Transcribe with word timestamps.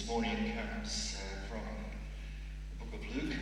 this 0.00 0.08
morning 0.08 0.54
comes 0.56 1.18
uh, 1.18 1.46
from 1.46 1.60
the 2.78 2.84
book 2.86 3.00
of 3.00 3.16
Luke, 3.16 3.36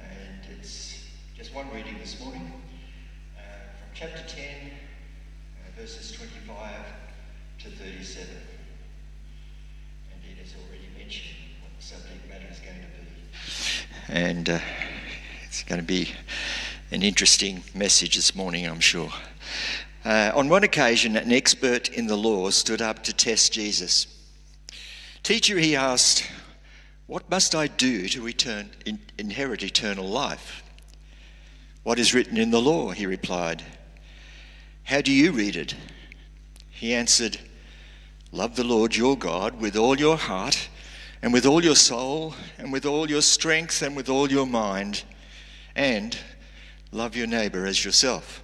and 0.00 0.58
it's 0.58 1.04
just 1.36 1.54
one 1.54 1.66
reading 1.74 1.98
this 1.98 2.18
morning 2.20 2.50
uh, 3.36 3.40
from 3.42 3.88
chapter 3.92 4.22
10, 4.26 4.44
uh, 4.70 5.80
verses 5.80 6.12
25 6.12 6.70
to 7.58 7.68
37. 7.68 8.28
And 10.10 10.22
it 10.30 10.38
has 10.42 10.54
already 10.54 10.88
mentioned 10.96 11.36
what 11.60 11.72
the 11.76 11.84
subject 11.84 12.30
matter 12.30 12.46
is 12.50 12.60
going 12.60 12.80
to 12.80 12.86
be. 12.88 14.20
And 14.26 14.48
uh, 14.48 14.60
it's 15.44 15.64
going 15.64 15.80
to 15.80 15.86
be 15.86 16.12
an 16.92 17.02
interesting 17.02 17.62
message 17.74 18.16
this 18.16 18.34
morning, 18.34 18.66
I'm 18.66 18.80
sure. 18.80 19.10
Uh, 20.02 20.32
on 20.34 20.48
one 20.48 20.64
occasion, 20.64 21.16
an 21.16 21.30
expert 21.30 21.90
in 21.90 22.06
the 22.06 22.16
law 22.16 22.48
stood 22.48 22.80
up 22.80 23.04
to 23.04 23.12
test 23.12 23.52
Jesus. 23.52 24.13
Teacher, 25.24 25.58
he 25.58 25.74
asked, 25.74 26.30
What 27.06 27.30
must 27.30 27.54
I 27.54 27.66
do 27.66 28.08
to 28.08 28.20
return, 28.20 28.70
in, 28.84 28.98
inherit 29.18 29.62
eternal 29.62 30.06
life? 30.06 30.62
What 31.82 31.98
is 31.98 32.12
written 32.12 32.36
in 32.36 32.50
the 32.50 32.60
law? 32.60 32.90
He 32.90 33.06
replied. 33.06 33.64
How 34.82 35.00
do 35.00 35.10
you 35.10 35.32
read 35.32 35.56
it? 35.56 35.74
He 36.68 36.92
answered, 36.92 37.38
Love 38.32 38.54
the 38.54 38.64
Lord 38.64 38.96
your 38.96 39.16
God 39.16 39.62
with 39.62 39.76
all 39.76 39.98
your 39.98 40.18
heart, 40.18 40.68
and 41.22 41.32
with 41.32 41.46
all 41.46 41.64
your 41.64 41.74
soul, 41.74 42.34
and 42.58 42.70
with 42.70 42.84
all 42.84 43.08
your 43.08 43.22
strength, 43.22 43.80
and 43.80 43.96
with 43.96 44.10
all 44.10 44.30
your 44.30 44.46
mind, 44.46 45.04
and 45.74 46.18
love 46.92 47.16
your 47.16 47.26
neighbor 47.26 47.64
as 47.64 47.82
yourself. 47.82 48.42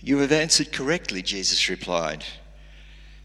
You 0.00 0.18
have 0.18 0.32
answered 0.32 0.72
correctly, 0.72 1.22
Jesus 1.22 1.70
replied. 1.70 2.24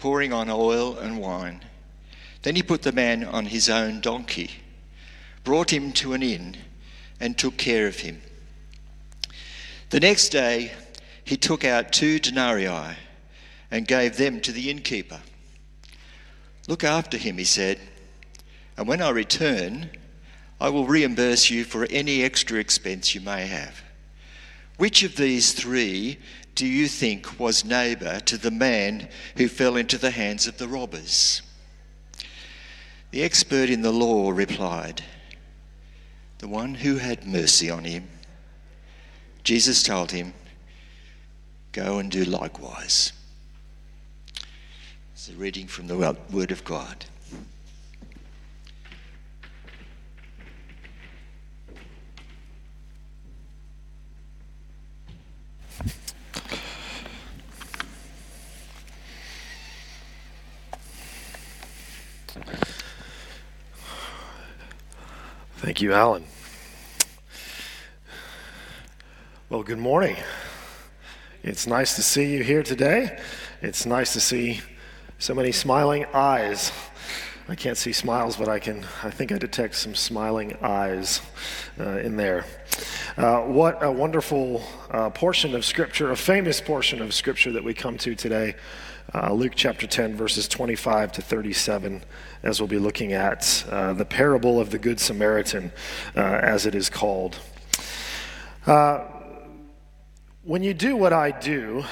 pouring 0.00 0.32
on 0.32 0.48
oil 0.48 0.98
and 0.98 1.20
wine. 1.20 1.60
Then 2.42 2.56
he 2.56 2.62
put 2.62 2.82
the 2.82 2.92
man 2.92 3.22
on 3.22 3.46
his 3.46 3.68
own 3.68 4.00
donkey, 4.00 4.50
brought 5.44 5.72
him 5.72 5.92
to 5.92 6.14
an 6.14 6.22
inn, 6.22 6.56
and 7.20 7.36
took 7.36 7.58
care 7.58 7.86
of 7.86 8.00
him. 8.00 8.22
The 9.90 10.00
next 10.00 10.30
day, 10.30 10.72
he 11.22 11.36
took 11.36 11.64
out 11.64 11.92
two 11.92 12.18
denarii 12.18 12.96
and 13.70 13.86
gave 13.86 14.16
them 14.16 14.40
to 14.40 14.52
the 14.52 14.70
innkeeper. 14.70 15.20
Look 16.66 16.82
after 16.82 17.18
him, 17.18 17.36
he 17.36 17.44
said, 17.44 17.78
and 18.76 18.88
when 18.88 19.02
I 19.02 19.10
return, 19.10 19.90
I 20.60 20.70
will 20.70 20.86
reimburse 20.86 21.50
you 21.50 21.64
for 21.64 21.86
any 21.90 22.22
extra 22.22 22.58
expense 22.58 23.14
you 23.14 23.20
may 23.20 23.46
have. 23.46 23.82
Which 24.78 25.02
of 25.02 25.16
these 25.16 25.52
three 25.52 26.18
do 26.54 26.66
you 26.66 26.88
think 26.88 27.38
was 27.38 27.64
neighbour 27.64 28.20
to 28.20 28.36
the 28.36 28.50
man 28.50 29.08
who 29.36 29.48
fell 29.48 29.76
into 29.76 29.98
the 29.98 30.10
hands 30.10 30.46
of 30.46 30.58
the 30.58 30.68
robbers? 30.68 31.42
The 33.10 33.22
expert 33.22 33.70
in 33.70 33.82
the 33.82 33.92
law 33.92 34.30
replied, 34.30 35.02
The 36.38 36.48
one 36.48 36.74
who 36.74 36.96
had 36.96 37.26
mercy 37.26 37.70
on 37.70 37.84
him. 37.84 38.08
Jesus 39.42 39.82
told 39.82 40.12
him, 40.12 40.34
Go 41.72 41.98
and 41.98 42.10
do 42.10 42.24
likewise. 42.24 43.12
It's 45.14 45.28
a 45.28 45.32
reading 45.32 45.66
from 45.66 45.86
the 45.86 46.16
Word 46.30 46.50
of 46.50 46.64
God. 46.64 47.04
Thank 65.60 65.82
you, 65.82 65.92
Alan. 65.92 66.24
Well, 69.50 69.62
good 69.62 69.76
morning. 69.78 70.16
It's 71.42 71.66
nice 71.66 71.96
to 71.96 72.02
see 72.02 72.32
you 72.32 72.42
here 72.42 72.62
today. 72.62 73.20
It's 73.60 73.84
nice 73.84 74.14
to 74.14 74.22
see 74.22 74.62
so 75.18 75.34
many 75.34 75.52
smiling 75.52 76.06
eyes. 76.14 76.72
I 77.46 77.56
can't 77.56 77.76
see 77.76 77.92
smiles, 77.92 78.38
but 78.38 78.48
I 78.48 78.58
can. 78.58 78.86
I 79.02 79.10
think 79.10 79.32
I 79.32 79.36
detect 79.36 79.74
some 79.74 79.94
smiling 79.94 80.56
eyes 80.62 81.20
uh, 81.78 81.98
in 81.98 82.16
there. 82.16 82.46
Uh, 83.18 83.42
what 83.42 83.82
a 83.82 83.92
wonderful 83.92 84.62
uh, 84.90 85.10
portion 85.10 85.54
of 85.54 85.66
Scripture, 85.66 86.10
a 86.10 86.16
famous 86.16 86.62
portion 86.62 87.02
of 87.02 87.12
Scripture 87.12 87.52
that 87.52 87.62
we 87.62 87.74
come 87.74 87.98
to 87.98 88.14
today. 88.14 88.54
Uh, 89.12 89.32
Luke 89.32 89.54
chapter 89.56 89.88
10, 89.88 90.14
verses 90.14 90.46
25 90.46 91.10
to 91.10 91.22
37, 91.22 92.04
as 92.44 92.60
we'll 92.60 92.68
be 92.68 92.78
looking 92.78 93.12
at 93.12 93.64
uh, 93.68 93.92
the 93.92 94.04
parable 94.04 94.60
of 94.60 94.70
the 94.70 94.78
Good 94.78 95.00
Samaritan, 95.00 95.72
uh, 96.16 96.20
as 96.20 96.64
it 96.64 96.76
is 96.76 96.88
called. 96.88 97.36
Uh, 98.68 99.04
when 100.44 100.62
you 100.62 100.72
do 100.72 100.94
what 100.94 101.12
I 101.12 101.32
do, 101.32 101.82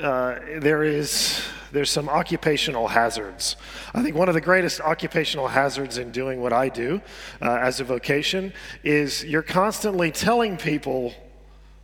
uh, 0.00 0.38
there 0.58 0.82
is 0.82 1.42
there's 1.72 1.90
some 1.90 2.10
occupational 2.10 2.88
hazards. 2.88 3.56
I 3.94 4.02
think 4.02 4.14
one 4.14 4.28
of 4.28 4.34
the 4.34 4.42
greatest 4.42 4.82
occupational 4.82 5.48
hazards 5.48 5.96
in 5.96 6.10
doing 6.10 6.42
what 6.42 6.52
I 6.52 6.68
do 6.68 7.00
uh, 7.40 7.54
as 7.54 7.80
a 7.80 7.84
vocation 7.84 8.52
is 8.84 9.24
you're 9.24 9.42
constantly 9.42 10.10
telling 10.12 10.58
people 10.58 11.14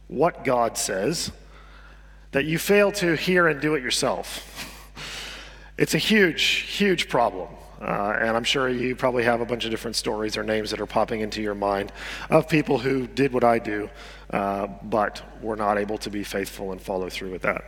what 0.08 0.44
God 0.44 0.76
says 0.76 1.32
that 2.32 2.44
you 2.44 2.58
fail 2.58 2.92
to 2.92 3.16
hear 3.16 3.48
and 3.48 3.58
do 3.58 3.74
it 3.74 3.82
yourself. 3.82 4.68
It's 5.78 5.94
a 5.94 5.98
huge, 5.98 6.42
huge 6.42 7.08
problem. 7.08 7.48
Uh, 7.80 8.16
and 8.20 8.36
I'm 8.36 8.44
sure 8.44 8.68
you 8.68 8.94
probably 8.94 9.24
have 9.24 9.40
a 9.40 9.44
bunch 9.44 9.64
of 9.64 9.72
different 9.72 9.96
stories 9.96 10.36
or 10.36 10.44
names 10.44 10.70
that 10.70 10.80
are 10.80 10.86
popping 10.86 11.20
into 11.20 11.42
your 11.42 11.54
mind 11.54 11.90
of 12.30 12.48
people 12.48 12.78
who 12.78 13.08
did 13.08 13.32
what 13.32 13.42
I 13.42 13.58
do, 13.58 13.90
uh, 14.30 14.68
but 14.84 15.20
were 15.42 15.56
not 15.56 15.78
able 15.78 15.98
to 15.98 16.10
be 16.10 16.22
faithful 16.22 16.70
and 16.70 16.80
follow 16.80 17.08
through 17.08 17.32
with 17.32 17.42
that. 17.42 17.64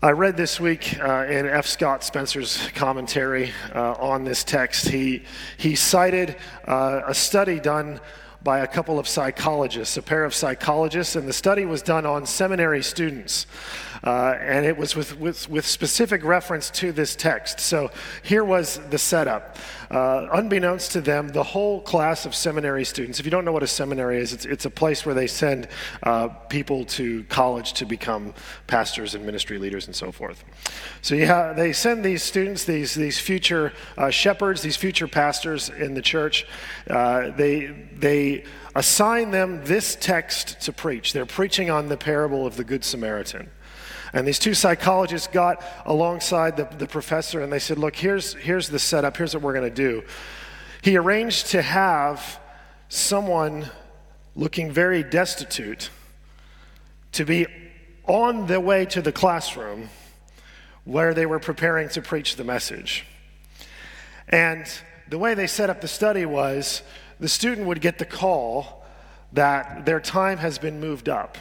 I 0.00 0.10
read 0.12 0.36
this 0.36 0.60
week 0.60 0.96
uh, 1.00 1.26
in 1.28 1.46
F. 1.46 1.66
Scott 1.66 2.04
Spencer's 2.04 2.68
commentary 2.74 3.50
uh, 3.74 3.92
on 3.94 4.22
this 4.22 4.44
text. 4.44 4.88
He, 4.88 5.24
he 5.56 5.74
cited 5.74 6.36
uh, 6.66 7.02
a 7.06 7.14
study 7.14 7.58
done 7.58 8.00
by 8.44 8.60
a 8.60 8.66
couple 8.66 8.98
of 8.98 9.06
psychologists, 9.06 9.96
a 9.96 10.02
pair 10.02 10.24
of 10.24 10.34
psychologists, 10.34 11.16
and 11.16 11.28
the 11.28 11.32
study 11.32 11.64
was 11.64 11.82
done 11.82 12.04
on 12.04 12.26
seminary 12.26 12.82
students. 12.82 13.46
Uh, 14.04 14.36
and 14.40 14.66
it 14.66 14.76
was 14.76 14.96
with, 14.96 15.18
with, 15.18 15.48
with, 15.48 15.64
specific 15.64 16.24
reference 16.24 16.70
to 16.70 16.90
this 16.90 17.14
text. 17.14 17.60
So 17.60 17.90
here 18.24 18.42
was 18.42 18.80
the 18.90 18.98
setup. 18.98 19.56
Uh, 19.92 20.26
unbeknownst 20.32 20.90
to 20.92 21.00
them, 21.00 21.28
the 21.28 21.42
whole 21.42 21.80
class 21.80 22.26
of 22.26 22.34
seminary 22.34 22.84
students, 22.84 23.20
if 23.20 23.26
you 23.26 23.30
don't 23.30 23.44
know 23.44 23.52
what 23.52 23.62
a 23.62 23.66
seminary 23.68 24.18
is, 24.18 24.32
it's, 24.32 24.44
it's 24.44 24.64
a 24.64 24.70
place 24.70 25.06
where 25.06 25.14
they 25.14 25.28
send 25.28 25.68
uh, 26.02 26.28
people 26.28 26.84
to 26.86 27.22
college 27.24 27.74
to 27.74 27.84
become 27.84 28.34
pastors 28.66 29.14
and 29.14 29.24
ministry 29.24 29.58
leaders 29.58 29.86
and 29.86 29.94
so 29.94 30.10
forth. 30.10 30.42
So 31.00 31.16
have, 31.18 31.56
they 31.56 31.72
send 31.72 32.04
these 32.04 32.24
students, 32.24 32.64
these, 32.64 32.94
these 32.94 33.20
future 33.20 33.72
uh, 33.96 34.10
shepherds, 34.10 34.62
these 34.62 34.76
future 34.76 35.06
pastors 35.06 35.68
in 35.68 35.94
the 35.94 36.02
church, 36.02 36.44
uh, 36.90 37.30
they, 37.30 37.66
they 37.96 38.44
assign 38.74 39.30
them 39.30 39.64
this 39.64 39.94
text 39.94 40.60
to 40.62 40.72
preach. 40.72 41.12
They're 41.12 41.24
preaching 41.24 41.70
on 41.70 41.88
the 41.88 41.96
parable 41.96 42.46
of 42.46 42.56
the 42.56 42.64
Good 42.64 42.84
Samaritan. 42.84 43.50
And 44.12 44.26
these 44.26 44.38
two 44.38 44.54
psychologists 44.54 45.26
got 45.26 45.64
alongside 45.86 46.56
the, 46.56 46.64
the 46.76 46.86
professor 46.86 47.40
and 47.40 47.52
they 47.52 47.58
said, 47.58 47.78
Look, 47.78 47.96
here's, 47.96 48.34
here's 48.34 48.68
the 48.68 48.78
setup, 48.78 49.16
here's 49.16 49.34
what 49.34 49.42
we're 49.42 49.54
going 49.54 49.70
to 49.70 49.74
do. 49.74 50.02
He 50.82 50.96
arranged 50.96 51.48
to 51.48 51.62
have 51.62 52.38
someone 52.88 53.70
looking 54.34 54.70
very 54.70 55.02
destitute 55.02 55.90
to 57.12 57.24
be 57.24 57.46
on 58.04 58.46
the 58.46 58.60
way 58.60 58.84
to 58.86 59.00
the 59.00 59.12
classroom 59.12 59.88
where 60.84 61.14
they 61.14 61.24
were 61.24 61.38
preparing 61.38 61.88
to 61.90 62.02
preach 62.02 62.36
the 62.36 62.44
message. 62.44 63.06
And 64.28 64.66
the 65.08 65.18
way 65.18 65.34
they 65.34 65.46
set 65.46 65.70
up 65.70 65.80
the 65.80 65.88
study 65.88 66.26
was 66.26 66.82
the 67.20 67.28
student 67.28 67.66
would 67.66 67.80
get 67.80 67.98
the 67.98 68.04
call 68.04 68.84
that 69.32 69.86
their 69.86 70.00
time 70.00 70.38
has 70.38 70.58
been 70.58 70.80
moved 70.80 71.08
up. 71.08 71.38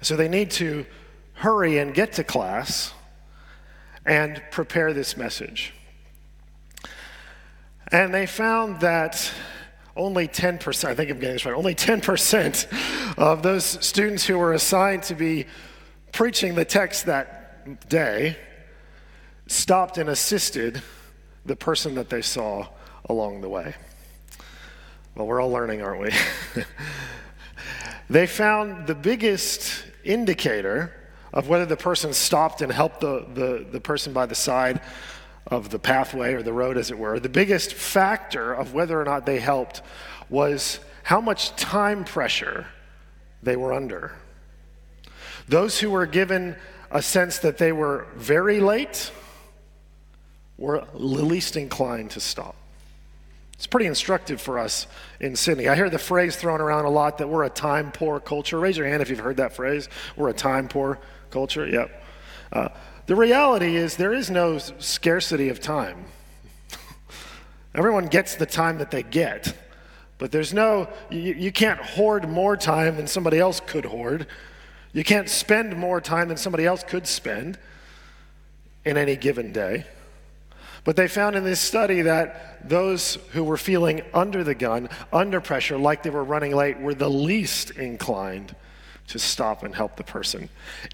So 0.00 0.16
they 0.16 0.28
need 0.28 0.50
to 0.52 0.86
hurry 1.38 1.78
and 1.78 1.94
get 1.94 2.14
to 2.14 2.24
class 2.24 2.92
and 4.04 4.42
prepare 4.50 4.92
this 4.92 5.16
message. 5.16 5.72
And 7.92 8.12
they 8.12 8.26
found 8.26 8.80
that 8.80 9.32
only 9.96 10.28
10%, 10.28 10.84
I 10.84 10.94
think 10.94 11.10
I'm 11.10 11.18
getting 11.18 11.34
this 11.34 11.44
right, 11.44 11.54
only 11.54 11.74
10% 11.74 13.16
of 13.16 13.42
those 13.42 13.64
students 13.64 14.24
who 14.26 14.36
were 14.36 14.52
assigned 14.52 15.04
to 15.04 15.14
be 15.14 15.46
preaching 16.12 16.54
the 16.54 16.64
text 16.64 17.06
that 17.06 17.88
day 17.88 18.36
stopped 19.46 19.96
and 19.96 20.08
assisted 20.10 20.82
the 21.46 21.56
person 21.56 21.94
that 21.94 22.10
they 22.10 22.22
saw 22.22 22.66
along 23.08 23.40
the 23.40 23.48
way. 23.48 23.74
Well, 25.14 25.26
we're 25.26 25.40
all 25.40 25.50
learning, 25.50 25.82
aren't 25.82 26.00
we? 26.00 26.62
they 28.10 28.26
found 28.26 28.86
the 28.86 28.94
biggest 28.94 29.84
indicator 30.04 30.92
of 31.32 31.48
whether 31.48 31.66
the 31.66 31.76
person 31.76 32.12
stopped 32.12 32.62
and 32.62 32.72
helped 32.72 33.00
the, 33.00 33.26
the, 33.34 33.66
the 33.70 33.80
person 33.80 34.12
by 34.12 34.26
the 34.26 34.34
side 34.34 34.80
of 35.46 35.70
the 35.70 35.78
pathway 35.78 36.34
or 36.34 36.42
the 36.42 36.52
road, 36.52 36.76
as 36.76 36.90
it 36.90 36.98
were. 36.98 37.18
The 37.18 37.28
biggest 37.28 37.74
factor 37.74 38.52
of 38.52 38.74
whether 38.74 39.00
or 39.00 39.04
not 39.04 39.26
they 39.26 39.40
helped 39.40 39.82
was 40.28 40.80
how 41.02 41.20
much 41.20 41.56
time 41.56 42.04
pressure 42.04 42.66
they 43.42 43.56
were 43.56 43.72
under. 43.72 44.12
Those 45.48 45.78
who 45.78 45.90
were 45.90 46.06
given 46.06 46.56
a 46.90 47.00
sense 47.00 47.38
that 47.38 47.58
they 47.58 47.72
were 47.72 48.06
very 48.16 48.60
late 48.60 49.10
were 50.58 50.84
least 50.92 51.56
inclined 51.56 52.10
to 52.10 52.20
stop. 52.20 52.56
It's 53.54 53.66
pretty 53.66 53.86
instructive 53.86 54.40
for 54.40 54.58
us 54.58 54.86
in 55.18 55.34
Sydney. 55.34 55.68
I 55.68 55.74
hear 55.74 55.90
the 55.90 55.98
phrase 55.98 56.36
thrown 56.36 56.60
around 56.60 56.84
a 56.84 56.90
lot 56.90 57.18
that 57.18 57.28
we're 57.28 57.44
a 57.44 57.50
time 57.50 57.90
poor 57.90 58.20
culture. 58.20 58.58
Raise 58.58 58.76
your 58.76 58.86
hand 58.86 59.02
if 59.02 59.10
you've 59.10 59.18
heard 59.18 59.38
that 59.38 59.52
phrase. 59.52 59.88
We're 60.16 60.28
a 60.28 60.34
time 60.34 60.68
poor 60.68 61.00
culture. 61.30 61.66
Yep. 61.66 62.04
Uh, 62.52 62.68
the 63.06 63.16
reality 63.16 63.76
is 63.76 63.96
there 63.96 64.12
is 64.12 64.30
no 64.30 64.58
scarcity 64.58 65.48
of 65.48 65.60
time. 65.60 66.04
Everyone 67.74 68.06
gets 68.06 68.34
the 68.34 68.46
time 68.46 68.78
that 68.78 68.90
they 68.90 69.02
get, 69.02 69.56
but 70.18 70.30
there's 70.30 70.52
no, 70.52 70.88
you, 71.10 71.34
you 71.34 71.52
can't 71.52 71.80
hoard 71.80 72.28
more 72.28 72.56
time 72.56 72.96
than 72.96 73.06
somebody 73.06 73.38
else 73.38 73.60
could 73.60 73.84
hoard. 73.84 74.26
You 74.92 75.04
can't 75.04 75.28
spend 75.28 75.76
more 75.76 76.00
time 76.00 76.28
than 76.28 76.36
somebody 76.36 76.66
else 76.66 76.82
could 76.82 77.06
spend 77.06 77.58
in 78.84 78.96
any 78.96 79.16
given 79.16 79.52
day. 79.52 79.84
But 80.84 80.96
they 80.96 81.08
found 81.08 81.36
in 81.36 81.44
this 81.44 81.60
study 81.60 82.02
that 82.02 82.68
those 82.68 83.16
who 83.32 83.44
were 83.44 83.56
feeling 83.56 84.02
under 84.14 84.42
the 84.42 84.54
gun, 84.54 84.88
under 85.12 85.40
pressure, 85.40 85.76
like 85.76 86.02
they 86.02 86.10
were 86.10 86.24
running 86.24 86.54
late, 86.54 86.80
were 86.80 86.94
the 86.94 87.10
least 87.10 87.70
inclined 87.72 88.54
to 89.08 89.18
stop 89.18 89.62
and 89.62 89.74
help 89.74 89.96
the 89.96 90.04
person. 90.04 90.48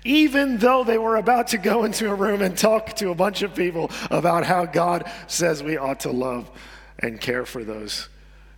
Even 0.04 0.58
though 0.58 0.84
they 0.84 0.98
were 0.98 1.16
about 1.16 1.48
to 1.48 1.58
go 1.58 1.84
into 1.84 2.10
a 2.10 2.14
room 2.14 2.42
and 2.42 2.56
talk 2.56 2.94
to 2.96 3.10
a 3.10 3.14
bunch 3.14 3.42
of 3.42 3.54
people 3.54 3.90
about 4.10 4.44
how 4.44 4.64
God 4.66 5.10
says 5.26 5.62
we 5.62 5.76
ought 5.76 6.00
to 6.00 6.10
love 6.10 6.50
and 6.98 7.20
care 7.20 7.44
for 7.44 7.64
those 7.64 8.08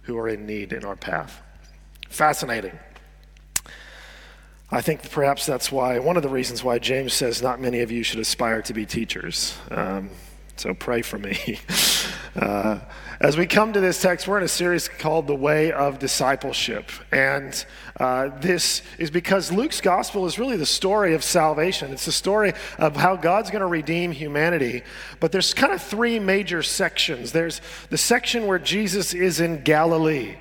who 0.02 0.16
are 0.18 0.28
in 0.28 0.46
need 0.46 0.72
in 0.72 0.84
our 0.84 0.96
path. 0.96 1.40
Fascinating. 2.08 2.78
I 4.70 4.80
think 4.80 5.10
perhaps 5.10 5.46
that's 5.46 5.70
why, 5.70 5.98
one 6.00 6.16
of 6.16 6.22
the 6.22 6.28
reasons 6.28 6.62
why 6.62 6.78
James 6.78 7.12
says 7.12 7.40
not 7.40 7.60
many 7.60 7.80
of 7.80 7.90
you 7.90 8.02
should 8.02 8.18
aspire 8.18 8.62
to 8.62 8.74
be 8.74 8.84
teachers. 8.84 9.56
Um, 9.70 10.10
so 10.56 10.74
pray 10.74 11.02
for 11.02 11.18
me. 11.18 11.60
Uh, 12.36 12.78
as 13.18 13.38
we 13.38 13.46
come 13.46 13.72
to 13.72 13.80
this 13.80 14.02
text, 14.02 14.28
we're 14.28 14.36
in 14.36 14.44
a 14.44 14.48
series 14.48 14.88
called 14.88 15.26
The 15.26 15.34
Way 15.34 15.72
of 15.72 15.98
Discipleship. 15.98 16.90
And 17.10 17.64
uh, 17.98 18.28
this 18.40 18.82
is 18.98 19.10
because 19.10 19.50
Luke's 19.50 19.80
gospel 19.80 20.26
is 20.26 20.38
really 20.38 20.58
the 20.58 20.66
story 20.66 21.14
of 21.14 21.24
salvation. 21.24 21.92
It's 21.92 22.04
the 22.04 22.12
story 22.12 22.52
of 22.78 22.94
how 22.94 23.16
God's 23.16 23.50
going 23.50 23.62
to 23.62 23.66
redeem 23.66 24.12
humanity. 24.12 24.82
But 25.18 25.32
there's 25.32 25.54
kind 25.54 25.72
of 25.72 25.80
three 25.80 26.18
major 26.18 26.62
sections. 26.62 27.32
There's 27.32 27.62
the 27.88 27.96
section 27.96 28.46
where 28.46 28.58
Jesus 28.58 29.14
is 29.14 29.40
in 29.40 29.62
Galilee. 29.62 30.36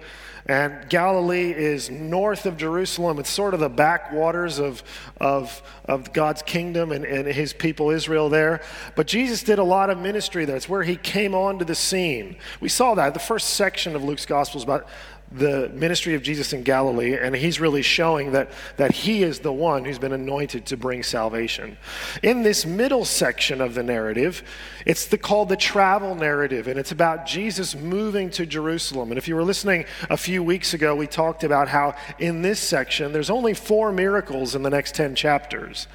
And 0.47 0.87
Galilee 0.89 1.51
is 1.51 1.89
north 1.89 2.45
of 2.45 2.55
Jerusalem. 2.55 3.17
It's 3.17 3.31
sort 3.31 3.55
of 3.55 3.59
the 3.59 3.69
backwaters 3.69 4.59
of, 4.59 4.83
of, 5.19 5.63
of 5.85 6.13
God's 6.13 6.43
kingdom 6.43 6.91
and, 6.91 7.03
and 7.03 7.27
his 7.27 7.51
people 7.51 7.89
Israel 7.89 8.29
there. 8.29 8.61
But 8.95 9.07
Jesus 9.07 9.41
did 9.41 9.57
a 9.57 9.63
lot 9.63 9.89
of 9.89 9.97
ministry 9.97 10.45
there. 10.45 10.55
It's 10.55 10.69
where 10.69 10.83
he 10.83 10.97
came 10.97 11.33
onto 11.33 11.65
the 11.65 11.73
scene. 11.73 12.35
We 12.59 12.69
saw 12.69 12.93
that. 12.93 13.15
The 13.15 13.19
first 13.19 13.51
section 13.51 13.95
of 13.95 14.03
Luke's 14.03 14.27
gospel 14.27 14.59
is 14.59 14.63
about 14.63 14.87
the 15.31 15.69
ministry 15.69 16.13
of 16.13 16.21
Jesus 16.21 16.53
in 16.53 16.63
Galilee, 16.63 17.17
and 17.17 17.35
he's 17.35 17.59
really 17.59 17.81
showing 17.81 18.31
that, 18.33 18.51
that 18.77 18.91
he 18.91 19.23
is 19.23 19.39
the 19.39 19.51
one 19.51 19.83
who's 19.83 19.99
been 19.99 20.13
anointed 20.13 20.65
to 20.67 20.77
bring 20.77 21.03
salvation. 21.03 21.77
In 22.23 22.43
this 22.43 22.65
middle 22.65 23.03
section 23.03 23.59
of 23.59 23.73
the 23.73 23.83
narrative, 23.83 24.43
it's 24.85 25.07
the, 25.07 25.17
called 25.17 25.49
the 25.49 25.57
travel 25.57 26.15
narrative, 26.15 26.67
and 26.67 26.79
it's 26.79 26.91
about 26.91 27.25
Jesus 27.25 27.75
moving 27.75 28.29
to 28.31 28.45
Jerusalem. 28.45 29.11
And 29.11 29.17
if 29.17 29.27
you 29.27 29.35
were 29.35 29.43
listening 29.43 29.85
a 30.09 30.17
few 30.17 30.43
weeks 30.43 30.73
ago, 30.73 30.95
we 30.95 31.07
talked 31.07 31.43
about 31.43 31.67
how 31.67 31.95
in 32.19 32.41
this 32.41 32.59
section, 32.59 33.11
there's 33.11 33.29
only 33.29 33.53
four 33.53 33.91
miracles 33.91 34.55
in 34.55 34.63
the 34.63 34.69
next 34.69 34.95
10 34.95 35.15
chapters, 35.15 35.87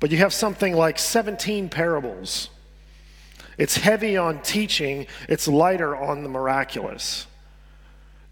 but 0.00 0.10
you 0.10 0.18
have 0.18 0.32
something 0.32 0.74
like 0.74 0.98
17 0.98 1.68
parables. 1.68 2.48
It's 3.58 3.76
heavy 3.76 4.16
on 4.16 4.40
teaching, 4.40 5.06
it's 5.28 5.46
lighter 5.46 5.94
on 5.94 6.22
the 6.22 6.28
miraculous. 6.28 7.26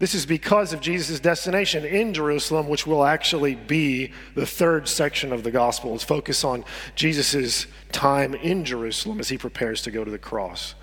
This 0.01 0.15
is 0.15 0.25
because 0.25 0.73
of 0.73 0.81
Jesus' 0.81 1.19
destination 1.19 1.85
in 1.85 2.15
Jerusalem, 2.15 2.67
which 2.67 2.87
will 2.87 3.05
actually 3.05 3.53
be 3.53 4.11
the 4.33 4.47
third 4.47 4.87
section 4.87 5.31
of 5.31 5.43
the 5.43 5.51
gospel. 5.51 5.93
It's 5.93 6.03
focus 6.03 6.43
on 6.43 6.65
Jesus' 6.95 7.67
time 7.91 8.33
in 8.33 8.65
Jerusalem 8.65 9.19
as 9.19 9.29
he 9.29 9.37
prepares 9.37 9.83
to 9.83 9.91
go 9.91 10.03
to 10.03 10.09
the 10.09 10.17
cross. 10.17 10.73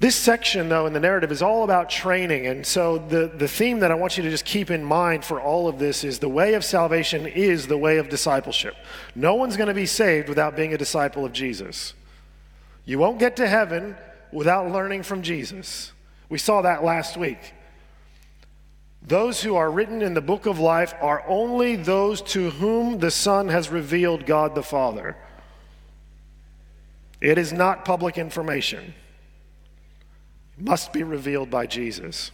This 0.00 0.16
section, 0.16 0.70
though, 0.70 0.86
in 0.86 0.94
the 0.94 1.00
narrative 1.00 1.30
is 1.30 1.42
all 1.42 1.62
about 1.62 1.90
training. 1.90 2.46
And 2.46 2.66
so 2.66 2.96
the, 2.96 3.30
the 3.36 3.48
theme 3.48 3.80
that 3.80 3.90
I 3.90 3.96
want 3.96 4.16
you 4.16 4.22
to 4.22 4.30
just 4.30 4.46
keep 4.46 4.70
in 4.70 4.82
mind 4.82 5.22
for 5.22 5.38
all 5.38 5.68
of 5.68 5.78
this 5.78 6.04
is 6.04 6.20
the 6.20 6.30
way 6.30 6.54
of 6.54 6.64
salvation 6.64 7.26
is 7.26 7.66
the 7.66 7.76
way 7.76 7.98
of 7.98 8.08
discipleship. 8.08 8.76
No 9.14 9.34
one's 9.34 9.58
going 9.58 9.68
to 9.68 9.74
be 9.74 9.84
saved 9.84 10.30
without 10.30 10.56
being 10.56 10.72
a 10.72 10.78
disciple 10.78 11.26
of 11.26 11.34
Jesus. 11.34 11.92
You 12.86 12.98
won't 12.98 13.18
get 13.18 13.36
to 13.36 13.46
heaven 13.46 13.94
without 14.32 14.72
learning 14.72 15.02
from 15.02 15.20
Jesus. 15.20 15.91
We 16.32 16.38
saw 16.38 16.62
that 16.62 16.82
last 16.82 17.18
week. 17.18 17.52
Those 19.02 19.42
who 19.42 19.54
are 19.54 19.70
written 19.70 20.00
in 20.00 20.14
the 20.14 20.22
book 20.22 20.46
of 20.46 20.58
life 20.58 20.94
are 21.02 21.22
only 21.28 21.76
those 21.76 22.22
to 22.22 22.48
whom 22.48 23.00
the 23.00 23.10
Son 23.10 23.48
has 23.48 23.68
revealed 23.68 24.24
God 24.24 24.54
the 24.54 24.62
Father. 24.62 25.14
It 27.20 27.36
is 27.36 27.52
not 27.52 27.84
public 27.84 28.16
information. 28.16 28.94
It 30.56 30.64
must 30.64 30.90
be 30.90 31.02
revealed 31.02 31.50
by 31.50 31.66
Jesus. 31.66 32.30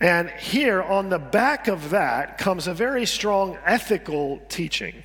And 0.00 0.30
here, 0.30 0.82
on 0.82 1.10
the 1.10 1.18
back 1.18 1.68
of 1.68 1.90
that, 1.90 2.38
comes 2.38 2.66
a 2.66 2.72
very 2.72 3.04
strong 3.04 3.58
ethical 3.66 4.38
teaching. 4.48 5.02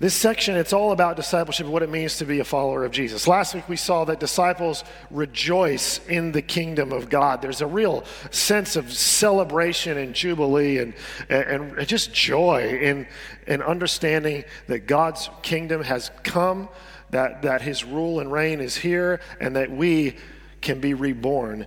This 0.00 0.14
section, 0.14 0.56
it's 0.56 0.72
all 0.72 0.92
about 0.92 1.16
discipleship, 1.16 1.66
what 1.66 1.82
it 1.82 1.90
means 1.90 2.16
to 2.16 2.24
be 2.24 2.40
a 2.40 2.44
follower 2.44 2.86
of 2.86 2.90
Jesus. 2.90 3.28
Last 3.28 3.54
week 3.54 3.68
we 3.68 3.76
saw 3.76 4.06
that 4.06 4.18
disciples 4.18 4.82
rejoice 5.10 6.00
in 6.08 6.32
the 6.32 6.40
kingdom 6.40 6.90
of 6.90 7.10
God. 7.10 7.42
There's 7.42 7.60
a 7.60 7.66
real 7.66 8.04
sense 8.30 8.76
of 8.76 8.90
celebration 8.94 9.98
and 9.98 10.14
jubilee 10.14 10.78
and, 10.78 10.94
and, 11.28 11.76
and 11.76 11.86
just 11.86 12.14
joy 12.14 12.78
in, 12.80 13.06
in 13.46 13.60
understanding 13.60 14.44
that 14.68 14.86
God's 14.86 15.28
kingdom 15.42 15.82
has 15.82 16.10
come, 16.22 16.70
that, 17.10 17.42
that 17.42 17.60
his 17.60 17.84
rule 17.84 18.20
and 18.20 18.32
reign 18.32 18.60
is 18.60 18.76
here, 18.76 19.20
and 19.38 19.54
that 19.56 19.70
we 19.70 20.16
can 20.62 20.80
be 20.80 20.94
reborn 20.94 21.66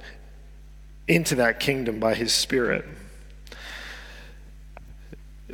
into 1.08 1.36
that 1.36 1.60
kingdom 1.60 2.00
by 2.00 2.16
his 2.16 2.34
Spirit. 2.34 2.84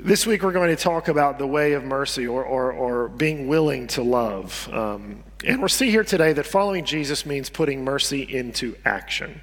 This 0.02 0.26
week, 0.26 0.44
we're 0.44 0.54
going 0.54 0.74
to 0.74 0.82
talk 0.82 1.10
about 1.10 1.40
the 1.40 1.48
way 1.48 1.74
of 1.74 1.84
mercy 1.84 2.26
or, 2.26 2.42
or, 2.42 2.72
or 2.72 3.10
being 3.10 3.50
willing 3.50 3.88
to 3.88 4.02
love. 4.02 4.70
Um, 4.72 5.26
and 5.44 5.60
we'll 5.60 5.68
see 5.68 5.90
here 5.90 6.06
today 6.06 6.32
that 6.32 6.46
following 6.46 6.86
Jesus 6.86 7.26
means 7.26 7.50
putting 7.50 7.84
mercy 7.84 8.22
into 8.22 8.78
action. 8.86 9.42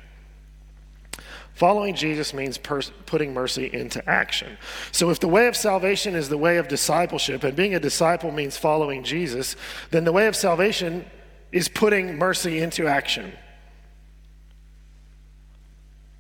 Following 1.53 1.95
Jesus 1.95 2.33
means 2.33 2.57
pers- 2.57 2.91
putting 3.05 3.35
mercy 3.35 3.71
into 3.71 4.09
action. 4.09 4.57
So, 4.93 5.11
if 5.11 5.21
the 5.21 5.29
way 5.29 5.47
of 5.47 5.57
salvation 5.57 6.15
is 6.15 6.31
the 6.31 6.39
way 6.39 6.57
of 6.57 6.69
discipleship, 6.69 7.45
and 7.45 7.55
being 7.55 7.75
a 7.75 7.81
disciple 7.81 8.31
means 8.31 8.57
following 8.57 9.05
Jesus, 9.05 9.57
then 9.91 10.05
the 10.05 10.13
way 10.13 10.27
of 10.27 10.35
salvation 10.35 11.05
is 11.53 11.69
putting 11.69 12.17
mercy 12.17 12.61
into 12.61 12.87
action. 12.87 13.31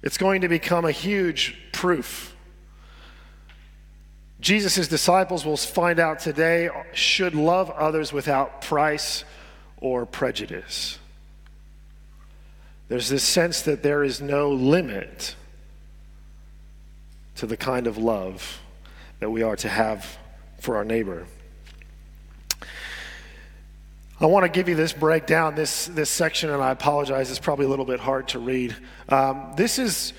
It's 0.03 0.19
going 0.19 0.43
to 0.43 0.49
become 0.49 0.85
a 0.85 0.93
huge 0.93 1.57
proof. 1.73 2.36
Jesus' 4.47 4.87
disciples 4.87 5.45
will 5.45 5.57
find 5.57 5.99
out 5.99 6.21
today 6.21 6.71
should 6.93 7.35
love 7.35 7.69
others 7.69 8.13
without 8.13 8.63
price 8.63 9.25
or 9.79 10.07
prejudice. 10.07 11.01
There's 12.87 13.09
this 13.09 13.25
sense 13.25 13.63
that 13.63 13.83
there 13.83 14.05
is 14.05 14.21
no 14.21 14.53
limit 14.53 15.35
to 17.35 17.47
the 17.49 17.57
kind 17.57 17.89
of 17.89 17.99
love 17.99 18.61
that 19.19 19.31
we 19.31 19.43
are 19.43 19.57
to 19.57 19.69
have 19.69 20.17
for 20.61 20.77
our 20.77 20.85
neighbor. 20.85 21.27
I 24.21 24.27
want 24.27 24.45
to 24.45 24.49
give 24.49 24.69
you 24.69 24.77
this 24.77 24.93
breakdown, 24.93 25.57
this, 25.57 25.87
this 25.87 26.09
section, 26.09 26.51
and 26.51 26.63
I 26.63 26.71
apologize, 26.71 27.31
it's 27.31 27.41
probably 27.41 27.67
a 27.67 27.69
little 27.69 27.85
bit 27.85 27.99
hard 27.99 28.29
to 28.29 28.39
read. 28.39 28.77
Um, 29.09 29.55
this 29.57 29.81
is 29.81 30.13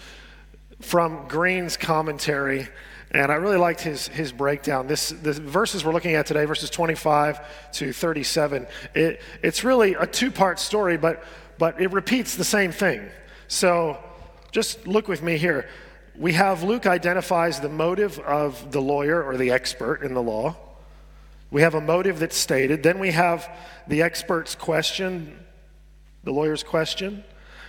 from 0.82 1.30
Green's 1.30 1.78
commentary, 1.78 2.68
and 3.18 3.32
I 3.32 3.36
really 3.36 3.58
liked 3.58 3.82
his, 3.82 4.08
his 4.08 4.32
breakdown. 4.32 4.88
This, 4.88 5.10
the 5.10 5.34
verses 5.34 5.84
we're 5.84 5.94
looking 5.94 6.14
at 6.14 6.26
today, 6.26 6.46
verses 6.46 6.70
25 6.70 7.74
to 7.74 7.92
37, 7.92 8.68
it, 8.94 9.22
it's 9.42 9.64
really 9.64 9.96
a 9.96 10.06
two 10.06 10.32
part 10.32 10.60
story, 10.60 10.98
but 10.98 11.24
but 11.58 11.82
it 11.82 11.92
repeats 11.92 12.36
the 12.36 12.44
same 12.44 12.72
thing. 12.72 13.10
So 13.48 13.98
just 14.52 14.88
look 14.88 15.08
with 15.08 15.24
me 15.24 15.38
here. 15.38 15.68
We 16.16 16.34
have 16.34 16.64
Luke 16.64 16.86
identifies 16.86 17.60
the 17.60 17.70
motive 17.70 18.20
of 18.20 18.72
the 18.72 18.82
lawyer 18.82 19.24
or 19.24 19.38
the 19.38 19.52
expert 19.52 20.02
in 20.04 20.14
the 20.14 20.22
law. 20.22 20.56
We 21.52 21.62
have 21.62 21.76
a 21.76 21.82
motive 21.82 22.20
that's 22.20 22.36
stated. 22.36 22.84
Then 22.84 23.00
we 23.00 23.12
have 23.12 23.50
the 23.88 24.02
expert's 24.02 24.56
question, 24.56 25.46
the 26.24 26.32
lawyer's 26.32 26.64
question. 26.64 27.24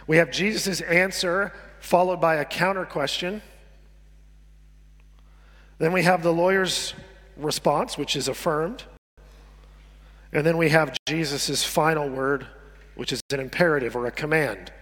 We 0.07 0.17
have 0.17 0.31
Jesus' 0.31 0.81
answer 0.81 1.52
followed 1.81 2.21
by 2.21 2.37
a 2.37 2.45
counter 2.45 2.85
question. 2.85 3.43
Then 5.78 5.92
we 5.92 6.02
have 6.02 6.23
the 6.23 6.32
lawyer's 6.32 6.94
response, 7.37 7.97
which 7.97 8.16
is 8.16 8.28
affirmed. 8.28 8.85
And 10.32 10.44
then 10.44 10.58
we 10.58 10.68
have 10.70 10.97
Jesus' 11.06 11.64
final 11.64 12.08
word, 12.08 12.47
which 12.97 13.12
is 13.12 13.20
an 13.30 13.40
imperative 13.40 13.97
or 13.97 14.06
a 14.06 14.11
command. 14.11 14.73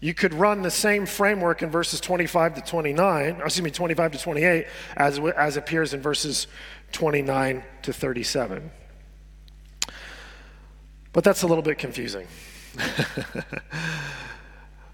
You 0.00 0.12
could 0.12 0.34
run 0.34 0.62
the 0.62 0.70
same 0.70 1.06
framework 1.06 1.62
in 1.62 1.70
verses 1.70 2.00
25 2.00 2.56
to 2.56 2.60
29, 2.60 3.40
excuse 3.40 3.62
me, 3.62 3.70
25 3.70 4.12
to 4.12 4.18
28, 4.18 4.66
as, 4.96 5.18
as 5.18 5.56
appears 5.56 5.94
in 5.94 6.02
verses 6.02 6.48
29 6.92 7.62
to 7.82 7.92
37. 7.92 8.70
But 11.12 11.24
that's 11.24 11.42
a 11.42 11.46
little 11.46 11.62
bit 11.62 11.78
confusing. 11.78 12.26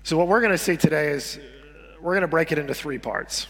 so, 0.05 0.17
what 0.17 0.29
we're 0.29 0.41
going 0.41 0.53
to 0.53 0.59
see 0.59 0.77
today 0.77 1.09
is 1.09 1.41
we're 2.01 2.13
going 2.13 2.21
to 2.21 2.29
break 2.29 2.53
it 2.53 2.59
into 2.59 2.75
three 2.75 2.99
parts. 2.99 3.49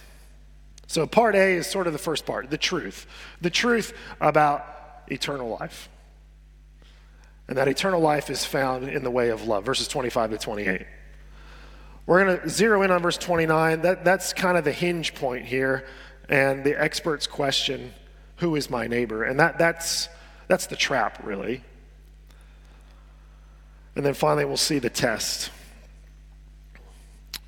So, 0.92 1.06
part 1.06 1.34
A 1.34 1.54
is 1.54 1.66
sort 1.66 1.87
of 1.87 1.94
the 1.94 1.99
first 1.99 2.26
part 2.26 2.50
the 2.50 2.58
truth. 2.58 3.06
The 3.40 3.49
truth 3.49 3.94
about 4.20 4.66
eternal 5.06 5.49
life. 5.49 5.88
And 7.49 7.56
that 7.56 7.66
eternal 7.66 7.99
life 7.99 8.28
is 8.28 8.44
found 8.44 8.90
in 8.90 9.02
the 9.02 9.11
way 9.11 9.30
of 9.30 9.46
love, 9.46 9.64
verses 9.64 9.88
25 9.88 10.32
to 10.32 10.37
28. 10.37 10.87
We're 12.04 12.25
going 12.26 12.40
to 12.40 12.46
zero 12.46 12.82
in 12.82 12.90
on 12.90 13.00
verse 13.00 13.16
29. 13.16 13.80
That, 13.80 14.04
that's 14.04 14.34
kind 14.34 14.58
of 14.58 14.64
the 14.64 14.72
hinge 14.72 15.14
point 15.14 15.46
here. 15.46 15.87
And 16.28 16.62
the 16.62 16.78
expert's 16.78 17.26
question, 17.26 17.94
who 18.37 18.54
is 18.54 18.68
my 18.68 18.87
neighbor? 18.87 19.25
And 19.25 19.40
that, 19.40 19.56
that's, 19.56 20.11
that's 20.46 20.66
the 20.66 20.76
trap, 20.76 21.25
really. 21.25 21.64
And 23.96 24.04
then 24.04 24.12
finally, 24.12 24.44
we'll 24.44 24.58
see 24.58 24.78
the 24.78 24.90
test, 24.90 25.50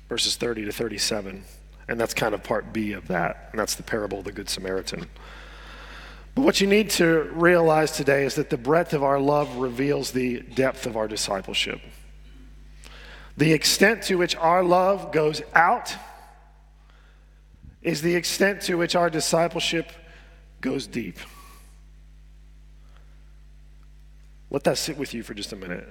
verses 0.09 0.35
30 0.35 0.65
to 0.65 0.71
37. 0.71 1.43
And 1.87 1.99
that's 1.99 2.13
kind 2.13 2.33
of 2.33 2.43
part 2.43 2.73
B 2.73 2.93
of 2.93 3.07
that. 3.07 3.49
And 3.51 3.59
that's 3.59 3.75
the 3.75 3.83
parable 3.83 4.19
of 4.19 4.25
the 4.25 4.31
Good 4.31 4.49
Samaritan. 4.49 5.07
But 6.33 6.41
what 6.41 6.59
you 6.59 6.67
need 6.67 6.89
to 6.91 7.29
realize 7.33 7.91
today 7.91 8.25
is 8.25 8.35
that 8.35 8.49
the 8.49 8.57
breadth 8.57 8.93
of 8.93 9.03
our 9.03 9.19
love 9.19 9.55
reveals 9.55 10.11
the 10.11 10.41
depth 10.41 10.85
of 10.85 10.97
our 10.97 11.07
discipleship. 11.07 11.79
The 13.37 13.53
extent 13.53 14.03
to 14.03 14.15
which 14.15 14.35
our 14.35 14.63
love 14.63 15.11
goes 15.11 15.41
out 15.53 15.93
is 17.81 18.01
the 18.01 18.15
extent 18.15 18.61
to 18.63 18.75
which 18.75 18.95
our 18.95 19.09
discipleship 19.09 19.91
goes 20.59 20.87
deep. 20.87 21.19
Let 24.49 24.63
that 24.63 24.77
sit 24.77 24.97
with 24.97 25.13
you 25.13 25.21
for 25.21 25.33
just 25.33 25.53
a 25.53 25.55
minute. 25.55 25.87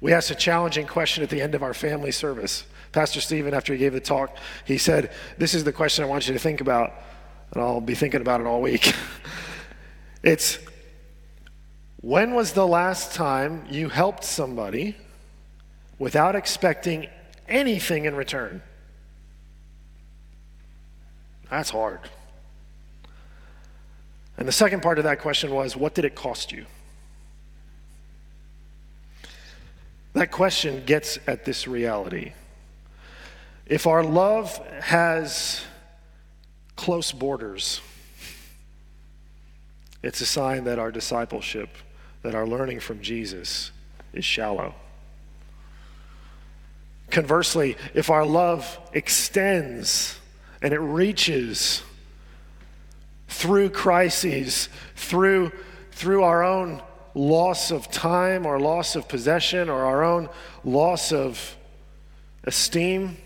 We 0.00 0.12
asked 0.12 0.30
a 0.30 0.34
challenging 0.34 0.86
question 0.86 1.22
at 1.22 1.30
the 1.30 1.40
end 1.40 1.54
of 1.54 1.62
our 1.62 1.74
family 1.74 2.12
service. 2.12 2.64
Pastor 2.92 3.20
Stephen, 3.20 3.54
after 3.54 3.72
he 3.72 3.78
gave 3.78 3.92
the 3.92 4.00
talk, 4.00 4.36
he 4.64 4.78
said, 4.78 5.12
This 5.38 5.54
is 5.54 5.64
the 5.64 5.72
question 5.72 6.04
I 6.04 6.08
want 6.08 6.26
you 6.26 6.34
to 6.34 6.38
think 6.38 6.60
about 6.60 6.92
and 7.52 7.62
I'll 7.62 7.80
be 7.80 7.94
thinking 7.94 8.20
about 8.20 8.40
it 8.40 8.46
all 8.46 8.60
week. 8.60 8.94
it's 10.22 10.58
when 12.00 12.34
was 12.34 12.52
the 12.52 12.66
last 12.66 13.14
time 13.14 13.64
you 13.70 13.88
helped 13.88 14.24
somebody 14.24 14.96
without 15.98 16.36
expecting 16.36 17.08
anything 17.48 18.04
in 18.04 18.14
return? 18.14 18.62
That's 21.50 21.70
hard. 21.70 22.00
And 24.36 24.46
the 24.46 24.52
second 24.52 24.82
part 24.82 24.98
of 24.98 25.04
that 25.04 25.20
question 25.20 25.50
was 25.50 25.76
what 25.76 25.94
did 25.94 26.04
it 26.04 26.14
cost 26.14 26.52
you? 26.52 26.66
That 30.16 30.32
question 30.32 30.82
gets 30.86 31.18
at 31.26 31.44
this 31.44 31.68
reality. 31.68 32.32
If 33.66 33.86
our 33.86 34.02
love 34.02 34.56
has 34.80 35.62
close 36.74 37.12
borders. 37.12 37.82
It's 40.02 40.22
a 40.22 40.26
sign 40.26 40.64
that 40.64 40.78
our 40.78 40.90
discipleship, 40.90 41.68
that 42.22 42.34
our 42.34 42.46
learning 42.46 42.80
from 42.80 43.02
Jesus 43.02 43.72
is 44.14 44.24
shallow. 44.24 44.74
Conversely, 47.10 47.76
if 47.92 48.08
our 48.08 48.24
love 48.24 48.78
extends 48.94 50.18
and 50.62 50.72
it 50.72 50.80
reaches 50.80 51.82
through 53.28 53.68
crises, 53.68 54.70
through, 54.94 55.52
through 55.92 56.22
our 56.22 56.42
own 56.42 56.82
loss 57.16 57.70
of 57.70 57.90
time 57.90 58.44
or 58.44 58.60
loss 58.60 58.94
of 58.94 59.08
possession 59.08 59.70
or 59.70 59.84
our 59.86 60.04
own 60.04 60.28
loss 60.64 61.12
of 61.12 61.56
esteem, 62.44 63.16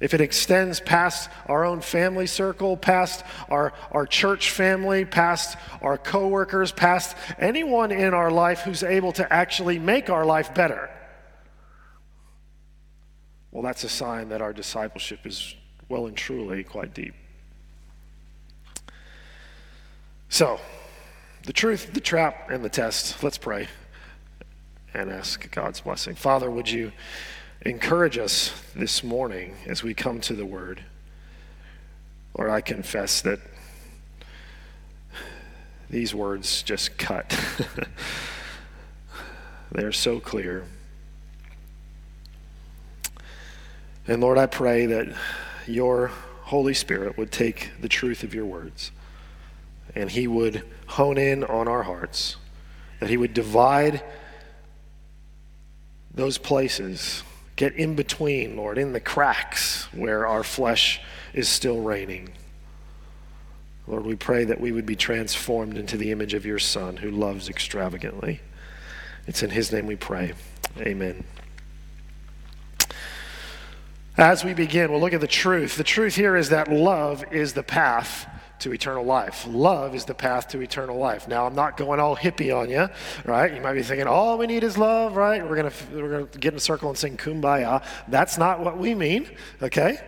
if 0.00 0.14
it 0.14 0.20
extends 0.20 0.80
past 0.80 1.30
our 1.46 1.64
own 1.64 1.80
family 1.80 2.26
circle, 2.26 2.76
past 2.76 3.24
our, 3.48 3.72
our 3.92 4.04
church 4.04 4.50
family, 4.50 5.04
past 5.04 5.56
our 5.80 5.96
coworkers, 5.96 6.72
past 6.72 7.16
anyone 7.38 7.92
in 7.92 8.14
our 8.14 8.32
life 8.32 8.60
who's 8.60 8.82
able 8.82 9.12
to 9.12 9.32
actually 9.32 9.78
make 9.78 10.10
our 10.10 10.26
life 10.26 10.52
better, 10.54 10.90
well, 13.52 13.62
that's 13.62 13.84
a 13.84 13.88
sign 13.88 14.28
that 14.30 14.42
our 14.42 14.52
discipleship 14.52 15.24
is 15.24 15.54
well 15.88 16.06
and 16.06 16.16
truly 16.16 16.64
quite 16.64 16.94
deep. 16.94 17.14
So, 20.28 20.60
the 21.44 21.52
truth, 21.52 21.92
the 21.92 22.00
trap, 22.00 22.50
and 22.50 22.64
the 22.64 22.68
test. 22.68 23.22
Let's 23.22 23.38
pray 23.38 23.68
and 24.94 25.10
ask 25.10 25.50
God's 25.50 25.80
blessing. 25.80 26.14
Father, 26.14 26.50
would 26.50 26.70
you 26.70 26.92
encourage 27.62 28.18
us 28.18 28.52
this 28.74 29.02
morning 29.02 29.54
as 29.66 29.82
we 29.82 29.92
come 29.92 30.20
to 30.20 30.34
the 30.34 30.46
Word. 30.46 30.82
Lord, 32.36 32.50
I 32.50 32.60
confess 32.60 33.20
that 33.22 33.40
these 35.90 36.14
words 36.14 36.62
just 36.62 36.96
cut. 36.98 37.36
They're 39.72 39.92
so 39.92 40.20
clear. 40.20 40.66
And 44.06 44.22
Lord, 44.22 44.38
I 44.38 44.46
pray 44.46 44.86
that 44.86 45.08
your 45.66 46.08
Holy 46.42 46.74
Spirit 46.74 47.18
would 47.18 47.32
take 47.32 47.70
the 47.80 47.88
truth 47.88 48.22
of 48.22 48.34
your 48.34 48.46
words 48.46 48.92
and 49.98 50.10
he 50.10 50.26
would 50.26 50.62
hone 50.86 51.18
in 51.18 51.44
on 51.44 51.68
our 51.68 51.82
hearts, 51.82 52.36
that 53.00 53.10
he 53.10 53.16
would 53.16 53.34
divide 53.34 54.02
those 56.14 56.38
places 56.38 57.22
Get 57.58 57.74
in 57.74 57.96
between, 57.96 58.56
Lord, 58.56 58.78
in 58.78 58.92
the 58.92 59.00
cracks 59.00 59.92
where 59.92 60.28
our 60.28 60.44
flesh 60.44 61.00
is 61.34 61.48
still 61.48 61.80
reigning. 61.80 62.28
Lord, 63.88 64.06
we 64.06 64.14
pray 64.14 64.44
that 64.44 64.60
we 64.60 64.70
would 64.70 64.86
be 64.86 64.94
transformed 64.94 65.76
into 65.76 65.96
the 65.96 66.12
image 66.12 66.34
of 66.34 66.46
your 66.46 66.60
Son 66.60 66.98
who 66.98 67.10
loves 67.10 67.48
extravagantly. 67.48 68.40
It's 69.26 69.42
in 69.42 69.50
his 69.50 69.72
name 69.72 69.86
we 69.86 69.96
pray. 69.96 70.34
Amen. 70.78 71.24
As 74.16 74.44
we 74.44 74.54
begin, 74.54 74.92
we'll 74.92 75.00
look 75.00 75.12
at 75.12 75.20
the 75.20 75.26
truth. 75.26 75.76
The 75.76 75.82
truth 75.82 76.14
here 76.14 76.36
is 76.36 76.50
that 76.50 76.70
love 76.70 77.24
is 77.32 77.54
the 77.54 77.64
path 77.64 78.28
to 78.60 78.72
eternal 78.72 79.04
life. 79.04 79.46
Love 79.48 79.94
is 79.94 80.04
the 80.04 80.14
path 80.14 80.48
to 80.48 80.60
eternal 80.60 80.96
life. 80.96 81.28
Now, 81.28 81.46
I'm 81.46 81.54
not 81.54 81.76
going 81.76 82.00
all 82.00 82.16
hippie 82.16 82.56
on 82.56 82.68
you, 82.70 82.88
right? 83.24 83.52
You 83.52 83.60
might 83.60 83.74
be 83.74 83.82
thinking, 83.82 84.06
all 84.06 84.38
we 84.38 84.46
need 84.46 84.64
is 84.64 84.76
love, 84.76 85.16
right? 85.16 85.42
We're 85.46 85.56
going 85.56 85.72
we're 85.92 86.10
gonna 86.10 86.38
get 86.38 86.52
in 86.52 86.56
a 86.56 86.60
circle 86.60 86.88
and 86.88 86.98
sing 86.98 87.16
kumbaya. 87.16 87.84
That's 88.08 88.38
not 88.38 88.60
what 88.60 88.78
we 88.78 88.94
mean, 88.94 89.28
okay? 89.62 90.00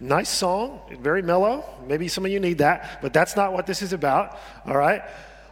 Nice 0.00 0.30
song, 0.30 0.80
very 1.00 1.22
mellow. 1.22 1.64
Maybe 1.86 2.08
some 2.08 2.24
of 2.24 2.32
you 2.32 2.40
need 2.40 2.58
that, 2.58 3.00
but 3.02 3.12
that's 3.12 3.36
not 3.36 3.52
what 3.52 3.66
this 3.66 3.82
is 3.82 3.92
about, 3.92 4.38
all 4.66 4.76
right? 4.76 5.02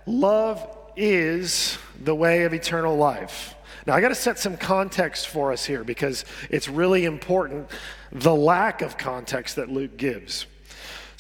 Love 0.07 0.67
is 0.97 1.79
the 2.03 2.15
way 2.15 2.43
of 2.43 2.53
eternal 2.53 2.97
life. 2.97 3.55
Now, 3.87 3.95
I 3.95 4.01
got 4.01 4.09
to 4.09 4.15
set 4.15 4.39
some 4.39 4.57
context 4.57 5.29
for 5.29 5.53
us 5.53 5.65
here 5.65 5.85
because 5.85 6.25
it's 6.51 6.69
really 6.69 7.05
important 7.05 7.69
the 8.13 8.35
lack 8.35 8.83
of 8.83 8.99
context 8.99 9.57
that 9.57 9.71
Luke 9.71 9.97
gives. 9.97 10.47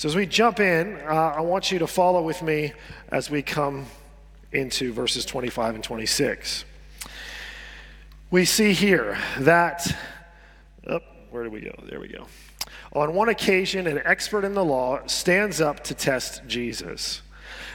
So, 0.00 0.08
as 0.08 0.16
we 0.16 0.24
jump 0.24 0.60
in, 0.60 0.96
uh, 1.06 1.34
I 1.36 1.42
want 1.42 1.70
you 1.70 1.78
to 1.80 1.86
follow 1.86 2.22
with 2.22 2.40
me 2.40 2.72
as 3.10 3.28
we 3.28 3.42
come 3.42 3.84
into 4.50 4.94
verses 4.94 5.26
25 5.26 5.74
and 5.74 5.84
26. 5.84 6.64
We 8.30 8.46
see 8.46 8.72
here 8.72 9.18
that, 9.40 9.94
oh, 10.86 11.00
where 11.28 11.44
do 11.44 11.50
we 11.50 11.60
go? 11.60 11.74
There 11.86 12.00
we 12.00 12.08
go. 12.08 12.26
On 12.94 13.12
one 13.12 13.28
occasion, 13.28 13.86
an 13.86 14.00
expert 14.06 14.42
in 14.46 14.54
the 14.54 14.64
law 14.64 15.00
stands 15.04 15.60
up 15.60 15.84
to 15.84 15.92
test 15.92 16.46
Jesus. 16.46 17.20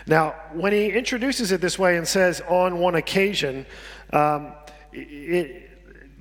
Now, 0.07 0.33
when 0.51 0.73
he 0.73 0.89
introduces 0.89 1.51
it 1.51 1.61
this 1.61 1.77
way 1.77 1.95
and 1.95 2.07
says, 2.07 2.41
on 2.49 2.79
one 2.79 2.95
occasion, 2.95 3.67
um, 4.13 4.53
it, 4.91 5.69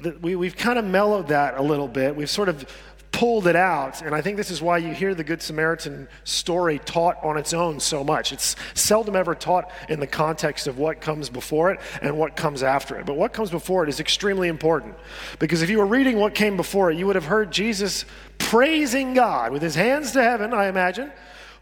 it, 0.03 0.21
we, 0.21 0.37
we've 0.37 0.57
kind 0.57 0.79
of 0.79 0.85
mellowed 0.85 1.29
that 1.29 1.57
a 1.57 1.63
little 1.63 1.89
bit. 1.89 2.15
We've 2.15 2.29
sort 2.29 2.51
of 2.51 2.67
pulled 3.15 3.47
it 3.47 3.55
out. 3.55 4.03
And 4.03 4.13
I 4.13 4.21
think 4.21 4.37
this 4.37 4.51
is 4.51 4.61
why 4.61 4.79
you 4.79 4.93
hear 4.93 5.15
the 5.15 5.23
Good 5.23 5.41
Samaritan 5.41 6.09
story 6.25 6.81
taught 6.81 7.23
on 7.23 7.37
its 7.37 7.55
own 7.55 7.79
so 7.79 8.03
much. 8.03 8.33
It's 8.33 8.57
seldom 8.75 9.15
ever 9.15 9.37
taught 9.37 9.71
in 9.89 10.01
the 10.01 10.07
context 10.07 10.67
of 10.67 10.79
what 10.79 11.01
comes 11.01 11.31
before 11.31 11.71
it 11.71 11.81
and 12.03 12.19
what 12.19 12.35
comes 12.35 12.65
after 12.65 12.99
it. 12.99 13.07
But 13.07 13.17
what 13.17 13.33
comes 13.33 13.53
before 13.53 13.85
it 13.85 13.89
is 13.89 14.01
extremely 14.01 14.49
important. 14.49 14.97
Because 15.39 15.63
if 15.63 15.71
you 15.71 15.79
were 15.79 15.87
reading 15.87 16.19
what 16.19 16.35
came 16.35 16.57
before 16.57 16.91
it, 16.91 16.99
you 16.99 17.07
would 17.07 17.15
have 17.15 17.27
heard 17.27 17.53
Jesus 17.53 18.05
praising 18.39 19.15
God 19.15 19.53
with 19.53 19.63
his 19.63 19.77
hands 19.77 20.11
to 20.13 20.23
heaven, 20.23 20.53
I 20.53 20.67
imagine, 20.67 21.13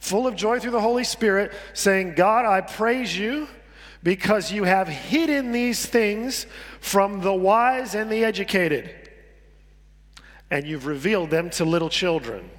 full 0.00 0.26
of 0.26 0.34
joy 0.34 0.58
through 0.58 0.70
the 0.70 0.80
Holy 0.80 1.04
Spirit, 1.04 1.52
saying, 1.74 2.14
God, 2.14 2.46
I 2.46 2.62
praise 2.62 3.16
you 3.16 3.46
because 4.02 4.50
you 4.50 4.64
have 4.64 4.88
hidden 4.88 5.52
these 5.52 5.84
things 5.84 6.46
from 6.80 7.20
the 7.20 7.34
wise 7.34 7.94
and 7.94 8.10
the 8.10 8.24
educated, 8.24 9.01
and 10.52 10.66
you've 10.66 10.84
revealed 10.84 11.30
them 11.30 11.48
to 11.48 11.64
little 11.64 11.88
children. 11.88 12.50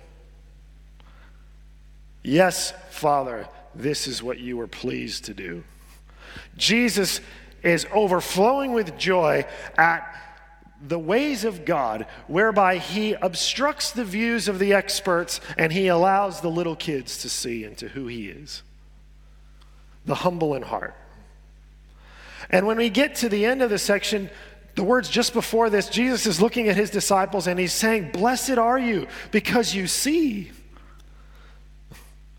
Yes, 2.23 2.73
Father, 2.89 3.47
this 3.75 4.07
is 4.07 4.23
what 4.23 4.39
you 4.39 4.57
were 4.57 4.67
pleased 4.67 5.25
to 5.25 5.35
do. 5.35 5.63
Jesus 6.57 7.21
is 7.61 7.85
overflowing 7.93 8.73
with 8.73 8.97
joy 8.97 9.45
at 9.77 10.11
the 10.81 10.97
ways 10.97 11.45
of 11.45 11.65
God, 11.65 12.07
whereby 12.25 12.79
he 12.79 13.13
obstructs 13.13 13.91
the 13.91 14.03
views 14.03 14.47
of 14.47 14.57
the 14.57 14.73
experts 14.73 15.39
and 15.55 15.71
he 15.71 15.87
allows 15.87 16.41
the 16.41 16.49
little 16.49 16.75
kids 16.75 17.19
to 17.19 17.29
see 17.29 17.63
into 17.63 17.89
who 17.89 18.07
he 18.07 18.27
is. 18.27 18.63
The 20.07 20.15
humble 20.15 20.55
in 20.55 20.63
heart. 20.63 20.95
And 22.49 22.65
when 22.65 22.77
we 22.77 22.89
get 22.89 23.13
to 23.17 23.29
the 23.29 23.45
end 23.45 23.61
of 23.61 23.69
the 23.69 23.77
section, 23.77 24.31
the 24.75 24.83
words 24.83 25.07
just 25.07 25.33
before 25.33 25.69
this, 25.69 25.87
Jesus 25.87 26.25
is 26.25 26.41
looking 26.41 26.67
at 26.67 26.75
his 26.75 26.89
disciples 26.89 27.47
and 27.47 27.59
he's 27.59 27.73
saying, 27.73 28.11
Blessed 28.11 28.57
are 28.57 28.79
you 28.79 29.07
because 29.31 29.75
you 29.75 29.85
see. 29.87 30.51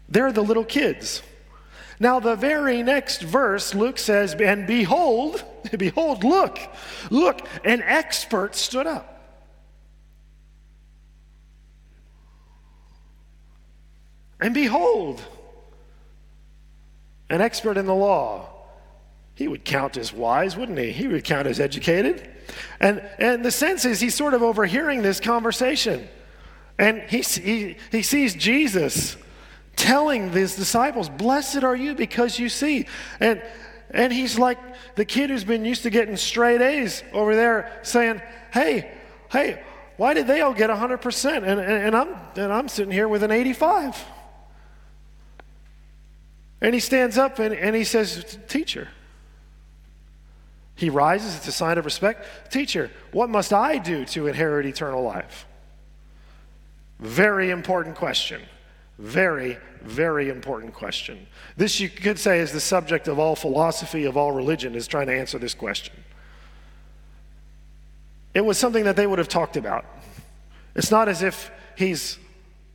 They're 0.08 0.32
the 0.32 0.42
little 0.42 0.64
kids. 0.64 1.22
Now, 2.00 2.18
the 2.18 2.34
very 2.34 2.82
next 2.82 3.22
verse, 3.22 3.74
Luke 3.74 3.98
says, 3.98 4.34
And 4.34 4.66
behold, 4.66 5.44
behold, 5.78 6.24
look, 6.24 6.58
look, 7.10 7.46
an 7.64 7.82
expert 7.82 8.56
stood 8.56 8.86
up. 8.86 9.10
And 14.40 14.52
behold, 14.52 15.22
an 17.30 17.40
expert 17.40 17.76
in 17.76 17.86
the 17.86 17.94
law 17.94 18.53
he 19.34 19.48
would 19.48 19.64
count 19.64 19.96
as 19.96 20.12
wise, 20.12 20.56
wouldn't 20.56 20.78
he? 20.78 20.92
He 20.92 21.08
would 21.08 21.24
count 21.24 21.46
as 21.46 21.58
educated. 21.58 22.30
And, 22.80 23.02
and 23.18 23.44
the 23.44 23.50
sense 23.50 23.84
is 23.84 24.00
he's 24.00 24.14
sort 24.14 24.34
of 24.34 24.42
overhearing 24.42 25.02
this 25.02 25.20
conversation. 25.20 26.08
And 26.78 27.02
he, 27.02 27.20
he, 27.20 27.76
he 27.90 28.02
sees 28.02 28.34
Jesus 28.34 29.16
telling 29.76 30.30
his 30.30 30.54
disciples, 30.54 31.08
Blessed 31.08 31.64
are 31.64 31.74
you 31.74 31.94
because 31.94 32.38
you 32.38 32.48
see. 32.48 32.86
And, 33.20 33.42
and 33.90 34.12
he's 34.12 34.38
like 34.38 34.58
the 34.94 35.04
kid 35.04 35.30
who's 35.30 35.44
been 35.44 35.64
used 35.64 35.82
to 35.82 35.90
getting 35.90 36.16
straight 36.16 36.60
A's 36.60 37.02
over 37.12 37.34
there 37.34 37.80
saying, 37.82 38.20
Hey, 38.52 38.92
hey, 39.30 39.62
why 39.96 40.14
did 40.14 40.26
they 40.26 40.40
all 40.40 40.54
get 40.54 40.70
100%? 40.70 41.36
And, 41.36 41.44
and, 41.44 41.60
and, 41.60 41.96
I'm, 41.96 42.14
and 42.36 42.52
I'm 42.52 42.68
sitting 42.68 42.92
here 42.92 43.08
with 43.08 43.22
an 43.22 43.30
85. 43.30 44.04
And 46.60 46.74
he 46.74 46.80
stands 46.80 47.18
up 47.18 47.38
and, 47.38 47.54
and 47.54 47.76
he 47.76 47.84
says, 47.84 48.38
Teacher, 48.48 48.88
he 50.76 50.90
rises, 50.90 51.36
it's 51.36 51.48
a 51.48 51.52
sign 51.52 51.78
of 51.78 51.84
respect. 51.84 52.26
Teacher, 52.50 52.90
what 53.12 53.30
must 53.30 53.52
I 53.52 53.78
do 53.78 54.04
to 54.06 54.26
inherit 54.26 54.66
eternal 54.66 55.02
life? 55.02 55.46
Very 56.98 57.50
important 57.50 57.96
question. 57.96 58.42
Very, 58.98 59.58
very 59.82 60.28
important 60.28 60.74
question. 60.74 61.26
This, 61.56 61.80
you 61.80 61.88
could 61.88 62.18
say, 62.18 62.40
is 62.40 62.52
the 62.52 62.60
subject 62.60 63.08
of 63.08 63.18
all 63.18 63.36
philosophy, 63.36 64.04
of 64.04 64.16
all 64.16 64.32
religion, 64.32 64.74
is 64.74 64.86
trying 64.86 65.06
to 65.08 65.14
answer 65.14 65.38
this 65.38 65.54
question. 65.54 65.94
It 68.34 68.44
was 68.44 68.58
something 68.58 68.84
that 68.84 68.96
they 68.96 69.06
would 69.06 69.18
have 69.18 69.28
talked 69.28 69.56
about. 69.56 69.84
It's 70.74 70.90
not 70.90 71.08
as 71.08 71.22
if 71.22 71.52
he's, 71.76 72.18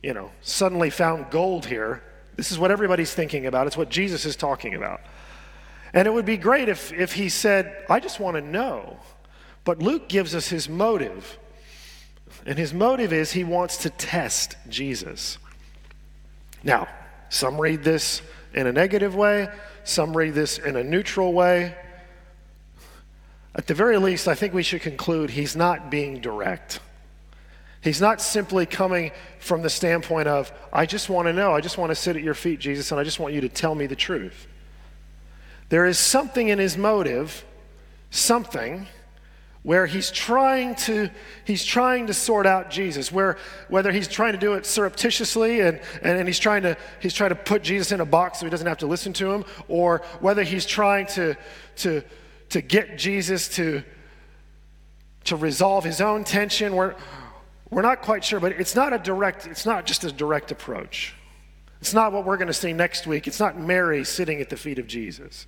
you 0.02 0.14
know, 0.14 0.30
suddenly 0.40 0.88
found 0.88 1.30
gold 1.30 1.66
here. 1.66 2.02
This 2.36 2.50
is 2.50 2.58
what 2.58 2.70
everybody's 2.70 3.12
thinking 3.12 3.46
about. 3.46 3.66
It's 3.66 3.76
what 3.76 3.90
Jesus 3.90 4.24
is 4.24 4.36
talking 4.36 4.74
about. 4.74 5.00
And 5.92 6.06
it 6.06 6.12
would 6.12 6.24
be 6.24 6.36
great 6.36 6.68
if, 6.68 6.92
if 6.92 7.12
he 7.12 7.28
said, 7.28 7.84
I 7.88 8.00
just 8.00 8.20
want 8.20 8.36
to 8.36 8.40
know. 8.40 8.98
But 9.64 9.80
Luke 9.80 10.08
gives 10.08 10.34
us 10.34 10.48
his 10.48 10.68
motive. 10.68 11.38
And 12.46 12.58
his 12.58 12.72
motive 12.72 13.12
is 13.12 13.32
he 13.32 13.44
wants 13.44 13.78
to 13.78 13.90
test 13.90 14.56
Jesus. 14.68 15.38
Now, 16.62 16.88
some 17.28 17.60
read 17.60 17.82
this 17.82 18.22
in 18.54 18.66
a 18.66 18.72
negative 18.72 19.14
way, 19.14 19.48
some 19.84 20.16
read 20.16 20.34
this 20.34 20.58
in 20.58 20.76
a 20.76 20.84
neutral 20.84 21.32
way. 21.32 21.74
At 23.54 23.66
the 23.66 23.74
very 23.74 23.98
least, 23.98 24.28
I 24.28 24.34
think 24.34 24.54
we 24.54 24.62
should 24.62 24.82
conclude 24.82 25.30
he's 25.30 25.56
not 25.56 25.90
being 25.90 26.20
direct. 26.20 26.80
He's 27.82 28.00
not 28.00 28.20
simply 28.20 28.66
coming 28.66 29.10
from 29.38 29.62
the 29.62 29.70
standpoint 29.70 30.28
of, 30.28 30.52
I 30.72 30.86
just 30.86 31.08
want 31.08 31.26
to 31.26 31.32
know, 31.32 31.54
I 31.54 31.60
just 31.60 31.78
want 31.78 31.90
to 31.90 31.94
sit 31.94 32.14
at 32.16 32.22
your 32.22 32.34
feet, 32.34 32.60
Jesus, 32.60 32.90
and 32.90 33.00
I 33.00 33.04
just 33.04 33.18
want 33.18 33.34
you 33.34 33.40
to 33.40 33.48
tell 33.48 33.74
me 33.74 33.86
the 33.86 33.96
truth. 33.96 34.46
There 35.70 35.86
is 35.86 35.98
something 35.98 36.48
in 36.48 36.58
his 36.58 36.76
motive, 36.76 37.44
something 38.10 38.86
where 39.62 39.86
he's 39.86 40.10
trying 40.10 40.74
to 40.74 41.10
he's 41.44 41.64
trying 41.64 42.06
to 42.06 42.14
sort 42.14 42.46
out 42.46 42.70
Jesus 42.70 43.12
where 43.12 43.36
whether 43.68 43.92
he's 43.92 44.08
trying 44.08 44.32
to 44.32 44.38
do 44.38 44.54
it 44.54 44.64
surreptitiously 44.64 45.60
and, 45.60 45.80
and, 46.02 46.18
and, 46.18 46.26
he's 46.26 46.38
trying 46.38 46.62
to 46.62 46.76
he's 47.00 47.12
trying 47.12 47.28
to 47.28 47.36
put 47.36 47.62
Jesus 47.62 47.92
in 47.92 48.00
a 48.00 48.06
box 48.06 48.40
so 48.40 48.46
he 48.46 48.50
doesn't 48.50 48.66
have 48.66 48.78
to 48.78 48.86
listen 48.86 49.12
to 49.12 49.30
him 49.30 49.44
or 49.68 50.00
whether 50.20 50.42
he's 50.42 50.64
trying 50.64 51.06
to 51.08 51.36
to 51.76 52.02
to 52.48 52.62
get 52.62 52.96
Jesus 52.96 53.48
to 53.56 53.82
to 55.24 55.36
resolve 55.36 55.84
his 55.84 56.00
own 56.00 56.24
tension 56.24 56.74
we're 56.74 56.94
we're 57.68 57.82
not 57.82 58.00
quite 58.00 58.24
sure 58.24 58.40
but 58.40 58.52
it's 58.52 58.74
not 58.74 58.94
a 58.94 58.98
direct 58.98 59.46
it's 59.46 59.66
not 59.66 59.84
just 59.84 60.04
a 60.04 60.12
direct 60.12 60.50
approach. 60.50 61.14
It's 61.82 61.94
not 61.94 62.12
what 62.12 62.26
we're 62.26 62.36
going 62.36 62.48
to 62.48 62.52
see 62.52 62.74
next 62.74 63.06
week. 63.06 63.26
It's 63.26 63.40
not 63.40 63.58
Mary 63.58 64.04
sitting 64.04 64.42
at 64.42 64.50
the 64.50 64.56
feet 64.56 64.78
of 64.78 64.86
Jesus 64.86 65.46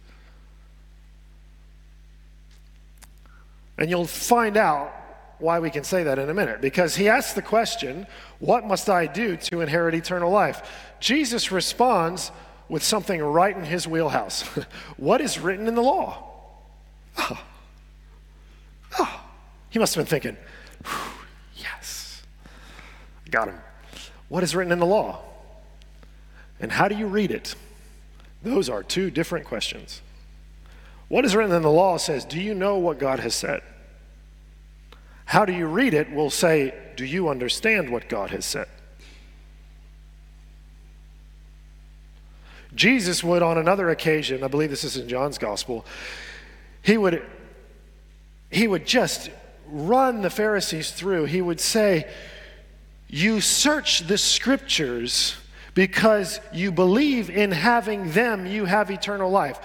And 3.78 3.90
you'll 3.90 4.06
find 4.06 4.56
out 4.56 4.92
why 5.38 5.58
we 5.58 5.70
can 5.70 5.84
say 5.84 6.04
that 6.04 6.18
in 6.18 6.30
a 6.30 6.34
minute. 6.34 6.60
Because 6.60 6.96
he 6.96 7.08
asks 7.08 7.32
the 7.32 7.42
question, 7.42 8.06
What 8.38 8.66
must 8.66 8.88
I 8.88 9.06
do 9.06 9.36
to 9.36 9.60
inherit 9.60 9.94
eternal 9.94 10.30
life? 10.30 10.62
Jesus 11.00 11.50
responds 11.50 12.30
with 12.68 12.82
something 12.82 13.20
right 13.20 13.56
in 13.56 13.64
his 13.64 13.86
wheelhouse. 13.86 14.42
what 14.96 15.20
is 15.20 15.38
written 15.38 15.66
in 15.66 15.74
the 15.74 15.82
law? 15.82 16.30
Oh. 17.18 17.44
oh. 18.98 19.20
He 19.70 19.78
must 19.78 19.94
have 19.94 20.04
been 20.04 20.10
thinking, 20.10 20.36
Yes, 21.56 22.22
got 23.30 23.48
him. 23.48 23.58
What 24.28 24.42
is 24.42 24.54
written 24.54 24.72
in 24.72 24.78
the 24.78 24.86
law? 24.86 25.20
And 26.60 26.70
how 26.70 26.88
do 26.88 26.94
you 26.94 27.06
read 27.06 27.30
it? 27.30 27.54
Those 28.42 28.68
are 28.68 28.82
two 28.82 29.10
different 29.10 29.46
questions. 29.46 30.00
What 31.12 31.26
is 31.26 31.36
written 31.36 31.54
in 31.54 31.60
the 31.60 31.70
law 31.70 31.98
says, 31.98 32.24
Do 32.24 32.40
you 32.40 32.54
know 32.54 32.78
what 32.78 32.98
God 32.98 33.20
has 33.20 33.34
said? 33.34 33.60
How 35.26 35.44
do 35.44 35.52
you 35.52 35.66
read 35.66 35.92
it 35.92 36.10
will 36.10 36.30
say, 36.30 36.72
Do 36.96 37.04
you 37.04 37.28
understand 37.28 37.90
what 37.90 38.08
God 38.08 38.30
has 38.30 38.46
said? 38.46 38.66
Jesus 42.74 43.22
would, 43.22 43.42
on 43.42 43.58
another 43.58 43.90
occasion, 43.90 44.42
I 44.42 44.48
believe 44.48 44.70
this 44.70 44.84
is 44.84 44.96
in 44.96 45.06
John's 45.06 45.36
gospel, 45.36 45.84
he 46.80 46.96
would, 46.96 47.22
he 48.50 48.66
would 48.66 48.86
just 48.86 49.28
run 49.66 50.22
the 50.22 50.30
Pharisees 50.30 50.92
through. 50.92 51.26
He 51.26 51.42
would 51.42 51.60
say, 51.60 52.10
You 53.08 53.42
search 53.42 54.06
the 54.06 54.16
scriptures 54.16 55.36
because 55.74 56.40
you 56.54 56.72
believe 56.72 57.28
in 57.28 57.52
having 57.52 58.12
them, 58.12 58.46
you 58.46 58.64
have 58.64 58.90
eternal 58.90 59.30
life. 59.30 59.60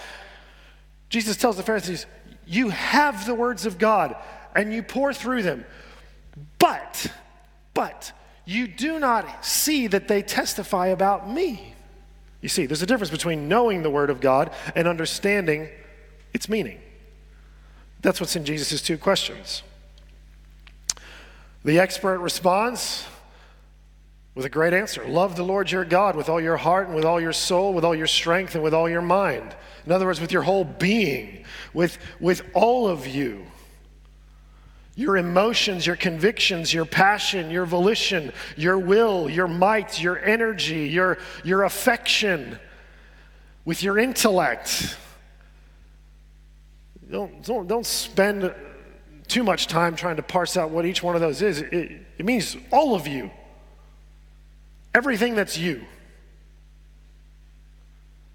Jesus 1.10 1.38
tells 1.38 1.58
the 1.58 1.64
Pharisees, 1.64 2.06
You 2.46 2.70
have 2.70 3.26
the 3.26 3.36
words 3.36 3.66
of 3.66 3.78
God 3.78 4.16
and 4.56 4.74
you 4.74 4.84
pore 4.84 5.14
through 5.14 5.44
them, 5.44 5.66
but, 6.60 7.12
but, 7.74 8.12
you 8.46 8.68
do 8.68 9.00
not 9.00 9.46
see 9.46 9.88
that 9.88 10.08
they 10.08 10.22
testify 10.22 10.88
about 10.88 11.30
me. 11.30 11.74
You 12.42 12.50
see, 12.50 12.66
there's 12.66 12.82
a 12.82 12.86
difference 12.86 13.12
between 13.12 13.48
knowing 13.48 13.84
the 13.84 13.90
Word 13.90 14.10
of 14.10 14.22
God 14.22 14.52
and 14.76 14.88
understanding 14.88 15.70
its 16.34 16.48
meaning. 16.48 16.80
That's 18.02 18.22
what's 18.22 18.36
in 18.36 18.46
Jesus' 18.46 18.82
two 18.82 18.98
questions. 18.98 19.64
The 21.66 21.80
expert 21.80 22.20
responds 22.20 23.06
with 24.38 24.46
a 24.46 24.50
great 24.50 24.72
answer 24.72 25.04
Love 25.08 25.36
the 25.36 25.44
Lord 25.44 25.70
your 25.72 25.84
God 25.84 26.16
with 26.16 26.30
all 26.30 26.40
your 26.40 26.58
heart 26.58 26.86
and 26.86 26.96
with 26.96 27.06
all 27.06 27.20
your 27.20 27.34
soul, 27.34 27.74
with 27.74 27.84
all 27.84 27.96
your 27.96 28.08
strength 28.08 28.54
and 28.54 28.64
with 28.64 28.74
all 28.74 28.88
your 28.88 29.02
mind. 29.02 29.56
In 29.86 29.92
other 29.92 30.06
words, 30.06 30.22
with 30.22 30.32
your 30.32 30.44
whole 30.44 30.64
being, 30.64 31.44
with, 31.74 31.98
with 32.20 32.44
all 32.54 32.88
of 32.88 33.08
you. 33.08 33.48
Your 34.96 35.18
emotions, 35.18 35.88
your 35.88 35.96
convictions, 35.96 36.72
your 36.72 36.86
passion, 36.86 37.50
your 37.50 37.66
volition, 37.66 38.32
your 38.56 38.78
will, 38.78 39.28
your 39.28 39.48
might, 39.48 40.00
your 40.02 40.20
energy, 40.20 40.88
your, 40.88 41.18
your 41.44 41.64
affection, 41.64 42.60
with 43.66 43.82
your 43.82 43.98
intellect. 43.98 44.98
Don't, 47.10 47.44
don't, 47.44 47.68
don't 47.68 47.86
spend 47.86 48.54
too 49.28 49.44
much 49.44 49.66
time 49.66 49.96
trying 49.96 50.18
to 50.18 50.24
parse 50.24 50.58
out 50.58 50.70
what 50.70 50.86
each 50.86 51.02
one 51.02 51.16
of 51.16 51.22
those 51.22 51.42
is. 51.42 51.62
It, 51.62 51.74
it 52.18 52.26
means 52.26 52.56
all 52.72 52.94
of 52.94 53.08
you, 53.08 53.32
everything 54.98 55.36
that's 55.36 55.58
you. 55.58 55.86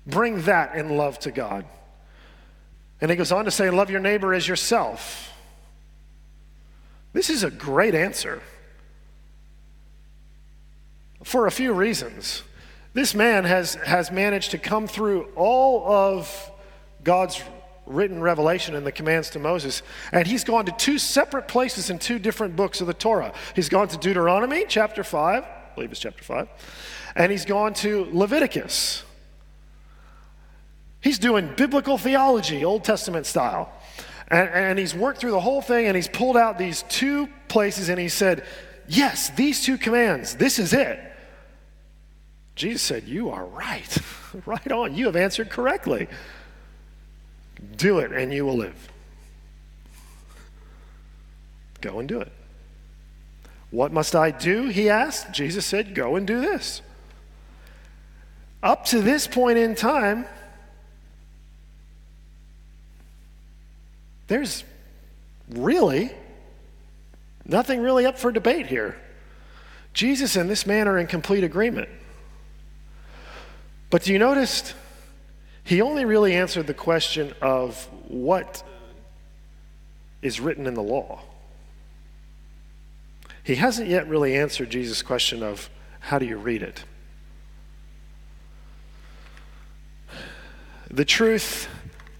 Bring 0.07 0.43
that 0.43 0.77
in 0.77 0.97
love 0.97 1.19
to 1.21 1.33
God. 1.33 1.67
And 3.01 3.11
he 3.11 3.17
goes 3.17 3.33
on 3.33 3.45
to 3.47 3.51
say, 3.51 3.69
Love 3.69 3.91
your 3.91 4.01
neighbor 4.01 4.33
as 4.33 4.47
yourself. 4.47 5.33
This 7.13 7.29
is 7.29 7.43
a 7.43 7.51
great 7.51 7.95
answer 7.95 8.41
for 11.25 11.47
a 11.47 11.51
few 11.51 11.73
reasons. 11.73 12.43
This 12.95 13.15
man 13.15 13.45
has, 13.45 13.75
has 13.75 14.11
managed 14.11 14.53
to 14.53 14.59
come 14.59 14.87
through 14.87 15.25
all 15.35 15.91
of 15.91 16.51
God's 17.03 17.43
written 17.87 18.21
revelation 18.21 18.77
and 18.77 18.87
the 18.87 18.93
commands 18.93 19.31
to 19.31 19.39
Moses, 19.39 19.83
and 20.13 20.27
he's 20.27 20.45
gone 20.45 20.67
to 20.67 20.73
two 20.73 20.99
separate 20.99 21.49
places 21.49 21.91
in 21.91 21.99
two 21.99 22.19
different 22.19 22.55
books 22.55 22.81
of 22.81 22.87
the 22.87 22.95
Torah. 22.95 23.33
He's 23.55 23.69
gone 23.69 23.89
to 23.89 23.97
Deuteronomy, 23.97 24.65
chapter 24.69 25.03
5, 25.03 25.45
I 25.73 25.75
believe 25.75 25.91
it's 25.91 26.01
chapter 26.01 26.23
5, 26.23 26.49
and 27.17 27.33
he's 27.33 27.47
gone 27.47 27.73
to 27.75 28.07
Leviticus. 28.13 29.05
He's 31.01 31.19
doing 31.19 31.51
biblical 31.57 31.97
theology, 31.97 32.63
Old 32.63 32.85
Testament 32.85 33.25
style. 33.25 33.73
And, 34.29 34.49
and 34.51 34.79
he's 34.79 34.95
worked 34.95 35.21
through 35.21 35.31
the 35.31 35.41
whole 35.41 35.63
thing 35.63 35.87
and 35.87 35.97
he's 35.97 36.09
pulled 36.09 36.37
out 36.37 36.59
these 36.59 36.85
two 36.85 37.29
places 37.49 37.89
and 37.89 37.99
he 37.99 38.09
said, 38.09 38.45
Yes, 38.87 39.31
these 39.31 39.63
two 39.63 39.79
commands, 39.79 40.37
this 40.37 40.59
is 40.59 40.73
it. 40.73 41.01
Jesus 42.55 42.83
said, 42.83 43.05
You 43.05 43.31
are 43.31 43.45
right. 43.45 43.99
right 44.47 44.71
on. 44.71 44.95
You 44.95 45.07
have 45.07 45.17
answered 45.17 45.51
correctly. 45.51 46.07
Do 47.77 47.99
it 47.99 48.13
and 48.13 48.33
you 48.33 48.45
will 48.45 48.57
live. 48.57 48.93
Go 51.81 51.99
and 51.99 52.09
do 52.09 52.21
it. 52.21 52.33
What 53.73 53.91
must 53.91 54.15
I 54.15 54.31
do? 54.31 54.69
He 54.69 54.91
asked. 54.91 55.33
Jesus 55.33 55.65
said, 55.65 55.95
Go 55.95 56.15
and 56.15 56.27
do 56.27 56.41
this. 56.41 56.83
Up 58.63 58.85
to 58.87 59.01
this 59.01 59.27
point 59.27 59.59
in 59.59 59.75
time, 59.75 60.27
there's 64.29 64.63
really 65.49 66.13
nothing 67.47 67.81
really 67.81 68.05
up 68.05 68.19
for 68.19 68.31
debate 68.31 68.67
here. 68.67 68.95
Jesus 69.95 70.37
and 70.37 70.49
this 70.49 70.67
man 70.67 70.87
are 70.87 70.99
in 70.99 71.07
complete 71.07 71.43
agreement. 71.43 71.89
But 73.89 74.05
do 74.05 74.13
you 74.13 74.19
notice 74.19 74.75
he 75.65 75.81
only 75.81 76.05
really 76.05 76.35
answered 76.35 76.67
the 76.67 76.75
question 76.75 77.33
of 77.41 77.83
what 78.07 78.63
is 80.21 80.41
written 80.41 80.67
in 80.67 80.75
the 80.75 80.83
law? 80.83 81.23
He 83.45 83.57
hasn't 83.57 83.89
yet 83.89 84.09
really 84.09 84.37
answered 84.37 84.71
Jesus' 84.71 85.03
question 85.03 85.43
of 85.43 85.69
how 86.01 86.19
do 86.19 86.27
you 86.27 86.37
read 86.37 86.63
it? 86.63 86.85
The 90.91 91.05
truth 91.05 91.69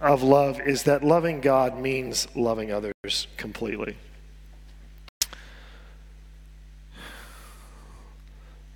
of 0.01 0.23
love 0.23 0.59
is 0.59 0.83
that 0.83 1.03
loving 1.03 1.39
God 1.39 1.79
means 1.79 2.27
loving 2.35 2.71
others 2.71 3.27
completely. 3.37 3.95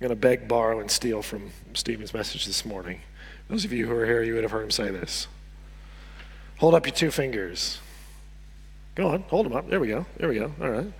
going 0.00 0.10
to 0.10 0.16
beg, 0.16 0.46
borrow, 0.46 0.78
and 0.78 0.90
steal 0.90 1.22
from 1.22 1.50
Stephen's 1.74 2.14
message 2.14 2.46
this 2.46 2.64
morning. 2.64 3.00
Those 3.48 3.64
of 3.64 3.72
you 3.72 3.86
who 3.86 3.92
are 3.94 4.06
here, 4.06 4.22
you 4.22 4.34
would 4.34 4.44
have 4.44 4.52
heard 4.52 4.62
him 4.62 4.70
say 4.70 4.90
this. 4.90 5.26
Hold 6.58 6.74
up 6.74 6.86
your 6.86 6.94
two 6.94 7.10
fingers. 7.10 7.80
Go 8.94 9.08
on, 9.08 9.22
hold 9.22 9.46
them 9.46 9.54
up. 9.54 9.68
There 9.68 9.80
we 9.80 9.88
go. 9.88 10.06
There 10.16 10.28
we 10.28 10.36
go. 10.36 10.52
All 10.60 10.70
right. 10.70 10.92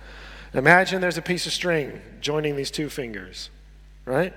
Imagine 0.53 1.01
there's 1.01 1.17
a 1.17 1.21
piece 1.21 1.45
of 1.45 1.53
string 1.53 2.01
joining 2.21 2.55
these 2.55 2.71
two 2.71 2.89
fingers, 2.89 3.49
right? 4.05 4.33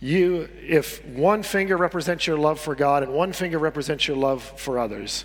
you, 0.00 0.48
if 0.62 1.04
one 1.06 1.42
finger 1.42 1.76
represents 1.76 2.26
your 2.26 2.36
love 2.36 2.60
for 2.60 2.74
God 2.74 3.02
and 3.02 3.12
one 3.12 3.32
finger 3.32 3.58
represents 3.58 4.06
your 4.06 4.16
love 4.16 4.42
for 4.42 4.78
others, 4.78 5.24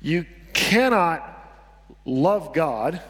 you 0.00 0.26
cannot 0.52 1.28
love 2.04 2.52
God 2.52 3.00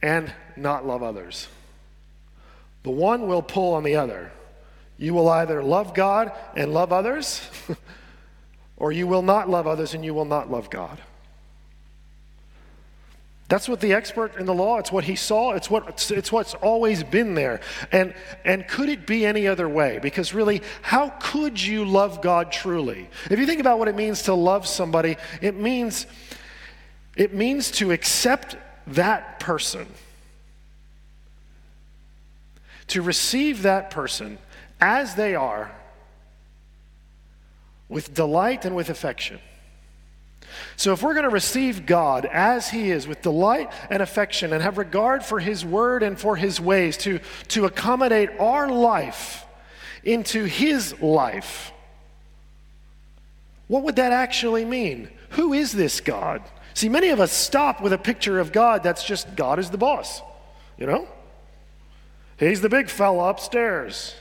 and 0.00 0.32
not 0.56 0.86
love 0.86 1.02
others. 1.02 1.48
The 2.84 2.90
one 2.90 3.26
will 3.26 3.42
pull 3.42 3.74
on 3.74 3.82
the 3.82 3.96
other. 3.96 4.30
You 4.98 5.14
will 5.14 5.28
either 5.28 5.62
love 5.62 5.94
God 5.94 6.32
and 6.56 6.72
love 6.72 6.92
others, 6.92 7.42
or 8.76 8.92
you 8.92 9.06
will 9.06 9.22
not 9.22 9.48
love 9.48 9.66
others 9.66 9.94
and 9.94 10.04
you 10.04 10.14
will 10.14 10.24
not 10.24 10.50
love 10.50 10.70
God. 10.70 10.98
That's 13.48 13.66
what 13.66 13.80
the 13.80 13.94
expert 13.94 14.36
in 14.36 14.44
the 14.44 14.52
law, 14.52 14.78
it's 14.78 14.92
what 14.92 15.04
he 15.04 15.16
saw, 15.16 15.52
it's, 15.54 15.70
what, 15.70 16.06
it's 16.10 16.30
what's 16.30 16.52
always 16.54 17.02
been 17.02 17.34
there. 17.34 17.60
And, 17.90 18.12
and 18.44 18.68
could 18.68 18.90
it 18.90 19.06
be 19.06 19.24
any 19.24 19.48
other 19.48 19.66
way? 19.66 19.98
Because 20.02 20.34
really, 20.34 20.60
how 20.82 21.14
could 21.18 21.60
you 21.60 21.86
love 21.86 22.20
God 22.20 22.52
truly? 22.52 23.08
If 23.30 23.38
you 23.38 23.46
think 23.46 23.60
about 23.60 23.78
what 23.78 23.88
it 23.88 23.96
means 23.96 24.24
to 24.24 24.34
love 24.34 24.66
somebody, 24.66 25.16
it 25.40 25.56
means, 25.56 26.06
it 27.16 27.32
means 27.32 27.70
to 27.72 27.90
accept 27.90 28.56
that 28.88 29.40
person, 29.40 29.86
to 32.88 33.00
receive 33.00 33.62
that 33.62 33.90
person 33.90 34.36
as 34.78 35.14
they 35.14 35.34
are 35.34 35.72
with 37.88 38.12
delight 38.12 38.66
and 38.66 38.76
with 38.76 38.90
affection. 38.90 39.40
So, 40.76 40.92
if 40.92 41.02
we're 41.02 41.14
going 41.14 41.24
to 41.24 41.30
receive 41.30 41.86
God 41.86 42.26
as 42.26 42.68
He 42.68 42.90
is 42.90 43.06
with 43.06 43.22
delight 43.22 43.72
and 43.90 44.02
affection 44.02 44.52
and 44.52 44.62
have 44.62 44.78
regard 44.78 45.24
for 45.24 45.40
His 45.40 45.64
word 45.64 46.02
and 46.02 46.18
for 46.18 46.36
His 46.36 46.60
ways 46.60 46.96
to, 46.98 47.20
to 47.48 47.64
accommodate 47.64 48.30
our 48.38 48.68
life 48.68 49.46
into 50.04 50.44
His 50.44 51.00
life, 51.00 51.72
what 53.66 53.82
would 53.82 53.96
that 53.96 54.12
actually 54.12 54.64
mean? 54.64 55.08
Who 55.30 55.52
is 55.52 55.72
this 55.72 56.00
God? 56.00 56.42
See, 56.74 56.88
many 56.88 57.08
of 57.08 57.20
us 57.20 57.32
stop 57.32 57.82
with 57.82 57.92
a 57.92 57.98
picture 57.98 58.38
of 58.38 58.52
God 58.52 58.82
that's 58.82 59.04
just 59.04 59.34
God 59.36 59.58
is 59.58 59.70
the 59.70 59.78
boss, 59.78 60.22
you 60.78 60.86
know? 60.86 61.08
He's 62.38 62.60
the 62.60 62.68
big 62.68 62.88
fella 62.88 63.30
upstairs. 63.30 64.14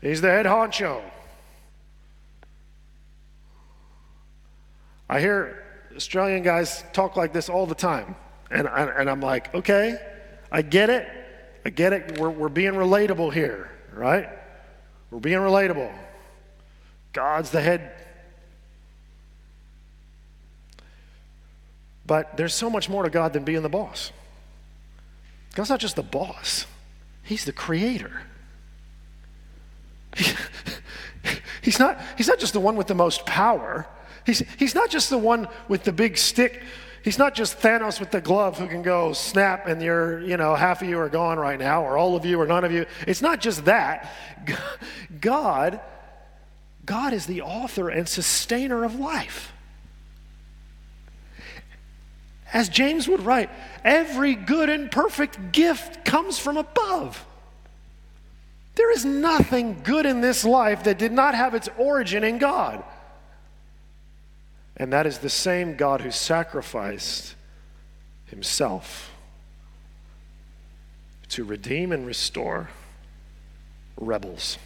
He's 0.00 0.20
the 0.20 0.28
head 0.28 0.46
honcho. 0.46 1.02
I 5.08 5.20
hear 5.20 5.64
Australian 5.96 6.42
guys 6.42 6.84
talk 6.92 7.16
like 7.16 7.32
this 7.32 7.48
all 7.48 7.66
the 7.66 7.74
time. 7.74 8.14
And, 8.50 8.68
I, 8.68 8.84
and 8.84 9.10
I'm 9.10 9.20
like, 9.20 9.54
okay, 9.54 9.98
I 10.50 10.62
get 10.62 10.90
it. 10.90 11.08
I 11.64 11.70
get 11.70 11.92
it. 11.92 12.18
We're, 12.18 12.30
we're 12.30 12.48
being 12.48 12.72
relatable 12.72 13.32
here, 13.32 13.70
right? 13.92 14.28
We're 15.10 15.20
being 15.20 15.38
relatable. 15.38 15.92
God's 17.12 17.50
the 17.50 17.60
head. 17.60 17.92
But 22.06 22.36
there's 22.36 22.54
so 22.54 22.70
much 22.70 22.88
more 22.88 23.02
to 23.02 23.10
God 23.10 23.32
than 23.32 23.44
being 23.44 23.62
the 23.62 23.68
boss. 23.68 24.12
God's 25.54 25.70
not 25.70 25.80
just 25.80 25.96
the 25.96 26.02
boss, 26.02 26.66
He's 27.22 27.44
the 27.44 27.52
creator. 27.52 28.22
he's, 31.62 31.78
not, 31.78 32.00
he's 32.16 32.28
not 32.28 32.38
just 32.38 32.54
the 32.54 32.60
one 32.60 32.76
with 32.76 32.86
the 32.86 32.94
most 32.94 33.26
power. 33.26 33.86
He's, 34.28 34.40
he's 34.58 34.74
not 34.74 34.90
just 34.90 35.08
the 35.08 35.16
one 35.16 35.48
with 35.68 35.84
the 35.84 35.92
big 35.92 36.18
stick. 36.18 36.62
He's 37.02 37.16
not 37.16 37.34
just 37.34 37.60
Thanos 37.60 37.98
with 37.98 38.10
the 38.10 38.20
glove 38.20 38.58
who 38.58 38.66
can 38.66 38.82
go 38.82 39.14
snap 39.14 39.66
and 39.66 39.80
you're, 39.80 40.20
you 40.20 40.36
know, 40.36 40.54
half 40.54 40.82
of 40.82 40.88
you 40.90 40.98
are 40.98 41.08
gone 41.08 41.38
right 41.38 41.58
now, 41.58 41.82
or 41.82 41.96
all 41.96 42.14
of 42.14 42.26
you, 42.26 42.38
or 42.38 42.46
none 42.46 42.62
of 42.62 42.70
you. 42.70 42.84
It's 43.06 43.22
not 43.22 43.40
just 43.40 43.64
that. 43.64 44.12
God, 45.18 45.80
God 46.84 47.14
is 47.14 47.24
the 47.24 47.40
author 47.40 47.88
and 47.88 48.06
sustainer 48.06 48.84
of 48.84 49.00
life. 49.00 49.50
As 52.52 52.68
James 52.68 53.08
would 53.08 53.22
write, 53.22 53.48
every 53.82 54.34
good 54.34 54.68
and 54.68 54.90
perfect 54.90 55.52
gift 55.52 56.04
comes 56.04 56.38
from 56.38 56.58
above. 56.58 57.24
There 58.74 58.92
is 58.92 59.06
nothing 59.06 59.80
good 59.82 60.04
in 60.04 60.20
this 60.20 60.44
life 60.44 60.84
that 60.84 60.98
did 60.98 61.12
not 61.12 61.34
have 61.34 61.54
its 61.54 61.70
origin 61.78 62.24
in 62.24 62.36
God. 62.36 62.84
And 64.78 64.92
that 64.92 65.06
is 65.06 65.18
the 65.18 65.28
same 65.28 65.76
God 65.76 66.02
who 66.02 66.10
sacrificed 66.10 67.34
himself 68.26 69.12
to 71.30 71.44
redeem 71.44 71.92
and 71.92 72.06
restore 72.06 72.70
rebels. 73.96 74.58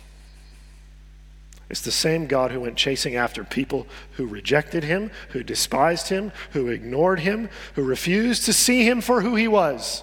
It's 1.70 1.80
the 1.80 1.90
same 1.90 2.26
God 2.26 2.50
who 2.50 2.60
went 2.60 2.76
chasing 2.76 3.16
after 3.16 3.44
people 3.44 3.86
who 4.12 4.26
rejected 4.26 4.84
him, 4.84 5.10
who 5.30 5.42
despised 5.42 6.08
him, 6.08 6.30
who 6.50 6.68
ignored 6.68 7.20
him, 7.20 7.48
who 7.74 7.82
refused 7.82 8.44
to 8.44 8.52
see 8.52 8.86
him 8.86 9.00
for 9.00 9.22
who 9.22 9.36
he 9.36 9.48
was. 9.48 10.02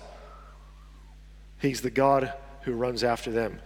He's 1.60 1.82
the 1.82 1.92
God 1.92 2.34
who 2.64 2.74
runs 2.74 3.04
after 3.04 3.30
them 3.32 3.60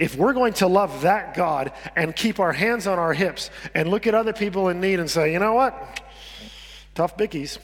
if 0.00 0.16
we're 0.16 0.32
going 0.32 0.54
to 0.54 0.66
love 0.66 1.02
that 1.02 1.34
God 1.34 1.72
and 1.94 2.16
keep 2.16 2.40
our 2.40 2.54
hands 2.54 2.86
on 2.86 2.98
our 2.98 3.12
hips 3.12 3.50
and 3.74 3.90
look 3.90 4.06
at 4.06 4.14
other 4.14 4.32
people 4.32 4.70
in 4.70 4.80
need 4.80 4.98
and 4.98 5.10
say, 5.10 5.30
you 5.30 5.38
know 5.38 5.52
what? 5.52 6.00
Tough 6.94 7.18
bickies. 7.18 7.58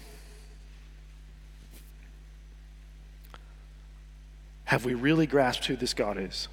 Have 4.67 4.85
we 4.85 4.93
really 4.93 5.27
grasped 5.27 5.65
who 5.65 5.77
this 5.77 5.95
God 5.95 6.19
is? 6.19 6.49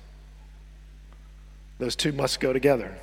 Those 1.79 1.97
two 1.97 2.13
must 2.13 2.39
go 2.39 2.53
together. 2.53 2.95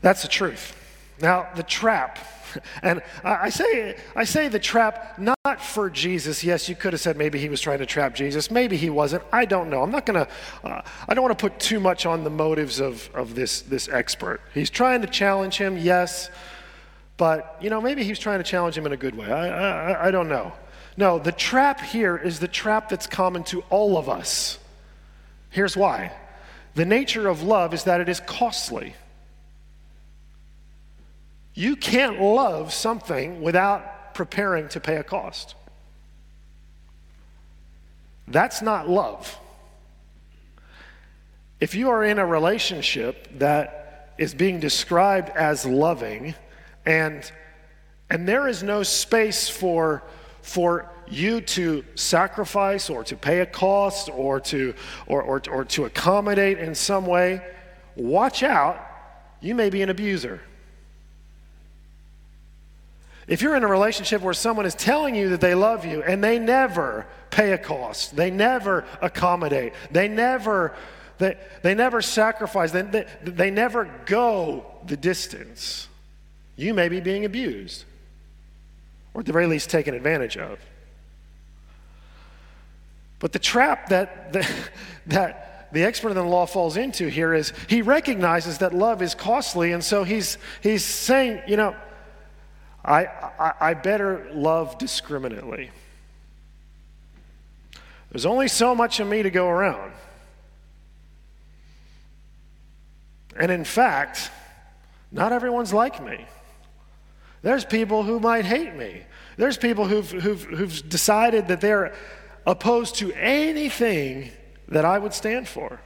That's 0.00 0.22
the 0.22 0.28
truth. 0.28 0.74
Now, 1.20 1.46
the 1.56 1.62
trap 1.62 2.18
and 2.82 3.02
I 3.24 3.50
say, 3.50 3.96
I 4.14 4.24
say 4.24 4.48
the 4.48 4.58
trap 4.58 5.18
not 5.18 5.60
for 5.60 5.90
Jesus. 5.90 6.42
Yes, 6.42 6.68
you 6.68 6.74
could 6.74 6.92
have 6.92 7.00
said 7.00 7.16
maybe 7.16 7.38
he 7.38 7.48
was 7.48 7.60
trying 7.60 7.78
to 7.78 7.86
trap 7.86 8.14
Jesus. 8.14 8.50
Maybe 8.50 8.76
he 8.76 8.90
wasn't. 8.90 9.22
I 9.32 9.44
don't 9.44 9.70
know. 9.70 9.82
I'm 9.82 9.90
not 9.90 10.06
going 10.06 10.26
to, 10.26 10.32
uh, 10.64 10.82
I 11.08 11.14
don't 11.14 11.22
want 11.22 11.38
to 11.38 11.42
put 11.42 11.58
too 11.58 11.80
much 11.80 12.06
on 12.06 12.24
the 12.24 12.30
motives 12.30 12.80
of, 12.80 13.10
of 13.14 13.34
this, 13.34 13.62
this 13.62 13.88
expert. 13.88 14.40
He's 14.54 14.70
trying 14.70 15.02
to 15.02 15.08
challenge 15.08 15.56
him, 15.56 15.76
yes, 15.76 16.30
but, 17.16 17.56
you 17.60 17.70
know, 17.70 17.80
maybe 17.80 18.04
he's 18.04 18.18
trying 18.18 18.38
to 18.38 18.44
challenge 18.44 18.76
him 18.76 18.86
in 18.86 18.92
a 18.92 18.96
good 18.96 19.14
way. 19.14 19.30
I, 19.30 19.92
I, 19.92 20.08
I 20.08 20.10
don't 20.10 20.28
know. 20.28 20.52
No, 20.96 21.18
the 21.18 21.32
trap 21.32 21.80
here 21.80 22.16
is 22.16 22.40
the 22.40 22.48
trap 22.48 22.88
that's 22.88 23.06
common 23.06 23.44
to 23.44 23.62
all 23.70 23.96
of 23.96 24.08
us. 24.08 24.58
Here's 25.50 25.76
why 25.76 26.12
the 26.74 26.84
nature 26.86 27.28
of 27.28 27.42
love 27.42 27.74
is 27.74 27.84
that 27.84 28.00
it 28.00 28.08
is 28.08 28.20
costly. 28.20 28.94
You 31.54 31.76
can't 31.76 32.20
love 32.20 32.72
something 32.72 33.42
without 33.42 34.14
preparing 34.14 34.68
to 34.68 34.80
pay 34.80 34.96
a 34.96 35.02
cost. 35.02 35.54
That's 38.26 38.62
not 38.62 38.88
love. 38.88 39.38
If 41.60 41.74
you 41.74 41.90
are 41.90 42.04
in 42.04 42.18
a 42.18 42.26
relationship 42.26 43.38
that 43.38 44.14
is 44.18 44.34
being 44.34 44.60
described 44.60 45.30
as 45.30 45.64
loving 45.64 46.34
and 46.84 47.30
and 48.10 48.28
there 48.28 48.46
is 48.46 48.62
no 48.62 48.82
space 48.82 49.48
for 49.48 50.02
for 50.42 50.90
you 51.08 51.40
to 51.40 51.84
sacrifice 51.94 52.90
or 52.90 53.04
to 53.04 53.16
pay 53.16 53.40
a 53.40 53.46
cost 53.46 54.08
or 54.10 54.40
to 54.40 54.74
or, 55.06 55.22
or, 55.22 55.42
or 55.50 55.64
to 55.64 55.84
accommodate 55.84 56.58
in 56.58 56.74
some 56.74 57.06
way, 57.06 57.42
watch 57.96 58.42
out, 58.42 58.80
you 59.40 59.54
may 59.54 59.70
be 59.70 59.82
an 59.82 59.90
abuser. 59.90 60.40
If 63.28 63.40
you're 63.40 63.56
in 63.56 63.62
a 63.62 63.68
relationship 63.68 64.22
where 64.22 64.34
someone 64.34 64.66
is 64.66 64.74
telling 64.74 65.14
you 65.14 65.30
that 65.30 65.40
they 65.40 65.54
love 65.54 65.84
you 65.84 66.02
and 66.02 66.22
they 66.22 66.38
never 66.38 67.06
pay 67.30 67.52
a 67.52 67.58
cost, 67.58 68.16
they 68.16 68.30
never 68.30 68.84
accommodate, 69.00 69.72
they 69.90 70.08
never, 70.08 70.74
they, 71.18 71.36
they 71.62 71.74
never 71.74 72.02
sacrifice, 72.02 72.72
they, 72.72 72.82
they, 72.82 73.06
they 73.22 73.50
never 73.50 73.84
go 74.06 74.66
the 74.86 74.96
distance, 74.96 75.88
you 76.56 76.74
may 76.74 76.88
be 76.88 77.00
being 77.00 77.24
abused 77.24 77.84
or 79.14 79.20
at 79.20 79.26
the 79.26 79.32
very 79.32 79.46
least 79.46 79.70
taken 79.70 79.94
advantage 79.94 80.36
of. 80.36 80.58
But 83.18 83.32
the 83.32 83.38
trap 83.38 83.90
that, 83.90 84.32
that, 84.32 84.50
that 85.06 85.68
the 85.72 85.84
expert 85.84 86.10
in 86.10 86.16
the 86.16 86.24
law 86.24 86.46
falls 86.46 86.76
into 86.76 87.08
here 87.08 87.32
is 87.32 87.52
he 87.68 87.82
recognizes 87.82 88.58
that 88.58 88.74
love 88.74 89.00
is 89.00 89.14
costly, 89.14 89.72
and 89.72 89.82
so 89.82 90.04
he's, 90.04 90.38
he's 90.60 90.84
saying, 90.84 91.42
you 91.46 91.56
know, 91.56 91.74
I, 92.84 93.04
I, 93.06 93.52
I 93.60 93.74
better 93.74 94.28
love 94.32 94.78
discriminately. 94.78 95.70
There's 98.10 98.26
only 98.26 98.48
so 98.48 98.74
much 98.74 99.00
of 99.00 99.08
me 99.08 99.22
to 99.22 99.30
go 99.30 99.48
around. 99.48 99.92
And 103.36 103.50
in 103.50 103.64
fact, 103.64 104.30
not 105.10 105.32
everyone's 105.32 105.72
like 105.72 106.02
me. 106.04 106.26
There's 107.42 107.64
people 107.64 108.02
who 108.02 108.20
might 108.20 108.44
hate 108.44 108.74
me. 108.74 109.02
There's 109.36 109.56
people 109.56 109.86
who've, 109.86 110.10
who've, 110.10 110.42
who've 110.44 110.88
decided 110.88 111.48
that 111.48 111.60
they're 111.60 111.94
opposed 112.46 112.96
to 112.96 113.12
anything 113.12 114.30
that 114.68 114.84
I 114.84 114.98
would 114.98 115.14
stand 115.14 115.48
for. 115.48 115.80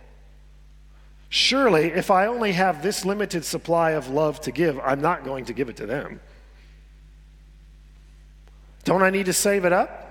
Surely, 1.29 1.87
if 1.87 2.11
I 2.11 2.27
only 2.27 2.53
have 2.53 2.83
this 2.83 3.05
limited 3.05 3.45
supply 3.45 3.93
of 3.93 4.09
love 4.09 4.41
to 4.43 4.53
give, 4.53 4.79
I'm 4.81 5.01
not 5.01 5.25
going 5.25 5.45
to 5.47 5.53
give 5.53 5.69
it 5.69 5.77
to 5.77 5.87
them. 5.87 6.21
Don't 8.87 9.03
I 9.03 9.11
need 9.11 9.27
to 9.27 9.33
save 9.33 9.65
it 9.65 9.73
up? 9.73 10.05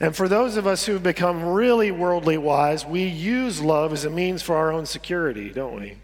And 0.00 0.14
for 0.14 0.28
those 0.28 0.56
of 0.56 0.66
us 0.66 0.84
who've 0.84 1.02
become 1.02 1.44
really 1.44 1.92
worldly 1.92 2.36
wise, 2.36 2.84
we 2.84 3.04
use 3.04 3.60
love 3.60 3.92
as 3.92 4.04
a 4.04 4.10
means 4.10 4.42
for 4.42 4.56
our 4.56 4.72
own 4.72 4.84
security, 4.84 5.50
don't 5.50 5.80
we? 5.80 5.96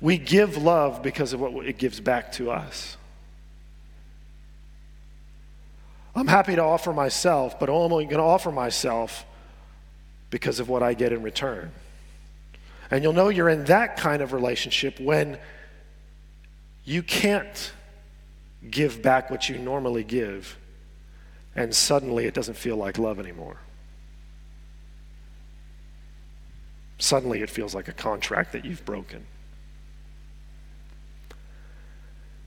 We 0.00 0.16
give 0.16 0.56
love 0.56 1.02
because 1.02 1.34
of 1.34 1.40
what 1.40 1.66
it 1.66 1.76
gives 1.76 2.00
back 2.00 2.32
to 2.32 2.50
us. 2.50 2.96
I'm 6.14 6.28
happy 6.28 6.56
to 6.56 6.62
offer 6.62 6.92
myself, 6.92 7.60
but 7.60 7.68
I'm 7.68 7.74
only 7.74 8.04
going 8.04 8.16
to 8.16 8.22
offer 8.22 8.50
myself 8.50 9.26
because 10.30 10.58
of 10.58 10.70
what 10.70 10.82
I 10.82 10.94
get 10.94 11.12
in 11.12 11.22
return. 11.22 11.70
And 12.90 13.02
you'll 13.02 13.12
know 13.12 13.28
you're 13.28 13.50
in 13.50 13.64
that 13.66 13.98
kind 13.98 14.22
of 14.22 14.32
relationship 14.32 14.98
when 14.98 15.38
you 16.84 17.02
can't 17.02 17.72
give 18.70 19.02
back 19.02 19.30
what 19.30 19.48
you 19.48 19.58
normally 19.58 20.04
give, 20.04 20.56
and 21.54 21.74
suddenly 21.74 22.26
it 22.26 22.34
doesn't 22.34 22.56
feel 22.56 22.76
like 22.76 22.98
love 22.98 23.18
anymore. 23.18 23.56
Suddenly 26.98 27.42
it 27.42 27.50
feels 27.50 27.74
like 27.74 27.88
a 27.88 27.92
contract 27.92 28.52
that 28.52 28.64
you've 28.64 28.84
broken. 28.84 29.26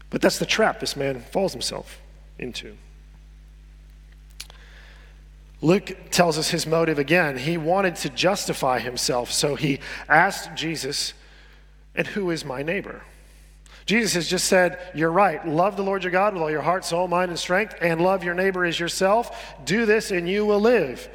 But 0.10 0.22
that's 0.22 0.40
the 0.40 0.46
trap 0.46 0.80
this 0.80 0.96
man 0.96 1.20
falls 1.20 1.52
himself 1.52 2.00
into. 2.40 2.78
Luke 5.62 6.12
tells 6.12 6.38
us 6.38 6.50
his 6.50 6.68
motive 6.68 7.00
again. 7.00 7.38
He 7.38 7.58
wanted 7.58 7.96
to 7.98 8.10
justify 8.10 8.80
himself, 8.80 9.32
so 9.32 9.56
he 9.56 9.80
asked 10.08 10.56
Jesus, 10.56 11.14
And 11.96 12.08
who 12.08 12.30
is 12.30 12.46
my 12.46 12.62
neighbor? 12.62 13.02
Jesus 13.86 14.14
has 14.14 14.28
just 14.28 14.46
said, 14.46 14.80
You're 14.96 15.12
right. 15.12 15.48
Love 15.48 15.78
the 15.78 15.84
Lord 15.84 16.04
your 16.04 16.12
God 16.12 16.34
with 16.34 16.42
all 16.42 16.52
your 16.52 16.62
heart, 16.62 16.86
soul, 16.86 17.08
mind, 17.08 17.30
and 17.30 17.40
strength, 17.40 17.76
and 17.82 18.02
love 18.02 18.24
your 18.24 18.34
neighbor 18.34 18.66
as 18.66 18.80
yourself. 18.80 19.56
Do 19.64 19.86
this, 19.86 20.12
and 20.12 20.28
you 20.28 20.46
will 20.46 20.60
live. 20.60 21.08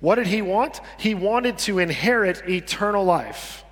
What 0.00 0.16
did 0.16 0.26
he 0.26 0.42
want? 0.42 0.80
He 0.98 1.14
wanted 1.14 1.58
to 1.60 1.78
inherit 1.78 2.48
eternal 2.48 3.04
life. 3.04 3.64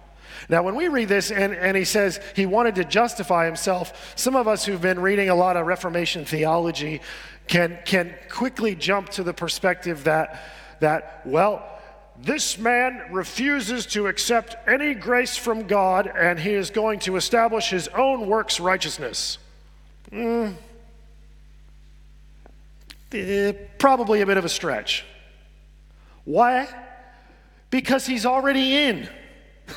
Now, 0.48 0.62
when 0.62 0.74
we 0.74 0.88
read 0.88 1.09
this 1.09 1.31
and, 1.31 1.55
and 1.55 1.76
he 1.76 1.85
says 1.85 2.20
he 2.35 2.46
wanted 2.46 2.74
to 2.76 2.85
justify 2.85 3.46
himself, 3.46 4.12
some 4.16 4.35
of 4.35 4.48
us 4.48 4.64
who've 4.64 4.81
been 4.81 5.00
reading 5.00 5.28
a 5.28 5.35
lot 5.35 5.57
of 5.57 5.66
Reformation 5.66 6.24
theology 6.24 7.00
can, 7.46 7.78
can 7.85 8.14
quickly 8.28 8.74
jump 8.74 9.11
to 9.11 9.22
the 9.22 9.33
perspective 9.33 10.05
that, 10.05 10.42
that 10.81 11.22
well, 11.24 11.68
this 12.22 12.56
man 12.56 13.02
refuses 13.11 13.87
to 13.87 14.06
accept 14.06 14.56
any 14.68 14.94
grace 14.94 15.37
from 15.37 15.66
God 15.66 16.06
and 16.06 16.38
he 16.38 16.54
is 16.54 16.70
going 16.70 17.00
to 17.00 17.16
establish 17.16 17.70
his 17.70 17.88
own 17.88 18.28
works 18.28 18.61
righteousness. 18.61 19.38
Mm. 20.11 20.54
Eh, 23.12 23.52
probably 23.78 24.20
a 24.20 24.26
bit 24.26 24.37
of 24.37 24.44
a 24.44 24.48
stretch. 24.48 25.04
Why? 26.24 26.68
Because 27.70 28.06
he's 28.06 28.24
already 28.24 28.76
in. 28.76 29.08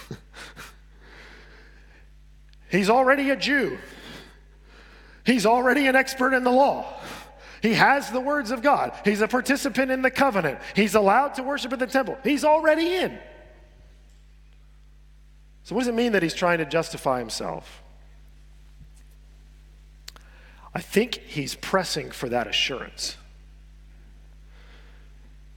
he's 2.70 2.90
already 2.90 3.32
a 3.32 3.36
Jew. 3.36 3.78
He's 5.26 5.48
already 5.48 5.88
an 5.88 5.96
expert 5.96 6.34
in 6.34 6.44
the 6.44 6.52
law. 6.52 6.86
He 7.66 7.74
has 7.74 8.12
the 8.12 8.20
words 8.20 8.52
of 8.52 8.62
God. 8.62 8.94
He's 9.04 9.22
a 9.22 9.28
participant 9.28 9.90
in 9.90 10.04
the 10.04 10.12
covenant. 10.12 10.60
He's 10.76 10.94
allowed 10.94 11.30
to 11.30 11.42
worship 11.42 11.74
at 11.74 11.80
the 11.80 11.88
temple. 11.88 12.16
He's 12.24 12.46
already 12.46 12.94
in. 12.94 13.18
So, 15.64 15.74
what 15.74 15.82
does 15.82 15.88
it 15.88 15.96
mean 15.96 16.12
that 16.12 16.22
he's 16.22 16.36
trying 16.36 16.60
to 16.60 16.66
justify 16.66 17.18
himself? 17.18 17.82
I 20.76 20.82
think 20.82 21.16
he's 21.16 21.56
pressing 21.56 22.12
for 22.12 22.30
that 22.30 22.46
assurance. 22.46 23.18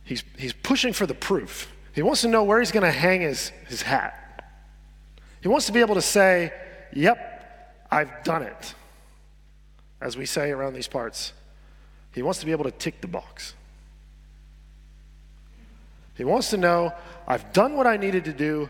He's, 0.03 0.25
he's 0.39 0.55
pushing 0.55 0.95
for 0.95 1.05
the 1.05 1.13
proof. 1.13 1.71
He 1.95 2.01
wants 2.01 2.23
to 2.23 2.29
know 2.29 2.43
where 2.43 2.59
he's 2.59 2.73
going 2.73 2.87
to 2.87 2.91
hang 2.91 3.21
his, 3.21 3.51
his 3.67 3.83
hat. 3.83 4.55
He 5.43 5.49
wants 5.49 5.67
to 5.67 5.73
be 5.73 5.81
able 5.81 5.97
to 5.97 6.03
say, 6.03 6.55
Yep, 6.95 7.85
I've 7.91 8.25
done 8.25 8.45
it, 8.45 8.75
as 10.01 10.17
we 10.17 10.25
say 10.25 10.51
around 10.53 10.73
these 10.73 10.89
parts. 10.89 11.35
He 12.19 12.23
wants 12.23 12.41
to 12.41 12.47
be 12.47 12.51
able 12.51 12.65
to 12.65 12.73
tick 12.73 13.01
the 13.01 13.07
box. 13.07 13.55
He 16.17 16.25
wants 16.25 16.51
to 16.51 16.57
know, 16.57 16.93
I've 17.29 17.53
done 17.53 17.77
what 17.77 17.87
I 17.87 17.97
needed 17.97 18.25
to 18.25 18.33
do, 18.33 18.69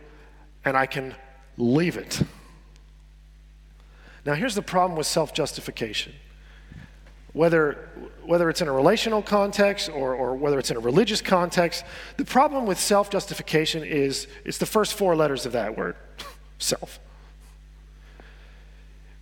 and 0.67 0.77
I 0.77 0.85
can 0.85 1.15
leave 1.57 1.97
it. 1.97 2.21
Now, 4.27 4.35
here's 4.35 4.55
the 4.55 4.61
problem 4.61 4.99
with 4.99 5.07
self 5.07 5.33
justification. 5.33 6.13
Whether, 7.33 7.89
whether 8.23 8.51
it's 8.51 8.61
in 8.61 8.69
a 8.69 8.73
relational 8.73 9.23
context 9.23 9.89
or, 9.89 10.15
or 10.15 10.37
whether 10.37 10.59
it's 10.59 10.71
in 10.71 10.77
a 10.77 10.81
religious 10.81 11.23
context, 11.23 11.87
the 12.19 12.27
problem 12.27 12.67
with 12.67 12.79
self 12.79 13.09
justification 13.09 13.83
is 13.83 14.27
it's 14.45 14.59
the 14.59 14.67
first 14.67 14.93
four 14.93 15.17
letters 15.17 15.47
of 15.47 15.53
that 15.53 15.75
word 15.75 15.97
self. 16.59 17.01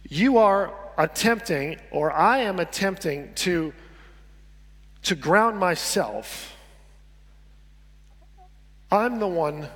You 0.09 0.39
are 0.39 0.75
attempting, 0.99 1.79
or 1.93 2.11
I 2.11 2.39
am 2.39 2.59
attempting, 2.59 3.33
to 3.37 3.73
to 5.07 5.15
ground 5.15 5.57
myself, 5.57 6.57
I'm 8.91 9.21
the 9.21 9.29
one 9.29 9.69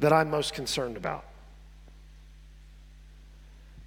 that 0.00 0.12
I'm 0.12 0.28
most 0.28 0.54
concerned 0.54 0.96
about. 0.96 1.24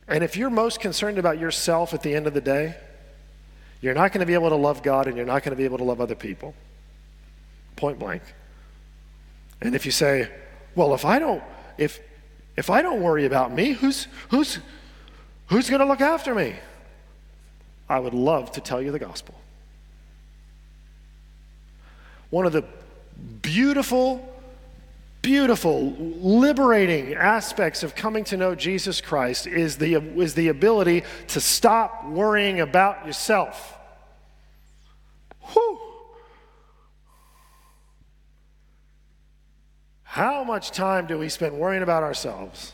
And 0.07 0.23
if 0.23 0.37
you're 0.37 0.49
most 0.49 0.79
concerned 0.79 1.17
about 1.17 1.37
yourself 1.37 1.93
at 1.93 2.01
the 2.01 2.15
end 2.15 2.27
of 2.27 2.33
the 2.33 2.39
day, 2.39 2.77
you're 3.81 3.93
not 3.93 4.13
going 4.13 4.21
to 4.21 4.25
be 4.25 4.35
able 4.35 4.49
to 4.49 4.55
love 4.55 4.81
God 4.83 5.07
and 5.07 5.17
you're 5.17 5.25
not 5.25 5.43
going 5.43 5.51
to 5.51 5.57
be 5.57 5.65
able 5.65 5.79
to 5.79 5.83
love 5.83 5.99
other 5.99 6.15
people. 6.15 6.55
Point 7.75 7.99
blank. 7.99 8.21
And 9.59 9.75
if 9.75 9.85
you 9.85 9.91
say, 9.91 10.29
well, 10.75 10.93
if 10.93 11.03
I 11.03 11.19
don't, 11.19 11.43
if, 11.77 11.99
if 12.55 12.69
I 12.69 12.81
don't 12.81 13.01
worry 13.01 13.25
about 13.25 13.51
me, 13.51 13.73
who's, 13.73 14.07
who's, 14.29 14.59
who's 15.47 15.69
going 15.69 15.81
to 15.81 15.85
look 15.85 15.99
after 15.99 16.33
me? 16.33 16.55
I 17.89 17.99
would 17.99 18.13
love 18.13 18.53
to 18.53 18.61
tell 18.61 18.81
you 18.81 18.93
the 18.93 18.99
gospel. 18.99 19.35
One 22.29 22.45
of 22.45 22.53
the 22.53 22.63
beautiful, 23.41 24.27
beautiful, 25.21 25.93
liberating 25.97 27.13
aspects 27.13 27.83
of 27.83 27.95
coming 27.95 28.23
to 28.25 28.37
know 28.37 28.55
Jesus 28.55 29.01
Christ 29.01 29.47
is 29.47 29.77
the, 29.77 29.95
is 29.95 30.33
the 30.33 30.49
ability 30.49 31.03
to 31.29 31.41
stop 31.41 32.05
worrying 32.05 32.59
about 32.59 33.05
yourself. 33.05 33.77
Whew. 35.53 35.79
How 40.03 40.43
much 40.43 40.71
time 40.71 41.07
do 41.07 41.17
we 41.17 41.29
spend 41.29 41.57
worrying 41.57 41.83
about 41.83 42.03
ourselves? 42.03 42.73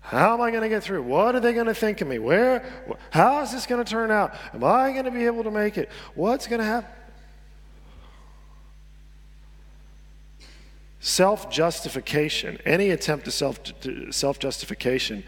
How 0.00 0.34
am 0.34 0.40
I 0.42 0.50
going 0.50 0.62
to 0.62 0.68
get 0.68 0.82
through? 0.82 1.02
What 1.02 1.34
are 1.34 1.40
they 1.40 1.54
going 1.54 1.66
to 1.66 1.74
think 1.74 2.02
of 2.02 2.08
me? 2.08 2.18
Where? 2.18 2.62
How 3.10 3.40
is 3.40 3.52
this 3.52 3.66
going 3.66 3.82
to 3.82 3.90
turn 3.90 4.10
out? 4.10 4.34
Am 4.52 4.62
I 4.62 4.92
going 4.92 5.06
to 5.06 5.10
be 5.10 5.24
able 5.24 5.44
to 5.44 5.50
make 5.50 5.78
it? 5.78 5.88
What's 6.14 6.46
going 6.46 6.60
to 6.60 6.66
happen? 6.66 6.90
Self 11.04 11.50
justification, 11.50 12.56
any 12.64 12.88
attempt 12.88 13.26
to 13.26 13.30
self 13.30 13.60
self 14.10 14.38
justification, 14.38 15.22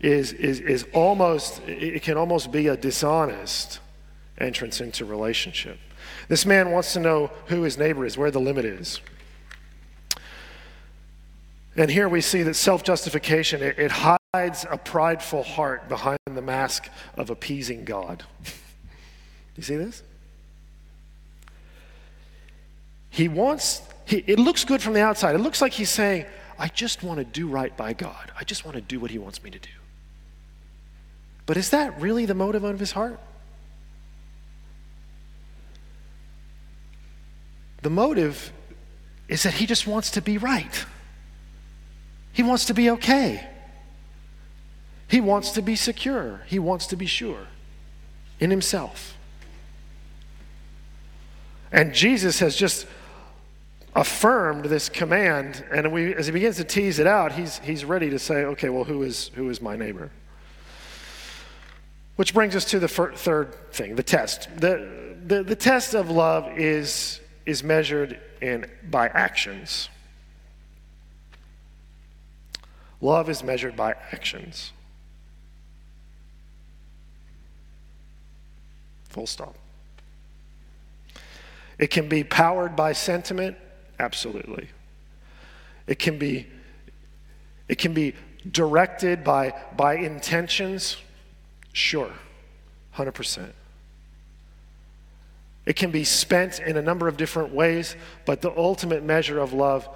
is, 0.00 0.32
is, 0.32 0.58
is 0.58 0.86
almost, 0.94 1.60
it 1.66 2.02
can 2.02 2.16
almost 2.16 2.50
be 2.50 2.68
a 2.68 2.78
dishonest 2.78 3.80
entrance 4.38 4.80
into 4.80 5.04
relationship. 5.04 5.76
This 6.28 6.46
man 6.46 6.70
wants 6.70 6.94
to 6.94 7.00
know 7.00 7.30
who 7.48 7.60
his 7.60 7.76
neighbor 7.76 8.06
is, 8.06 8.16
where 8.16 8.30
the 8.30 8.40
limit 8.40 8.64
is. 8.64 9.02
And 11.76 11.90
here 11.90 12.08
we 12.08 12.22
see 12.22 12.42
that 12.44 12.54
self 12.54 12.82
justification, 12.82 13.62
it, 13.62 13.78
it 13.78 13.90
hides 13.90 14.64
a 14.70 14.78
prideful 14.78 15.42
heart 15.42 15.90
behind 15.90 16.18
the 16.24 16.40
mask 16.40 16.88
of 17.18 17.28
appeasing 17.28 17.84
God. 17.84 18.24
you 19.56 19.62
see 19.62 19.76
this? 19.76 20.02
He 23.10 23.28
wants 23.28 23.82
he, 24.08 24.24
it 24.26 24.38
looks 24.38 24.64
good 24.64 24.80
from 24.80 24.94
the 24.94 25.02
outside. 25.02 25.34
It 25.34 25.38
looks 25.38 25.60
like 25.60 25.74
he's 25.74 25.90
saying, 25.90 26.24
I 26.58 26.68
just 26.68 27.02
want 27.02 27.18
to 27.18 27.24
do 27.24 27.46
right 27.46 27.76
by 27.76 27.92
God. 27.92 28.32
I 28.34 28.42
just 28.42 28.64
want 28.64 28.74
to 28.76 28.80
do 28.80 28.98
what 28.98 29.10
he 29.10 29.18
wants 29.18 29.42
me 29.42 29.50
to 29.50 29.58
do. 29.58 29.68
But 31.44 31.58
is 31.58 31.68
that 31.70 32.00
really 32.00 32.24
the 32.24 32.34
motive 32.34 32.64
of 32.64 32.80
his 32.80 32.92
heart? 32.92 33.20
The 37.82 37.90
motive 37.90 38.50
is 39.28 39.42
that 39.42 39.52
he 39.54 39.66
just 39.66 39.86
wants 39.86 40.10
to 40.12 40.22
be 40.22 40.38
right. 40.38 40.86
He 42.32 42.42
wants 42.42 42.64
to 42.64 42.74
be 42.74 42.88
okay. 42.90 43.46
He 45.06 45.20
wants 45.20 45.50
to 45.50 45.60
be 45.60 45.76
secure. 45.76 46.40
He 46.46 46.58
wants 46.58 46.86
to 46.86 46.96
be 46.96 47.06
sure 47.06 47.46
in 48.40 48.50
himself. 48.50 49.18
And 51.70 51.92
Jesus 51.92 52.38
has 52.38 52.56
just 52.56 52.86
affirmed 53.98 54.66
this 54.66 54.88
command, 54.88 55.64
and 55.72 55.90
we, 55.92 56.14
as 56.14 56.26
he 56.26 56.32
begins 56.32 56.56
to 56.56 56.62
tease 56.62 57.00
it 57.00 57.06
out, 57.06 57.32
he's, 57.32 57.58
he's 57.58 57.84
ready 57.84 58.08
to 58.10 58.18
say, 58.18 58.44
okay, 58.44 58.68
well, 58.68 58.84
who 58.84 59.02
is, 59.02 59.32
who 59.34 59.50
is 59.50 59.60
my 59.60 59.74
neighbor? 59.74 60.08
Which 62.14 62.32
brings 62.32 62.54
us 62.54 62.64
to 62.66 62.78
the 62.78 62.86
fir- 62.86 63.12
third 63.12 63.72
thing, 63.72 63.96
the 63.96 64.04
test. 64.04 64.48
The, 64.56 65.16
the, 65.26 65.42
the 65.42 65.56
test 65.56 65.94
of 65.94 66.10
love 66.10 66.46
is, 66.56 67.20
is 67.44 67.64
measured 67.64 68.20
in, 68.40 68.70
by 68.88 69.08
actions. 69.08 69.88
Love 73.00 73.28
is 73.28 73.42
measured 73.42 73.76
by 73.76 73.96
actions. 74.12 74.72
Full 79.08 79.26
stop. 79.26 79.56
It 81.80 81.88
can 81.88 82.08
be 82.08 82.22
powered 82.22 82.76
by 82.76 82.92
sentiment 82.92 83.56
Absolutely. 83.98 84.68
It 85.86 85.98
can 85.98 86.18
be, 86.18 86.46
it 87.68 87.78
can 87.78 87.94
be 87.94 88.14
directed 88.50 89.24
by, 89.24 89.54
by 89.76 89.96
intentions. 89.96 90.96
Sure, 91.72 92.12
100%. 92.96 93.50
It 95.66 95.76
can 95.76 95.90
be 95.90 96.04
spent 96.04 96.60
in 96.60 96.76
a 96.76 96.82
number 96.82 97.08
of 97.08 97.16
different 97.16 97.52
ways, 97.52 97.94
but 98.24 98.40
the 98.40 98.56
ultimate 98.56 99.02
measure 99.02 99.38
of 99.38 99.52
love 99.52 99.88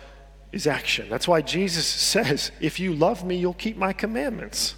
is 0.53 0.67
action. 0.67 1.09
That's 1.09 1.27
why 1.27 1.41
Jesus 1.41 1.87
says, 2.13 2.53
If 2.61 2.79
you 2.79 2.95
love 2.95 3.25
me, 3.25 3.37
you'll 3.37 3.55
keep 3.55 3.77
my 3.77 3.93
commandments. 3.93 4.75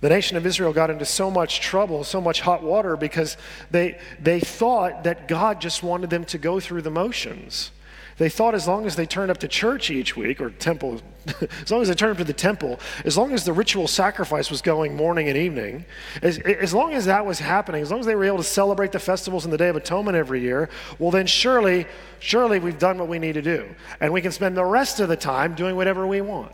The 0.00 0.08
nation 0.08 0.36
of 0.36 0.46
Israel 0.46 0.72
got 0.72 0.90
into 0.90 1.04
so 1.04 1.30
much 1.30 1.60
trouble, 1.60 2.04
so 2.04 2.20
much 2.20 2.40
hot 2.40 2.62
water, 2.62 2.96
because 2.96 3.36
they, 3.70 3.98
they 4.20 4.38
thought 4.38 5.04
that 5.04 5.26
God 5.26 5.60
just 5.60 5.82
wanted 5.82 6.10
them 6.10 6.24
to 6.26 6.38
go 6.38 6.60
through 6.60 6.82
the 6.82 6.90
motions. 6.90 7.72
They 8.18 8.28
thought 8.28 8.54
as 8.54 8.66
long 8.66 8.84
as 8.84 8.96
they 8.96 9.06
turned 9.06 9.30
up 9.30 9.38
to 9.38 9.48
church 9.48 9.90
each 9.90 10.16
week, 10.16 10.40
or 10.40 10.50
temple, 10.50 11.00
as 11.62 11.70
long 11.70 11.82
as 11.82 11.88
they 11.88 11.94
turned 11.94 12.12
up 12.12 12.18
to 12.18 12.24
the 12.24 12.32
temple, 12.32 12.78
as 13.04 13.16
long 13.16 13.32
as 13.32 13.44
the 13.44 13.52
ritual 13.52 13.86
sacrifice 13.86 14.50
was 14.50 14.60
going 14.60 14.96
morning 14.96 15.28
and 15.28 15.36
evening, 15.36 15.84
as, 16.20 16.38
as 16.38 16.74
long 16.74 16.94
as 16.94 17.04
that 17.06 17.24
was 17.24 17.38
happening, 17.38 17.80
as 17.80 17.90
long 17.90 18.00
as 18.00 18.06
they 18.06 18.16
were 18.16 18.24
able 18.24 18.38
to 18.38 18.42
celebrate 18.42 18.90
the 18.90 18.98
festivals 18.98 19.44
and 19.44 19.52
the 19.52 19.58
Day 19.58 19.68
of 19.68 19.76
Atonement 19.76 20.16
every 20.16 20.40
year, 20.40 20.68
well, 20.98 21.12
then 21.12 21.26
surely, 21.26 21.86
surely 22.18 22.58
we've 22.58 22.78
done 22.78 22.98
what 22.98 23.08
we 23.08 23.20
need 23.20 23.34
to 23.34 23.42
do. 23.42 23.68
And 24.00 24.12
we 24.12 24.20
can 24.20 24.32
spend 24.32 24.56
the 24.56 24.64
rest 24.64 24.98
of 24.98 25.08
the 25.08 25.16
time 25.16 25.54
doing 25.54 25.76
whatever 25.76 26.06
we 26.06 26.20
want. 26.20 26.52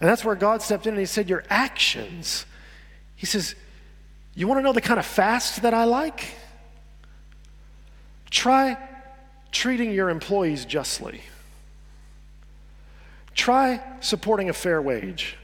And 0.00 0.08
that's 0.08 0.24
where 0.24 0.34
God 0.34 0.62
stepped 0.62 0.86
in 0.86 0.94
and 0.94 1.00
He 1.00 1.06
said, 1.06 1.28
Your 1.28 1.44
actions. 1.50 2.46
He 3.16 3.26
says, 3.26 3.54
You 4.34 4.48
want 4.48 4.58
to 4.58 4.62
know 4.62 4.72
the 4.72 4.80
kind 4.80 4.98
of 4.98 5.06
fast 5.06 5.62
that 5.62 5.74
I 5.74 5.84
like? 5.84 6.34
Try 8.30 8.78
treating 9.52 9.92
your 9.92 10.08
employees 10.08 10.64
justly. 10.64 11.20
Try 13.34 13.80
supporting 14.00 14.48
a 14.48 14.52
fair 14.52 14.80
wage. 14.80 15.36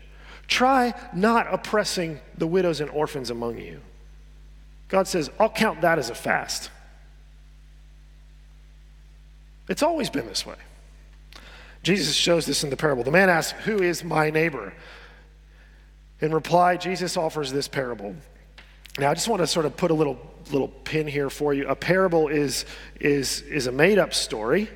Try 0.48 0.94
not 1.12 1.52
oppressing 1.52 2.20
the 2.38 2.46
widows 2.46 2.80
and 2.80 2.88
orphans 2.90 3.30
among 3.30 3.58
you. 3.58 3.80
God 4.88 5.08
says, 5.08 5.30
I'll 5.40 5.50
count 5.50 5.80
that 5.80 5.98
as 5.98 6.10
a 6.10 6.14
fast. 6.14 6.70
It's 9.68 9.82
always 9.82 10.10
been 10.10 10.26
this 10.26 10.46
way. 10.46 10.54
Jesus 11.86 12.16
shows 12.16 12.46
this 12.46 12.64
in 12.64 12.70
the 12.70 12.76
parable. 12.76 13.04
The 13.04 13.12
man 13.12 13.30
asks, 13.30 13.52
Who 13.60 13.80
is 13.80 14.02
my 14.02 14.28
neighbor? 14.28 14.72
In 16.20 16.34
reply, 16.34 16.76
Jesus 16.76 17.16
offers 17.16 17.52
this 17.52 17.68
parable. 17.68 18.16
Now, 18.98 19.08
I 19.08 19.14
just 19.14 19.28
want 19.28 19.40
to 19.40 19.46
sort 19.46 19.66
of 19.66 19.76
put 19.76 19.92
a 19.92 19.94
little, 19.94 20.18
little 20.50 20.66
pin 20.66 21.06
here 21.06 21.30
for 21.30 21.54
you. 21.54 21.68
A 21.68 21.76
parable 21.76 22.26
is, 22.26 22.64
is, 22.98 23.42
is 23.42 23.68
a 23.68 23.72
made 23.72 23.98
up 23.98 24.14
story 24.14 24.68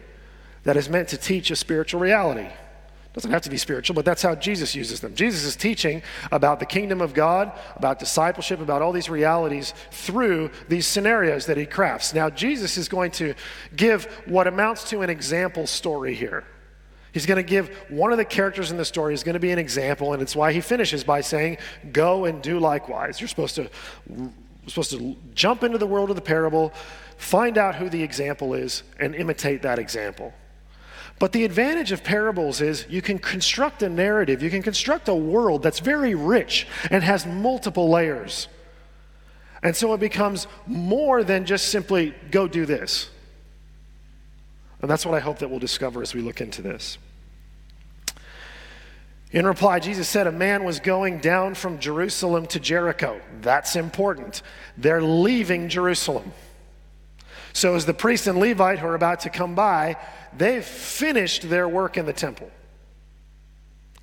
that 0.62 0.76
is 0.76 0.88
meant 0.88 1.08
to 1.08 1.16
teach 1.16 1.50
a 1.50 1.56
spiritual 1.56 2.00
reality. 2.00 2.42
It 2.46 3.12
doesn't 3.12 3.32
have 3.32 3.42
to 3.42 3.50
be 3.50 3.56
spiritual, 3.56 3.96
but 3.96 4.04
that's 4.04 4.22
how 4.22 4.36
Jesus 4.36 4.76
uses 4.76 5.00
them. 5.00 5.16
Jesus 5.16 5.42
is 5.42 5.56
teaching 5.56 6.02
about 6.30 6.60
the 6.60 6.66
kingdom 6.66 7.00
of 7.00 7.12
God, 7.12 7.50
about 7.74 7.98
discipleship, 7.98 8.60
about 8.60 8.82
all 8.82 8.92
these 8.92 9.10
realities 9.10 9.74
through 9.90 10.52
these 10.68 10.86
scenarios 10.86 11.46
that 11.46 11.56
he 11.56 11.66
crafts. 11.66 12.14
Now, 12.14 12.30
Jesus 12.30 12.76
is 12.76 12.88
going 12.88 13.10
to 13.12 13.34
give 13.74 14.04
what 14.26 14.46
amounts 14.46 14.88
to 14.90 15.02
an 15.02 15.10
example 15.10 15.66
story 15.66 16.14
here. 16.14 16.44
He's 17.12 17.26
going 17.26 17.36
to 17.36 17.48
give 17.48 17.68
one 17.88 18.12
of 18.12 18.18
the 18.18 18.24
characters 18.24 18.70
in 18.70 18.76
the 18.76 18.84
story 18.84 19.14
is 19.14 19.22
going 19.22 19.34
to 19.34 19.40
be 19.40 19.50
an 19.50 19.58
example, 19.58 20.12
and 20.12 20.22
it's 20.22 20.36
why 20.36 20.52
he 20.52 20.60
finishes 20.60 21.04
by 21.04 21.20
saying, 21.20 21.58
"Go 21.92 22.24
and 22.24 22.40
do 22.42 22.58
likewise." 22.58 23.20
You're 23.20 23.28
supposed 23.28 23.56
to 23.56 23.70
supposed 24.66 24.90
to 24.90 25.16
jump 25.34 25.64
into 25.64 25.78
the 25.78 25.86
world 25.86 26.10
of 26.10 26.16
the 26.16 26.22
parable, 26.22 26.72
find 27.16 27.58
out 27.58 27.74
who 27.74 27.88
the 27.88 28.02
example 28.02 28.54
is, 28.54 28.82
and 28.98 29.14
imitate 29.14 29.62
that 29.62 29.78
example. 29.78 30.32
But 31.18 31.32
the 31.32 31.44
advantage 31.44 31.92
of 31.92 32.02
parables 32.02 32.60
is 32.62 32.86
you 32.88 33.02
can 33.02 33.18
construct 33.18 33.82
a 33.82 33.88
narrative, 33.88 34.42
you 34.42 34.50
can 34.50 34.62
construct 34.62 35.08
a 35.08 35.14
world 35.14 35.62
that's 35.62 35.80
very 35.80 36.14
rich 36.14 36.66
and 36.90 37.02
has 37.02 37.26
multiple 37.26 37.90
layers. 37.90 38.48
And 39.62 39.76
so 39.76 39.92
it 39.92 40.00
becomes 40.00 40.46
more 40.66 41.22
than 41.22 41.44
just 41.44 41.68
simply 41.68 42.14
go 42.30 42.48
do 42.48 42.64
this. 42.64 43.10
And 44.82 44.90
that's 44.90 45.04
what 45.04 45.14
I 45.14 45.20
hope 45.20 45.38
that 45.40 45.50
we'll 45.50 45.58
discover 45.58 46.02
as 46.02 46.14
we 46.14 46.22
look 46.22 46.40
into 46.40 46.62
this. 46.62 46.98
In 49.32 49.46
reply, 49.46 49.78
Jesus 49.78 50.08
said, 50.08 50.26
A 50.26 50.32
man 50.32 50.64
was 50.64 50.80
going 50.80 51.18
down 51.18 51.54
from 51.54 51.78
Jerusalem 51.78 52.46
to 52.46 52.58
Jericho. 52.58 53.20
That's 53.42 53.76
important. 53.76 54.42
They're 54.76 55.02
leaving 55.02 55.68
Jerusalem. 55.68 56.32
So, 57.52 57.74
as 57.74 57.86
the 57.86 57.94
priest 57.94 58.26
and 58.26 58.38
Levite 58.38 58.78
who 58.78 58.86
are 58.86 58.94
about 58.94 59.20
to 59.20 59.30
come 59.30 59.54
by, 59.54 59.96
they've 60.36 60.64
finished 60.64 61.48
their 61.48 61.68
work 61.68 61.96
in 61.96 62.06
the 62.06 62.12
temple. 62.12 62.50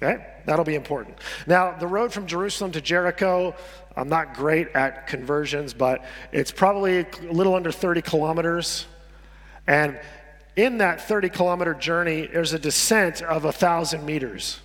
Okay? 0.01 0.25
That'll 0.45 0.65
be 0.65 0.75
important. 0.75 1.17
Now, 1.45 1.71
the 1.71 1.87
road 1.87 2.13
from 2.13 2.27
Jerusalem 2.27 2.71
to 2.73 2.81
Jericho, 2.81 3.55
I'm 3.95 4.09
not 4.09 4.35
great 4.35 4.69
at 4.75 5.07
conversions, 5.07 5.73
but 5.73 6.05
it's 6.31 6.51
probably 6.51 6.99
a 6.99 7.07
little 7.31 7.55
under 7.55 7.71
30 7.71 8.01
kilometers. 8.01 8.85
And 9.65 9.99
in 10.57 10.79
that 10.79 10.99
30 10.99 11.29
kilometer 11.29 11.73
journey, 11.73 12.27
there's 12.27 12.51
a 12.51 12.59
descent 12.59 13.21
of 13.21 13.43
a 13.43 13.47
1,000 13.47 14.05
meters. 14.05 14.59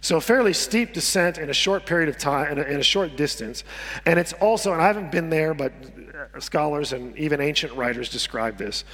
So, 0.00 0.18
a 0.18 0.20
fairly 0.20 0.52
steep 0.52 0.94
descent 0.94 1.36
in 1.36 1.50
a 1.50 1.52
short 1.52 1.84
period 1.84 2.08
of 2.08 2.16
time, 2.16 2.52
in 2.52 2.58
a, 2.58 2.62
in 2.62 2.78
a, 2.78 2.84
short 2.84 3.16
distance. 3.16 3.64
And 4.06 4.20
it's 4.20 4.32
also, 4.34 4.72
and 4.72 4.80
I 4.80 4.86
haven't 4.86 5.10
been 5.10 5.30
there, 5.30 5.52
but 5.52 5.72
uh, 6.34 6.38
scholars 6.38 6.92
and 6.92 7.16
even 7.18 7.40
ancient 7.40 7.72
writers 7.72 8.08
describe 8.08 8.56
this. 8.56 8.84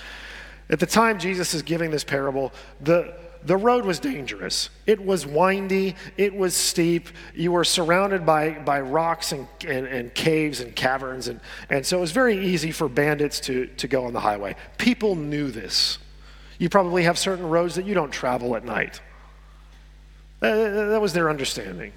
At 0.71 0.81
the 0.81 0.87
time 0.87 1.19
Jesus 1.19 1.53
is 1.53 1.61
giving 1.61 1.91
this 1.91 2.03
parable, 2.03 2.51
the, 2.81 3.15
the 3.45 3.57
road 3.57 3.85
was 3.85 3.99
dangerous. 3.99 4.71
It 4.87 5.05
was 5.05 5.27
windy, 5.27 5.97
it 6.17 6.35
was 6.35 6.55
steep. 6.55 7.09
You 7.35 7.53
were 7.53 7.65
surrounded 7.65 8.25
by, 8.25 8.51
by 8.51 8.81
rocks 8.81 9.33
and, 9.33 9.49
and, 9.67 9.87
and, 9.87 10.15
caves 10.15 10.61
and 10.61 10.75
caverns, 10.75 11.29
and, 11.29 11.41
and 11.69 11.85
so 11.85 11.99
it 11.99 12.01
was 12.01 12.13
very 12.13 12.39
easy 12.47 12.71
for 12.71 12.89
bandits 12.89 13.41
to, 13.41 13.67
to 13.67 13.89
go 13.89 14.05
on 14.05 14.13
the 14.13 14.21
highway. 14.21 14.55
People 14.79 15.17
knew 15.17 15.51
this. 15.51 15.99
You 16.59 16.69
probably 16.69 17.05
have 17.05 17.19
certain 17.19 17.49
roads 17.49 17.75
that 17.75 17.87
you 17.87 17.95
don't 17.95 18.13
travel 18.13 18.55
at 18.55 18.65
night. 18.65 19.01
That, 20.41 20.89
that 20.91 21.01
was 21.01 21.13
their 21.13 21.29
understanding. 21.29 21.93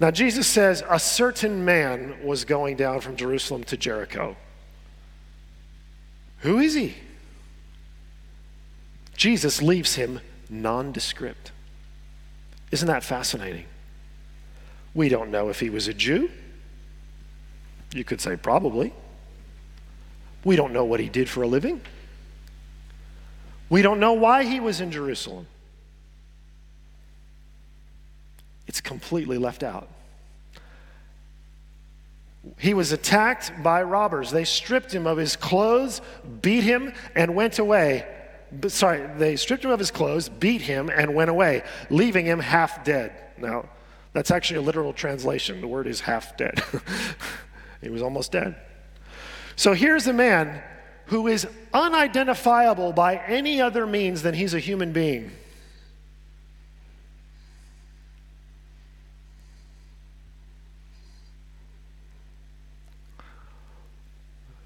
Now, 0.00 0.10
Jesus 0.10 0.46
says 0.46 0.84
a 0.88 0.98
certain 0.98 1.64
man 1.64 2.16
was 2.24 2.44
going 2.44 2.76
down 2.76 3.00
from 3.00 3.16
Jerusalem 3.16 3.64
to 3.64 3.76
Jericho. 3.76 4.36
Who 6.40 6.58
is 6.58 6.74
he? 6.74 6.94
Jesus 9.18 9.60
leaves 9.60 9.96
him 9.96 10.20
nondescript. 10.48 11.50
Isn't 12.70 12.86
that 12.86 13.02
fascinating? 13.02 13.64
We 14.94 15.08
don't 15.08 15.32
know 15.32 15.48
if 15.48 15.58
he 15.58 15.70
was 15.70 15.88
a 15.88 15.92
Jew. 15.92 16.30
You 17.92 18.04
could 18.04 18.20
say 18.20 18.36
probably. 18.36 18.94
We 20.44 20.54
don't 20.54 20.72
know 20.72 20.84
what 20.84 21.00
he 21.00 21.08
did 21.08 21.28
for 21.28 21.42
a 21.42 21.48
living. 21.48 21.80
We 23.68 23.82
don't 23.82 23.98
know 23.98 24.12
why 24.12 24.44
he 24.44 24.60
was 24.60 24.80
in 24.80 24.92
Jerusalem. 24.92 25.48
It's 28.68 28.80
completely 28.80 29.36
left 29.36 29.64
out. 29.64 29.88
He 32.56 32.72
was 32.72 32.92
attacked 32.92 33.64
by 33.64 33.82
robbers. 33.82 34.30
They 34.30 34.44
stripped 34.44 34.94
him 34.94 35.08
of 35.08 35.18
his 35.18 35.34
clothes, 35.34 36.00
beat 36.40 36.62
him, 36.62 36.92
and 37.16 37.34
went 37.34 37.58
away 37.58 38.06
sorry, 38.68 39.08
they 39.18 39.36
stripped 39.36 39.64
him 39.64 39.70
of 39.70 39.78
his 39.78 39.90
clothes, 39.90 40.28
beat 40.28 40.62
him, 40.62 40.90
and 40.90 41.14
went 41.14 41.30
away, 41.30 41.62
leaving 41.90 42.26
him 42.26 42.40
half 42.40 42.84
dead. 42.84 43.12
Now, 43.36 43.68
that's 44.12 44.30
actually 44.30 44.58
a 44.58 44.62
literal 44.62 44.92
translation. 44.92 45.60
The 45.60 45.68
word 45.68 45.86
is 45.86 46.00
half 46.00 46.36
dead. 46.36 46.62
he 47.82 47.90
was 47.90 48.02
almost 48.02 48.32
dead. 48.32 48.56
So 49.56 49.74
here's 49.74 50.06
a 50.06 50.12
man 50.12 50.62
who 51.06 51.26
is 51.26 51.46
unidentifiable 51.72 52.92
by 52.92 53.16
any 53.16 53.60
other 53.60 53.86
means 53.86 54.22
than 54.22 54.34
he's 54.34 54.54
a 54.54 54.58
human 54.58 54.92
being. 54.92 55.30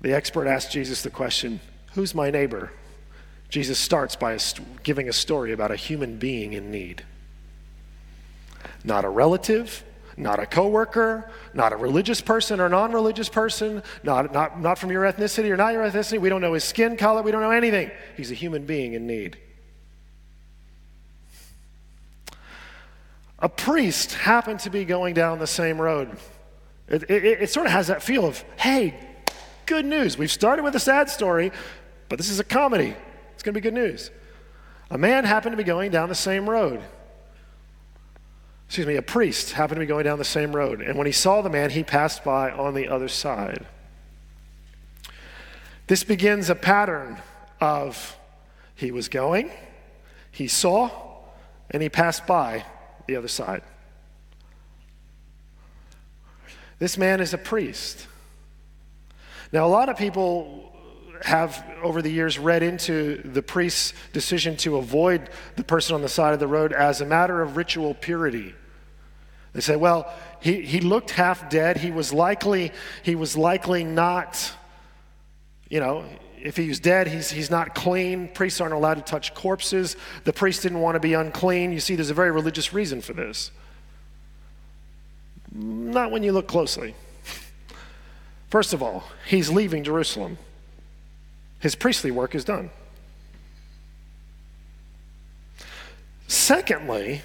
The 0.02 0.14
expert 0.14 0.48
asked 0.48 0.72
Jesus 0.72 1.02
the 1.02 1.10
question 1.10 1.60
Who's 1.94 2.14
my 2.14 2.30
neighbor? 2.30 2.72
Jesus 3.52 3.78
starts 3.78 4.16
by 4.16 4.38
giving 4.82 5.10
a 5.10 5.12
story 5.12 5.52
about 5.52 5.70
a 5.70 5.76
human 5.76 6.16
being 6.16 6.54
in 6.54 6.70
need. 6.70 7.04
Not 8.82 9.04
a 9.04 9.10
relative, 9.10 9.84
not 10.16 10.38
a 10.38 10.46
coworker, 10.46 11.30
not 11.52 11.74
a 11.74 11.76
religious 11.76 12.22
person 12.22 12.60
or 12.60 12.70
non-religious 12.70 13.28
person, 13.28 13.82
not, 14.02 14.32
not, 14.32 14.58
not 14.58 14.78
from 14.78 14.90
your 14.90 15.02
ethnicity 15.02 15.50
or 15.50 15.58
not 15.58 15.74
your 15.74 15.82
ethnicity. 15.82 16.18
We 16.18 16.30
don't 16.30 16.40
know 16.40 16.54
his 16.54 16.64
skin 16.64 16.96
color. 16.96 17.20
We 17.20 17.30
don't 17.30 17.42
know 17.42 17.50
anything. 17.50 17.90
He's 18.16 18.30
a 18.30 18.34
human 18.34 18.64
being 18.64 18.94
in 18.94 19.06
need. 19.06 19.36
A 23.38 23.50
priest 23.50 24.14
happened 24.14 24.60
to 24.60 24.70
be 24.70 24.86
going 24.86 25.12
down 25.12 25.38
the 25.38 25.46
same 25.46 25.78
road. 25.78 26.16
It, 26.88 27.02
it, 27.10 27.24
it 27.42 27.50
sort 27.50 27.66
of 27.66 27.72
has 27.72 27.88
that 27.88 28.02
feel 28.02 28.24
of, 28.24 28.42
hey, 28.56 28.98
good 29.66 29.84
news. 29.84 30.16
We've 30.16 30.32
started 30.32 30.62
with 30.62 30.74
a 30.74 30.80
sad 30.80 31.10
story, 31.10 31.52
but 32.08 32.16
this 32.16 32.30
is 32.30 32.40
a 32.40 32.44
comedy. 32.44 32.96
It's 33.42 33.44
going 33.44 33.54
to 33.54 33.60
be 33.60 33.62
good 33.62 33.74
news. 33.74 34.12
A 34.88 34.96
man 34.96 35.24
happened 35.24 35.54
to 35.54 35.56
be 35.56 35.64
going 35.64 35.90
down 35.90 36.08
the 36.08 36.14
same 36.14 36.48
road. 36.48 36.80
Excuse 38.68 38.86
me, 38.86 38.94
a 38.94 39.02
priest 39.02 39.50
happened 39.50 39.78
to 39.78 39.80
be 39.80 39.86
going 39.86 40.04
down 40.04 40.18
the 40.18 40.24
same 40.24 40.54
road. 40.54 40.80
And 40.80 40.96
when 40.96 41.08
he 41.08 41.12
saw 41.12 41.42
the 41.42 41.50
man, 41.50 41.70
he 41.70 41.82
passed 41.82 42.22
by 42.22 42.52
on 42.52 42.74
the 42.74 42.86
other 42.86 43.08
side. 43.08 43.66
This 45.88 46.04
begins 46.04 46.50
a 46.50 46.54
pattern 46.54 47.16
of 47.60 48.16
he 48.76 48.92
was 48.92 49.08
going, 49.08 49.50
he 50.30 50.46
saw, 50.46 50.88
and 51.68 51.82
he 51.82 51.88
passed 51.88 52.28
by 52.28 52.64
the 53.08 53.16
other 53.16 53.26
side. 53.26 53.62
This 56.78 56.96
man 56.96 57.20
is 57.20 57.34
a 57.34 57.38
priest. 57.38 58.06
Now, 59.50 59.66
a 59.66 59.68
lot 59.68 59.88
of 59.88 59.96
people 59.96 60.72
have 61.24 61.64
over 61.82 62.02
the 62.02 62.10
years 62.10 62.38
read 62.38 62.62
into 62.62 63.22
the 63.24 63.42
priest's 63.42 63.94
decision 64.12 64.56
to 64.58 64.76
avoid 64.76 65.30
the 65.56 65.64
person 65.64 65.94
on 65.94 66.02
the 66.02 66.08
side 66.08 66.34
of 66.34 66.40
the 66.40 66.46
road 66.46 66.72
as 66.72 67.00
a 67.00 67.06
matter 67.06 67.42
of 67.42 67.56
ritual 67.56 67.94
purity. 67.94 68.54
They 69.52 69.60
say, 69.60 69.76
well, 69.76 70.12
he, 70.40 70.62
he 70.62 70.80
looked 70.80 71.10
half 71.10 71.50
dead. 71.50 71.76
He 71.76 71.90
was 71.90 72.12
likely, 72.12 72.72
he 73.02 73.14
was 73.14 73.36
likely 73.36 73.84
not, 73.84 74.52
you 75.68 75.80
know, 75.80 76.04
if 76.40 76.56
he 76.56 76.68
was 76.68 76.80
dead, 76.80 77.06
he's, 77.06 77.30
he's 77.30 77.50
not 77.50 77.74
clean. 77.74 78.28
Priests 78.28 78.60
aren't 78.60 78.74
allowed 78.74 78.94
to 78.94 79.02
touch 79.02 79.34
corpses. 79.34 79.96
The 80.24 80.32
priest 80.32 80.62
didn't 80.62 80.80
want 80.80 80.96
to 80.96 81.00
be 81.00 81.14
unclean. 81.14 81.72
You 81.72 81.80
see, 81.80 81.94
there's 81.94 82.10
a 82.10 82.14
very 82.14 82.32
religious 82.32 82.72
reason 82.72 83.00
for 83.00 83.12
this. 83.12 83.52
Not 85.54 86.10
when 86.10 86.22
you 86.22 86.32
look 86.32 86.48
closely. 86.48 86.94
First 88.50 88.72
of 88.72 88.82
all, 88.82 89.04
he's 89.26 89.50
leaving 89.50 89.84
Jerusalem. 89.84 90.38
His 91.62 91.76
priestly 91.76 92.10
work 92.10 92.34
is 92.34 92.44
done. 92.44 92.70
Secondly, 96.26 97.22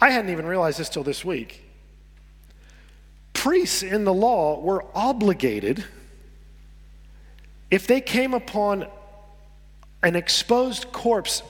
I 0.00 0.10
hadn't 0.10 0.30
even 0.30 0.46
realized 0.46 0.78
this 0.78 0.88
till 0.88 1.02
this 1.02 1.24
week. 1.24 1.64
Priests 3.32 3.82
in 3.82 4.04
the 4.04 4.14
law 4.14 4.60
were 4.60 4.84
obligated, 4.94 5.84
if 7.68 7.88
they 7.88 8.00
came 8.00 8.32
upon 8.32 8.86
an 10.04 10.14
exposed 10.14 10.92
corpse 10.92 11.42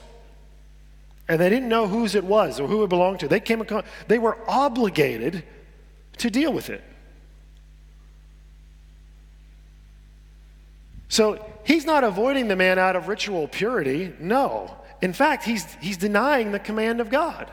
and 1.27 1.39
they 1.39 1.49
didn't 1.49 1.69
know 1.69 1.87
whose 1.87 2.15
it 2.15 2.23
was 2.23 2.59
or 2.59 2.67
who 2.67 2.83
it 2.83 2.87
belonged 2.87 3.19
to, 3.19 3.27
they, 3.27 3.39
came 3.39 3.63
they 4.07 4.17
were 4.17 4.37
obligated 4.47 5.43
to 6.17 6.31
deal 6.31 6.51
with 6.51 6.71
it. 6.71 6.83
So 11.07 11.45
he's 11.63 11.85
not 11.85 12.03
avoiding 12.03 12.47
the 12.47 12.55
man 12.55 12.79
out 12.79 12.95
of 12.95 13.07
ritual 13.07 13.47
purity. 13.47 14.13
No. 14.19 14.75
In 15.01 15.13
fact, 15.13 15.43
he's, 15.43 15.65
he's 15.75 15.97
denying 15.97 16.51
the 16.51 16.59
command 16.59 17.01
of 17.01 17.09
God. 17.09 17.51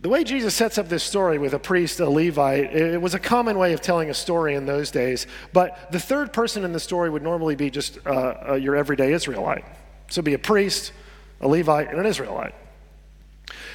The 0.00 0.10
way 0.10 0.24
Jesus 0.24 0.54
sets 0.54 0.78
up 0.78 0.88
this 0.88 1.02
story 1.02 1.38
with 1.38 1.52
a 1.52 1.58
priest, 1.58 1.98
a 2.00 2.08
Levite, 2.08 2.72
it 2.76 3.00
was 3.02 3.14
a 3.14 3.18
common 3.18 3.58
way 3.58 3.72
of 3.72 3.80
telling 3.80 4.08
a 4.08 4.14
story 4.14 4.54
in 4.54 4.64
those 4.64 4.90
days. 4.90 5.26
But 5.52 5.90
the 5.90 5.98
third 5.98 6.32
person 6.32 6.64
in 6.64 6.72
the 6.72 6.78
story 6.78 7.10
would 7.10 7.22
normally 7.22 7.56
be 7.56 7.70
just 7.70 7.98
uh, 8.06 8.34
uh, 8.50 8.54
your 8.54 8.76
everyday 8.76 9.12
Israelite. 9.12 9.64
So 10.08 10.22
be 10.22 10.34
a 10.34 10.38
priest, 10.38 10.92
a 11.40 11.48
Levite, 11.48 11.88
and 11.88 11.98
an 11.98 12.06
Israelite. 12.06 12.54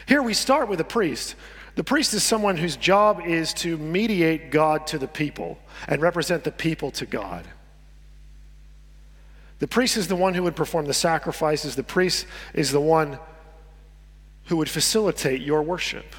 Here 0.07 0.21
we 0.21 0.33
start 0.33 0.69
with 0.69 0.79
a 0.79 0.85
priest. 0.85 1.35
The 1.75 1.83
priest 1.83 2.13
is 2.13 2.23
someone 2.23 2.57
whose 2.57 2.75
job 2.75 3.21
is 3.25 3.53
to 3.55 3.77
mediate 3.77 4.51
God 4.51 4.87
to 4.87 4.97
the 4.97 5.07
people 5.07 5.57
and 5.87 6.01
represent 6.01 6.43
the 6.43 6.51
people 6.51 6.91
to 6.91 7.05
God. 7.05 7.45
The 9.59 9.67
priest 9.67 9.95
is 9.95 10.07
the 10.07 10.15
one 10.15 10.33
who 10.33 10.43
would 10.43 10.55
perform 10.55 10.87
the 10.87 10.93
sacrifices. 10.93 11.75
The 11.75 11.83
priest 11.83 12.25
is 12.53 12.71
the 12.71 12.81
one 12.81 13.19
who 14.45 14.57
would 14.57 14.69
facilitate 14.69 15.41
your 15.41 15.61
worship. 15.61 16.15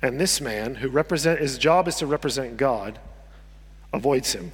And 0.00 0.18
this 0.18 0.40
man, 0.40 0.74
who 0.74 0.88
represent, 0.88 1.38
his 1.38 1.58
job 1.58 1.86
is 1.86 1.96
to 1.96 2.06
represent 2.06 2.56
God, 2.56 2.98
avoids 3.92 4.32
him. 4.32 4.50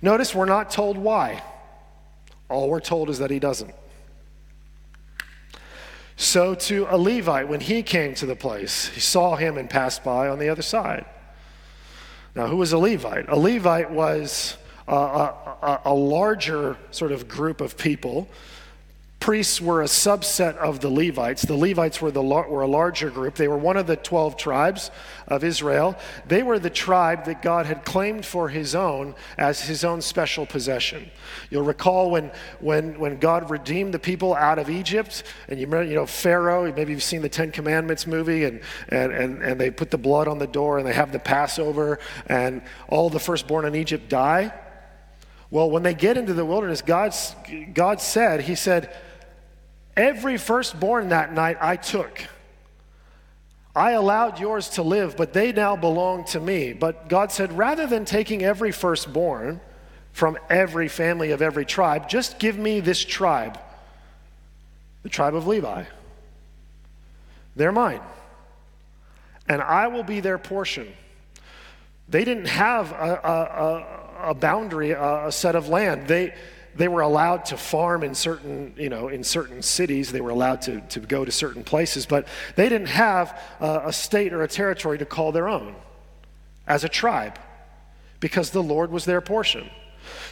Notice 0.00 0.34
we're 0.34 0.46
not 0.46 0.70
told 0.70 0.96
why. 0.96 1.42
All 2.48 2.70
we're 2.70 2.80
told 2.80 3.10
is 3.10 3.18
that 3.18 3.30
he 3.30 3.38
doesn't. 3.38 3.74
So 6.18 6.56
to 6.56 6.88
a 6.90 6.98
Levite, 6.98 7.46
when 7.46 7.60
he 7.60 7.84
came 7.84 8.12
to 8.16 8.26
the 8.26 8.34
place, 8.34 8.88
he 8.88 9.00
saw 9.00 9.36
him 9.36 9.56
and 9.56 9.70
passed 9.70 10.02
by 10.02 10.28
on 10.28 10.40
the 10.40 10.48
other 10.48 10.62
side. 10.62 11.06
Now, 12.34 12.48
who 12.48 12.56
was 12.56 12.72
a 12.72 12.78
Levite? 12.78 13.28
A 13.28 13.36
Levite 13.36 13.92
was 13.92 14.56
a, 14.88 14.96
a, 14.96 15.80
a 15.84 15.94
larger 15.94 16.76
sort 16.90 17.12
of 17.12 17.28
group 17.28 17.60
of 17.60 17.78
people 17.78 18.28
priests 19.20 19.60
were 19.60 19.82
a 19.82 19.86
subset 19.86 20.56
of 20.56 20.80
the 20.80 20.88
Levites. 20.88 21.42
The 21.42 21.56
Levites 21.56 22.00
were, 22.00 22.10
the, 22.10 22.22
were 22.22 22.62
a 22.62 22.68
larger 22.68 23.10
group. 23.10 23.34
They 23.34 23.48
were 23.48 23.58
one 23.58 23.76
of 23.76 23.86
the 23.86 23.96
12 23.96 24.36
tribes 24.36 24.90
of 25.26 25.42
Israel. 25.42 25.98
They 26.26 26.42
were 26.42 26.58
the 26.58 26.70
tribe 26.70 27.24
that 27.24 27.42
God 27.42 27.66
had 27.66 27.84
claimed 27.84 28.24
for 28.24 28.48
his 28.48 28.74
own 28.74 29.16
as 29.36 29.60
his 29.60 29.84
own 29.84 30.02
special 30.02 30.46
possession. 30.46 31.10
You'll 31.50 31.64
recall 31.64 32.10
when, 32.10 32.30
when, 32.60 32.98
when 32.98 33.18
God 33.18 33.50
redeemed 33.50 33.92
the 33.92 33.98
people 33.98 34.34
out 34.34 34.58
of 34.58 34.70
Egypt, 34.70 35.24
and 35.48 35.58
you 35.58 35.66
remember, 35.66 35.90
you 35.90 35.96
know, 35.96 36.06
Pharaoh, 36.06 36.72
maybe 36.72 36.92
you've 36.92 37.02
seen 37.02 37.22
the 37.22 37.28
Ten 37.28 37.50
Commandments 37.50 38.06
movie, 38.06 38.44
and, 38.44 38.60
and, 38.88 39.12
and, 39.12 39.42
and 39.42 39.60
they 39.60 39.70
put 39.70 39.90
the 39.90 39.98
blood 39.98 40.28
on 40.28 40.38
the 40.38 40.46
door, 40.46 40.78
and 40.78 40.86
they 40.86 40.92
have 40.92 41.10
the 41.10 41.18
Passover, 41.18 41.98
and 42.26 42.62
all 42.88 43.10
the 43.10 43.20
firstborn 43.20 43.64
in 43.64 43.74
Egypt 43.74 44.08
die. 44.08 44.52
Well, 45.50 45.70
when 45.70 45.82
they 45.82 45.94
get 45.94 46.16
into 46.16 46.34
the 46.34 46.44
wilderness, 46.44 46.82
God's, 46.82 47.34
God 47.72 48.00
said, 48.00 48.42
He 48.42 48.54
said, 48.54 48.94
Every 49.98 50.38
firstborn 50.38 51.08
that 51.08 51.32
night 51.32 51.58
I 51.60 51.74
took. 51.74 52.22
I 53.74 53.92
allowed 53.92 54.38
yours 54.38 54.70
to 54.70 54.82
live, 54.84 55.16
but 55.16 55.32
they 55.32 55.50
now 55.50 55.74
belong 55.74 56.24
to 56.26 56.40
me. 56.40 56.72
But 56.72 57.08
God 57.08 57.32
said, 57.32 57.52
rather 57.58 57.84
than 57.84 58.04
taking 58.04 58.44
every 58.44 58.70
firstborn 58.70 59.60
from 60.12 60.38
every 60.48 60.86
family 60.86 61.32
of 61.32 61.42
every 61.42 61.66
tribe, 61.66 62.08
just 62.08 62.38
give 62.38 62.56
me 62.56 62.78
this 62.78 63.04
tribe, 63.04 63.58
the 65.02 65.08
tribe 65.08 65.34
of 65.34 65.48
Levi. 65.48 65.84
They're 67.56 67.72
mine. 67.72 68.00
And 69.48 69.60
I 69.60 69.88
will 69.88 70.04
be 70.04 70.20
their 70.20 70.38
portion. 70.38 70.92
They 72.08 72.24
didn't 72.24 72.46
have 72.46 72.92
a, 72.92 73.20
a, 74.24 74.30
a, 74.30 74.34
boundary, 74.34 74.92
a, 74.92 75.26
a 75.26 75.32
set 75.32 75.56
of 75.56 75.68
land. 75.68 76.06
They, 76.06 76.34
they 76.78 76.88
were 76.88 77.02
allowed 77.02 77.44
to 77.46 77.56
farm 77.56 78.02
in 78.02 78.14
certain, 78.14 78.72
you 78.76 78.88
know, 78.88 79.08
in 79.08 79.24
certain 79.24 79.62
cities. 79.62 80.12
They 80.12 80.20
were 80.20 80.30
allowed 80.30 80.62
to, 80.62 80.80
to 80.80 81.00
go 81.00 81.24
to 81.24 81.32
certain 81.32 81.64
places, 81.64 82.06
but 82.06 82.26
they 82.54 82.68
didn't 82.68 82.88
have 82.88 83.38
a, 83.60 83.82
a 83.86 83.92
state 83.92 84.32
or 84.32 84.42
a 84.42 84.48
territory 84.48 84.96
to 84.98 85.04
call 85.04 85.32
their 85.32 85.48
own 85.48 85.74
as 86.66 86.84
a 86.84 86.88
tribe 86.88 87.38
because 88.20 88.50
the 88.50 88.62
Lord 88.62 88.90
was 88.90 89.04
their 89.04 89.20
portion. 89.20 89.68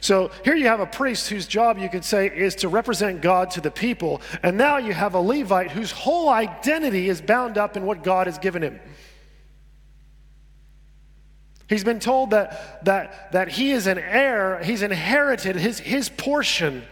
So 0.00 0.30
here 0.44 0.54
you 0.54 0.68
have 0.68 0.80
a 0.80 0.86
priest 0.86 1.28
whose 1.28 1.46
job 1.46 1.78
you 1.78 1.88
could 1.88 2.04
say 2.04 2.26
is 2.26 2.54
to 2.56 2.68
represent 2.68 3.20
God 3.20 3.50
to 3.52 3.60
the 3.60 3.70
people, 3.70 4.22
and 4.42 4.56
now 4.56 4.78
you 4.78 4.92
have 4.94 5.14
a 5.14 5.20
Levite 5.20 5.70
whose 5.70 5.90
whole 5.90 6.28
identity 6.28 7.08
is 7.08 7.20
bound 7.20 7.58
up 7.58 7.76
in 7.76 7.84
what 7.84 8.02
God 8.02 8.26
has 8.26 8.38
given 8.38 8.62
him. 8.62 8.80
He's 11.68 11.84
been 11.84 11.98
told 11.98 12.30
that, 12.30 12.84
that, 12.84 13.32
that 13.32 13.48
he 13.48 13.72
is 13.72 13.86
an 13.86 13.98
heir, 13.98 14.62
he's 14.62 14.82
inherited, 14.82 15.56
his, 15.56 15.80
his 15.80 16.08
portion 16.08 16.84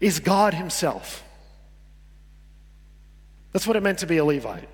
is 0.00 0.20
God 0.20 0.54
Himself. 0.54 1.24
That's 3.52 3.66
what 3.66 3.76
it 3.76 3.82
meant 3.82 3.98
to 4.00 4.06
be 4.06 4.18
a 4.18 4.24
Levite. 4.24 4.68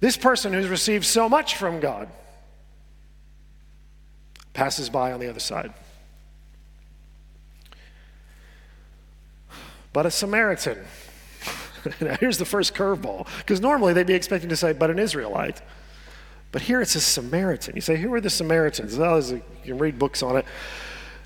This 0.00 0.16
person 0.16 0.52
who's 0.52 0.68
received 0.68 1.04
so 1.04 1.28
much 1.28 1.56
from 1.56 1.80
God 1.80 2.08
passes 4.52 4.90
by 4.90 5.12
on 5.12 5.20
the 5.20 5.28
other 5.28 5.40
side. 5.40 5.72
But 9.92 10.06
a 10.06 10.10
Samaritan. 10.10 10.78
now, 12.00 12.16
here's 12.16 12.38
the 12.38 12.44
first 12.44 12.74
curveball, 12.74 13.26
because 13.38 13.60
normally 13.60 13.92
they'd 13.92 14.06
be 14.06 14.14
expecting 14.14 14.50
to 14.50 14.56
say, 14.56 14.72
but 14.72 14.90
an 14.90 14.98
Israelite. 14.98 15.62
But 16.50 16.62
here 16.62 16.80
it's 16.80 16.94
a 16.94 17.00
Samaritan. 17.00 17.74
You 17.74 17.82
say, 17.82 17.96
who 17.96 18.12
are 18.14 18.20
the 18.20 18.30
Samaritans? 18.30 18.96
Well, 18.96 19.22
you 19.22 19.42
can 19.64 19.78
read 19.78 19.98
books 19.98 20.22
on 20.22 20.36
it. 20.36 20.46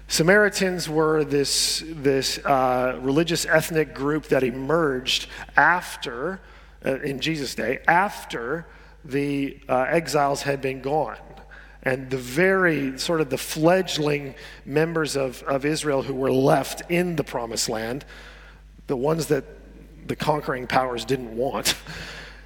Samaritans 0.09 0.89
were 0.89 1.25
this, 1.25 1.83
this 1.87 2.39
uh, 2.39 2.99
religious 3.01 3.47
ethnic 3.47 3.95
group 3.95 4.25
that 4.25 4.43
emerged 4.43 5.29
after, 5.57 6.41
uh, 6.85 7.01
in 7.01 7.21
Jesus' 7.21 7.55
day, 7.55 7.79
after 7.87 8.67
the 9.05 9.59
uh, 9.69 9.87
exiles 9.89 10.43
had 10.43 10.61
been 10.61 10.83
gone. 10.83 11.17
And 11.85 12.11
the 12.11 12.19
very 12.19 12.99
sort 12.99 13.21
of 13.21 13.31
the 13.31 13.39
fledgling 13.39 14.35
members 14.65 15.17
of, 15.17 15.43
of 15.45 15.65
Israel 15.65 16.03
who 16.03 16.15
were 16.15 16.31
left 16.31 16.83
in 16.91 17.17
the 17.17 17.25
promised 17.25 17.69
land, 17.69 18.05
the 18.89 18.97
ones 18.97 19.27
that 19.29 19.45
the 20.07 20.15
conquering 20.15 20.67
powers 20.67 21.05
didn't 21.05 21.35
want, 21.37 21.75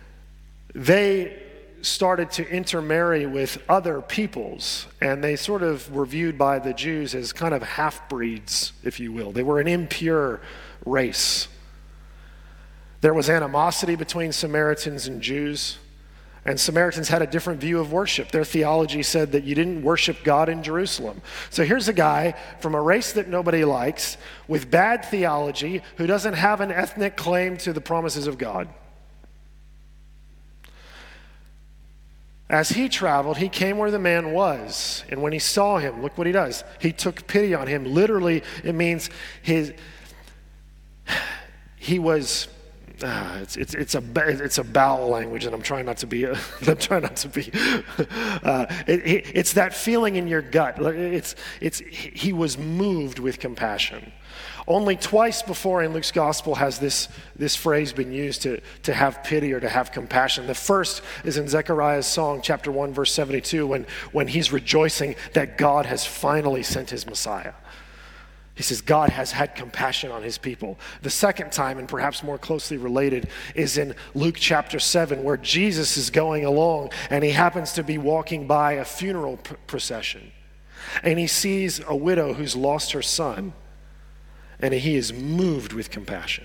they 0.75 1.43
started 1.87 2.31
to 2.33 2.49
intermarry 2.49 3.27
with 3.27 3.63
other 3.69 4.03
peoples, 4.03 4.87
and 5.01 5.23
they 5.23 5.37
sort 5.37 5.63
of 5.63 5.91
were 5.93 6.05
viewed 6.05 6.37
by 6.37 6.59
the 6.59 6.75
Jews 6.75 7.15
as 7.15 7.33
kind 7.33 7.55
of 7.55 7.63
half 7.63 8.09
breeds, 8.09 8.73
if 8.83 8.99
you 9.01 9.13
will. 9.13 9.33
They 9.33 9.43
were 9.43 9.61
an 9.61 9.69
impure 9.69 10.41
race. 10.85 11.49
There 13.01 13.15
was 13.15 13.31
animosity 13.31 13.95
between 13.95 14.33
Samaritans 14.33 15.07
and 15.07 15.23
Jews, 15.23 15.79
and 16.45 16.59
Samaritans 16.59 17.09
had 17.09 17.23
a 17.23 17.27
different 17.27 17.61
view 17.61 17.81
of 17.81 17.93
worship. 17.93 18.31
Their 18.31 18.45
theology 18.45 19.03
said 19.03 19.33
that 19.33 19.45
you 19.45 19.55
didn't 19.55 19.83
worship 19.83 20.23
God 20.23 20.49
in 20.49 20.63
Jerusalem. 20.63 21.21
So 21.51 21.65
here's 21.65 21.89
a 21.89 21.93
guy 21.93 22.35
from 22.61 22.75
a 22.75 22.81
race 22.81 23.13
that 23.13 23.29
nobody 23.29 23.65
likes, 23.65 24.17
with 24.47 24.71
bad 24.71 25.05
theology, 25.05 25.83
who 25.97 26.07
doesn't 26.07 26.35
have 26.35 26.61
an 26.61 26.71
ethnic 26.71 27.17
claim 27.17 27.57
to 27.59 27.73
the 27.73 27.81
promises 27.81 28.27
of 28.27 28.39
God. 28.39 28.69
As 32.49 32.69
he 32.71 32.89
traveled, 32.89 33.39
he 33.39 33.49
came 33.49 33.77
where 33.77 33.91
the 33.91 33.99
man 33.99 34.33
was. 34.33 35.05
And 35.09 35.21
when 35.21 35.33
he 35.33 35.39
saw 35.39 35.79
him, 35.79 36.03
look 36.03 36.17
what 36.17 36.27
he 36.29 36.33
does. 36.33 36.63
He 36.81 36.93
took 36.93 37.27
pity 37.27 37.55
on 37.55 37.67
him. 37.67 37.85
Literally, 37.85 38.43
it 38.63 38.75
means 38.75 39.11
his, 39.43 39.73
he 41.77 41.99
was, 41.99 42.47
uh, 43.03 43.39
it's, 43.43 43.57
it's, 43.57 43.75
it's, 43.75 43.95
a, 43.95 44.03
it's 44.17 44.59
a 44.59 44.65
bowel 44.65 45.09
language, 45.09 45.45
and 45.45 45.55
I'm 45.55 45.63
trying 45.63 45.87
not 45.87 45.99
to 45.99 46.07
be, 46.07 46.25
a, 46.25 46.33
I'm 46.67 46.77
trying 46.77 47.03
not 47.03 47.17
to 47.17 47.29
be, 47.29 47.51
uh, 48.43 48.67
it, 48.87 49.07
it, 49.07 49.27
it's 49.35 49.53
that 49.55 49.75
feeling 49.75 50.17
in 50.17 50.27
your 50.27 50.43
gut. 50.43 50.79
It's, 50.81 51.35
it's, 51.61 51.79
he 51.79 52.33
was 52.33 52.57
moved 52.57 53.19
with 53.19 53.39
compassion. 53.39 54.13
Only 54.69 54.97
twice 54.97 55.43
before 55.43 55.85
in 55.85 55.93
Luke's 55.93 56.11
gospel 56.11 56.57
has 56.57 56.81
this, 56.81 57.09
this 57.37 57.55
phrase 57.55 57.93
been 57.93 58.13
used 58.13 58.43
to, 58.43 58.61
to 58.83 58.93
have 58.93 59.23
pity 59.23 59.53
or 59.53 59.61
to 59.61 59.69
have 59.69 59.93
compassion. 59.93 60.49
The 60.49 60.55
first 60.55 61.03
is 61.25 61.37
in 61.37 61.47
Zechariah's 61.47 62.07
song, 62.07 62.41
chapter 62.43 62.73
1, 62.73 62.93
verse 62.93 63.13
72, 63.13 63.65
when, 63.65 63.87
when 64.11 64.27
he's 64.27 64.51
rejoicing 64.53 65.15
that 65.35 65.57
God 65.57 65.87
has 65.87 66.05
finally 66.05 66.65
sent 66.65 66.91
his 66.91 67.07
Messiah. 67.07 67.53
He 68.57 68.63
says, 68.63 68.81
God 68.81 69.11
has 69.11 69.33
had 69.33 69.55
compassion 69.55 70.11
on 70.11 70.23
his 70.23 70.39
people. 70.39 70.79
The 71.03 71.11
second 71.11 71.53
time, 71.53 71.79
and 71.79 71.87
perhaps 71.87 72.23
more 72.23 72.39
closely 72.39 72.79
related, 72.79 73.29
is 73.55 73.77
in 73.77 73.95
Luke 74.15 74.37
chapter 74.39 74.79
7, 74.79 75.23
where 75.23 75.37
Jesus 75.37 75.99
is 75.99 76.09
going 76.09 76.47
along 76.47 76.91
and 77.11 77.23
he 77.23 77.31
happens 77.31 77.73
to 77.75 77.83
be 77.83 77.99
walking 77.99 78.47
by 78.47 78.73
a 78.73 78.85
funeral 78.85 79.37
procession. 79.67 80.33
And 81.03 81.19
he 81.19 81.27
sees 81.27 81.83
a 81.87 81.95
widow 81.95 82.33
who's 82.33 82.57
lost 82.57 82.93
her 82.93 83.03
son 83.03 83.53
and 84.59 84.73
he 84.73 84.97
is 84.97 85.13
moved 85.13 85.75
with 85.75 85.91
compassion. 85.91 86.45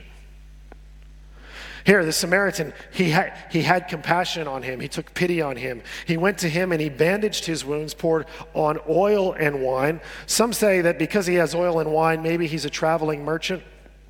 Here, 1.86 2.05
the 2.05 2.11
Samaritan, 2.11 2.73
he 2.91 3.09
had, 3.09 3.38
he 3.51 3.61
had 3.61 3.88
compassion 3.88 4.47
on 4.47 4.63
him. 4.63 4.79
He 4.79 4.88
took 4.88 5.13
pity 5.13 5.41
on 5.41 5.55
him. 5.55 5.82
He 6.05 6.17
went 6.17 6.38
to 6.39 6.49
him 6.49 6.71
and 6.71 6.82
he 6.82 6.89
bandaged 6.89 7.45
his 7.45 7.65
wounds, 7.65 7.93
poured 7.93 8.25
on 8.53 8.79
oil 8.88 9.34
and 9.34 9.61
wine. 9.61 10.01
Some 10.25 10.53
say 10.53 10.82
that 10.82 10.99
because 10.99 11.25
he 11.25 11.36
has 11.36 11.55
oil 11.55 11.79
and 11.79 11.91
wine, 11.91 12.21
maybe 12.21 12.47
he's 12.47 12.65
a 12.65 12.69
traveling 12.69 13.23
merchant, 13.23 13.63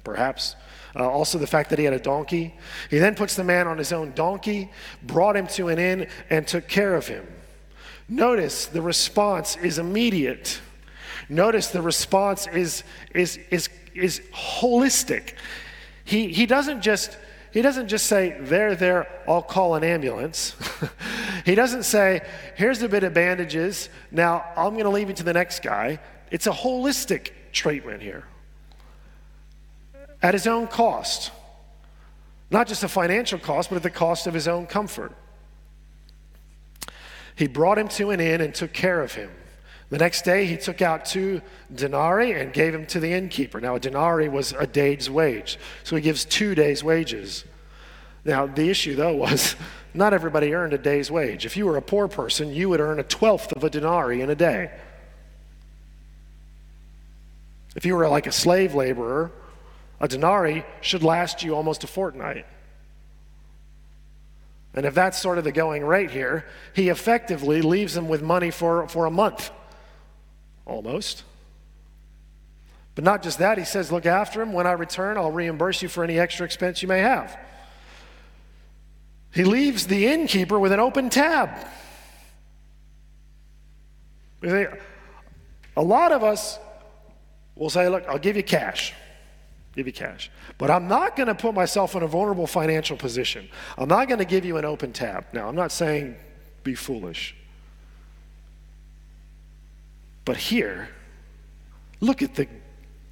perhaps. 0.04 0.56
Uh, 0.96 1.10
also, 1.10 1.38
the 1.38 1.48
fact 1.48 1.70
that 1.70 1.80
he 1.80 1.86
had 1.86 1.94
a 1.94 2.00
donkey. 2.00 2.54
He 2.90 2.98
then 2.98 3.16
puts 3.16 3.36
the 3.36 3.46
man 3.46 3.68
on 3.68 3.78
his 3.78 3.94
own 3.94 4.12
donkey, 4.14 4.70
brought 5.04 5.38
him 5.38 5.48
to 5.48 5.70
an 5.70 5.80
inn, 5.80 6.08
and 6.30 6.46
took 6.46 6.68
care 6.68 6.96
of 6.96 7.08
him. 7.08 7.26
Notice 8.10 8.66
the 8.66 8.82
response 8.82 9.56
is 9.56 9.80
immediate. 9.80 10.60
Notice 11.30 11.68
the 11.68 11.82
response 11.82 12.46
is, 12.48 12.84
is, 13.14 13.40
is 13.50 13.70
is 13.94 14.22
holistic. 14.34 15.34
He, 16.04 16.28
he 16.30 16.46
doesn't 16.46 16.82
just 16.82 17.18
he 17.52 17.62
doesn't 17.62 17.90
just 17.90 18.06
say, 18.06 18.38
there, 18.40 18.76
there, 18.76 19.08
I'll 19.28 19.42
call 19.42 19.76
an 19.76 19.84
ambulance. 19.84 20.56
he 21.46 21.54
doesn't 21.54 21.84
say, 21.84 22.22
here's 22.56 22.82
a 22.82 22.90
bit 22.90 23.04
of 23.04 23.14
bandages, 23.14 23.90
now 24.10 24.46
I'm 24.56 24.74
going 24.74 24.86
to 24.86 24.90
leave 24.90 25.10
it 25.10 25.18
to 25.18 25.24
the 25.24 25.34
next 25.34 25.62
guy. 25.62 26.00
It's 26.32 26.48
a 26.48 26.52
holistic 26.52 27.32
treatment 27.52 28.02
here 28.02 28.24
at 30.22 30.34
his 30.34 30.48
own 30.48 30.68
cost. 30.68 31.32
Not 32.50 32.68
just 32.68 32.84
a 32.84 32.88
financial 32.88 33.40
cost, 33.40 33.70
but 33.70 33.78
at 33.78 33.84
the 33.84 33.90
cost 33.90 34.28
of 34.28 34.34
his 34.34 34.48
own 34.48 34.66
comfort. 34.66 35.14
He 37.36 37.48
brought 37.48 37.78
him 37.78 37.88
to 37.90 38.12
an 38.12 38.20
inn 38.20 38.42
and 38.42 38.54
took 38.54 38.74
care 38.74 39.02
of 39.02 39.14
him. 39.14 39.32
The 39.92 39.98
next 39.98 40.24
day, 40.24 40.46
he 40.46 40.56
took 40.56 40.82
out 40.82 41.04
two 41.04 41.42
denarii 41.76 42.32
and 42.32 42.54
gave 42.54 42.72
them 42.72 42.86
to 42.88 43.00
the 43.02 43.12
innkeeper. 43.12 43.60
Now, 43.60 43.76
a 43.76 43.80
denarii 43.80 44.30
was 44.30 44.54
a 44.54 44.66
day's 44.66 45.10
wage, 45.10 45.60
so 45.84 45.98
he 45.98 46.02
gives 46.02 46.24
two 46.24 46.56
days' 46.56 46.82
wages. 46.82 47.44
Now, 48.24 48.48
the 48.48 48.70
issue, 48.70 48.96
though, 48.96 49.14
was 49.18 49.58
not 49.94 50.14
everybody 50.14 50.54
earned 50.54 50.72
a 50.72 50.78
day's 50.78 51.12
wage. 51.12 51.46
If 51.46 51.58
you 51.58 51.66
were 51.66 51.76
a 51.76 51.82
poor 51.82 52.08
person, 52.08 52.54
you 52.54 52.70
would 52.70 52.80
earn 52.80 53.02
a 53.02 53.04
twelfth 53.04 53.52
of 53.52 53.66
a 53.66 53.70
denarii 53.70 54.22
in 54.22 54.30
a 54.30 54.36
day. 54.36 54.72
If 57.76 57.86
you 57.86 57.98
were 57.98 58.08
like 58.08 58.28
a 58.28 58.32
slave 58.32 58.74
laborer, 58.74 59.30
a 60.00 60.08
denarii 60.08 60.64
should 60.80 61.04
last 61.04 61.44
you 61.44 61.54
almost 61.54 61.84
a 61.84 61.88
fortnight. 61.88 62.46
And 64.74 64.86
if 64.86 64.94
that's 64.94 65.20
sort 65.20 65.38
of 65.38 65.44
the 65.44 65.52
going 65.52 65.84
rate 65.84 66.12
here, 66.12 66.46
he 66.74 66.88
effectively 66.88 67.62
leaves 67.62 67.94
them 67.94 68.08
with 68.08 68.22
money 68.22 68.52
for, 68.52 68.88
for 68.88 69.06
a 69.06 69.12
month 69.12 69.52
almost. 70.66 71.24
But 72.96 73.04
not 73.04 73.24
just 73.24 73.40
that, 73.40 73.58
he 73.58 73.66
says, 73.66 73.92
Look 73.92 74.06
after 74.06 74.42
him. 74.42 74.54
When 74.54 74.68
I 74.68 74.74
return, 74.74 75.18
I'll 75.18 75.32
reimburse 75.32 75.82
you 75.82 75.90
for 75.90 76.04
any 76.04 76.20
extra 76.20 76.46
expense 76.46 76.82
you 76.82 76.88
may 76.88 77.00
have. 77.00 77.38
He 79.34 79.44
leaves 79.44 79.88
the 79.88 80.08
innkeeper 80.08 80.60
with 80.60 80.72
an 80.72 80.80
open 80.80 81.10
tab. 81.10 81.50
See, 84.44 84.66
A 85.78 85.82
lot 85.82 86.12
of 86.12 86.24
us 86.24 86.60
will 87.56 87.70
say, 87.70 87.88
Look, 87.88 88.06
I'll 88.08 88.20
give 88.20 88.36
you 88.36 88.44
cash. 88.44 88.94
Give 89.74 89.88
you 89.88 89.94
cash. 89.94 90.30
But 90.58 90.70
I'm 90.70 90.90
not 90.90 91.16
going 91.16 91.28
to 91.28 91.36
put 91.36 91.54
myself 91.54 91.96
in 91.96 92.04
a 92.04 92.08
vulnerable 92.08 92.48
financial 92.48 92.98
position. 92.98 93.48
I'm 93.78 93.88
not 93.88 94.10
going 94.10 94.20
to 94.20 94.26
give 94.26 94.44
you 94.44 94.58
an 94.58 94.66
open 94.66 94.92
tab. 94.92 95.26
Now, 95.32 95.48
I'm 95.48 95.56
not 95.56 95.72
saying 95.72 96.18
be 96.64 96.76
foolish. 96.76 97.36
But 100.26 100.38
here, 100.38 100.90
look 102.00 102.22
at 102.22 102.36
the 102.36 102.48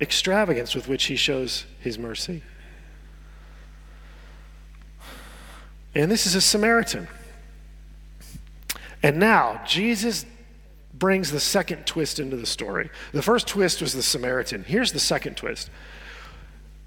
extravagance 0.02 0.76
with 0.76 0.88
which 0.88 1.06
he 1.06 1.16
shows 1.16 1.66
his 1.80 1.98
mercy. 1.98 2.42
And 5.96 6.12
this 6.12 6.26
is 6.26 6.36
a 6.36 6.42
Samaritan. 6.42 7.08
And 9.02 9.18
now, 9.18 9.62
Jesus 9.66 10.26
brings 10.94 11.32
the 11.32 11.40
second 11.40 11.88
twist 11.88 12.20
into 12.20 12.36
the 12.36 12.46
story. 12.46 12.90
The 13.14 13.22
first 13.22 13.48
twist 13.48 13.82
was 13.82 13.94
the 13.94 14.04
Samaritan. 14.04 14.64
Here's 14.66 14.92
the 14.92 15.00
second 15.00 15.36
twist 15.38 15.70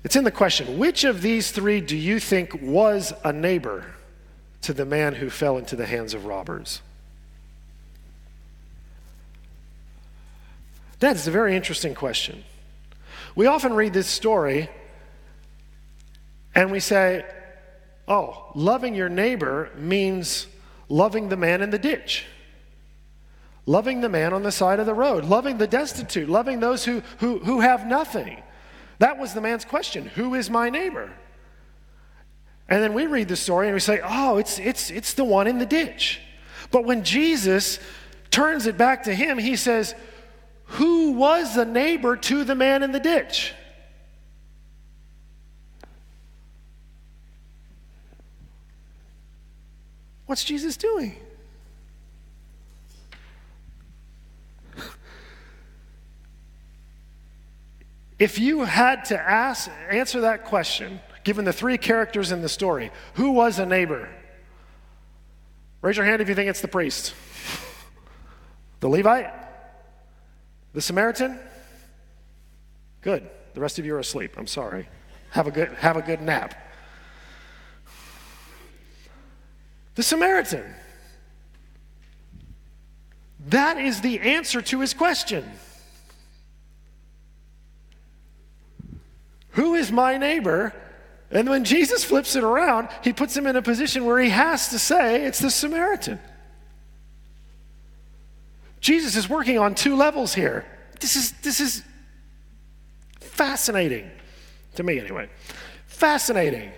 it's 0.04 0.16
in 0.16 0.24
the 0.24 0.30
question 0.30 0.78
which 0.78 1.04
of 1.04 1.22
these 1.22 1.50
three 1.50 1.80
do 1.80 1.96
you 1.96 2.18
think 2.20 2.60
was 2.60 3.12
a 3.24 3.32
neighbor 3.32 3.86
to 4.62 4.72
the 4.72 4.84
man 4.84 5.14
who 5.14 5.30
fell 5.30 5.58
into 5.58 5.76
the 5.76 5.86
hands 5.86 6.14
of 6.14 6.24
robbers? 6.24 6.82
That's 11.02 11.26
a 11.26 11.32
very 11.32 11.56
interesting 11.56 11.96
question. 11.96 12.44
We 13.34 13.46
often 13.46 13.74
read 13.74 13.92
this 13.92 14.06
story 14.06 14.70
and 16.54 16.70
we 16.70 16.78
say, 16.78 17.26
oh, 18.06 18.52
loving 18.54 18.94
your 18.94 19.08
neighbor 19.08 19.70
means 19.76 20.46
loving 20.88 21.28
the 21.28 21.36
man 21.36 21.60
in 21.60 21.70
the 21.70 21.78
ditch, 21.78 22.24
loving 23.66 24.00
the 24.00 24.08
man 24.08 24.32
on 24.32 24.44
the 24.44 24.52
side 24.52 24.78
of 24.78 24.86
the 24.86 24.94
road, 24.94 25.24
loving 25.24 25.58
the 25.58 25.66
destitute, 25.66 26.28
loving 26.28 26.60
those 26.60 26.84
who, 26.84 27.02
who, 27.18 27.40
who 27.40 27.58
have 27.58 27.84
nothing. 27.84 28.40
That 29.00 29.18
was 29.18 29.34
the 29.34 29.40
man's 29.40 29.64
question 29.64 30.06
Who 30.06 30.34
is 30.34 30.50
my 30.50 30.70
neighbor? 30.70 31.10
And 32.68 32.80
then 32.80 32.94
we 32.94 33.06
read 33.06 33.26
the 33.26 33.34
story 33.34 33.66
and 33.66 33.74
we 33.74 33.80
say, 33.80 34.00
oh, 34.04 34.36
it's, 34.36 34.60
it's, 34.60 34.88
it's 34.88 35.14
the 35.14 35.24
one 35.24 35.48
in 35.48 35.58
the 35.58 35.66
ditch. 35.66 36.20
But 36.70 36.84
when 36.84 37.02
Jesus 37.02 37.80
turns 38.30 38.68
it 38.68 38.78
back 38.78 39.02
to 39.04 39.14
him, 39.14 39.36
he 39.36 39.56
says, 39.56 39.96
who 40.72 41.12
was 41.12 41.54
the 41.54 41.66
neighbor 41.66 42.16
to 42.16 42.44
the 42.44 42.54
man 42.54 42.82
in 42.82 42.92
the 42.92 43.00
ditch? 43.00 43.52
What's 50.24 50.44
Jesus 50.44 50.78
doing? 50.78 51.16
If 58.18 58.38
you 58.38 58.60
had 58.62 59.04
to 59.06 59.20
ask, 59.20 59.70
answer 59.90 60.22
that 60.22 60.44
question, 60.44 61.00
given 61.22 61.44
the 61.44 61.52
three 61.52 61.76
characters 61.76 62.32
in 62.32 62.40
the 62.40 62.48
story, 62.48 62.90
who 63.14 63.32
was 63.32 63.58
a 63.58 63.66
neighbor? 63.66 64.08
Raise 65.82 65.98
your 65.98 66.06
hand 66.06 66.22
if 66.22 66.30
you 66.30 66.34
think 66.34 66.48
it's 66.48 66.62
the 66.62 66.68
priest. 66.68 67.14
The 68.80 68.88
Levite? 68.88 69.41
The 70.72 70.80
Samaritan? 70.80 71.38
Good. 73.02 73.28
The 73.54 73.60
rest 73.60 73.78
of 73.78 73.84
you 73.84 73.94
are 73.94 73.98
asleep. 73.98 74.34
I'm 74.36 74.46
sorry. 74.46 74.88
Have 75.30 75.46
a 75.46 75.50
good, 75.50 75.68
have 75.74 75.96
a 75.96 76.02
good 76.02 76.20
nap. 76.20 76.54
The 79.94 80.02
Samaritan. 80.02 80.64
That 83.48 83.76
is 83.78 84.00
the 84.00 84.20
answer 84.20 84.62
to 84.62 84.80
his 84.80 84.94
question. 84.94 85.44
Who 89.50 89.74
is 89.74 89.92
my 89.92 90.16
neighbor? 90.16 90.72
And 91.30 91.48
when 91.48 91.64
Jesus 91.64 92.04
flips 92.04 92.36
it 92.36 92.44
around, 92.44 92.88
he 93.02 93.12
puts 93.12 93.36
him 93.36 93.46
in 93.46 93.56
a 93.56 93.62
position 93.62 94.04
where 94.04 94.20
he 94.20 94.30
has 94.30 94.68
to 94.68 94.78
say 94.78 95.24
it's 95.24 95.40
the 95.40 95.50
Samaritan. 95.50 96.20
Jesus 98.82 99.16
is 99.16 99.28
working 99.28 99.58
on 99.58 99.74
two 99.74 99.96
levels 99.96 100.34
here. 100.34 100.66
This 101.00 101.16
is, 101.16 101.32
this 101.40 101.60
is 101.60 101.82
fascinating, 103.20 104.10
to 104.74 104.82
me 104.82 104.98
anyway. 104.98 105.30
Fascinating. 105.86 106.72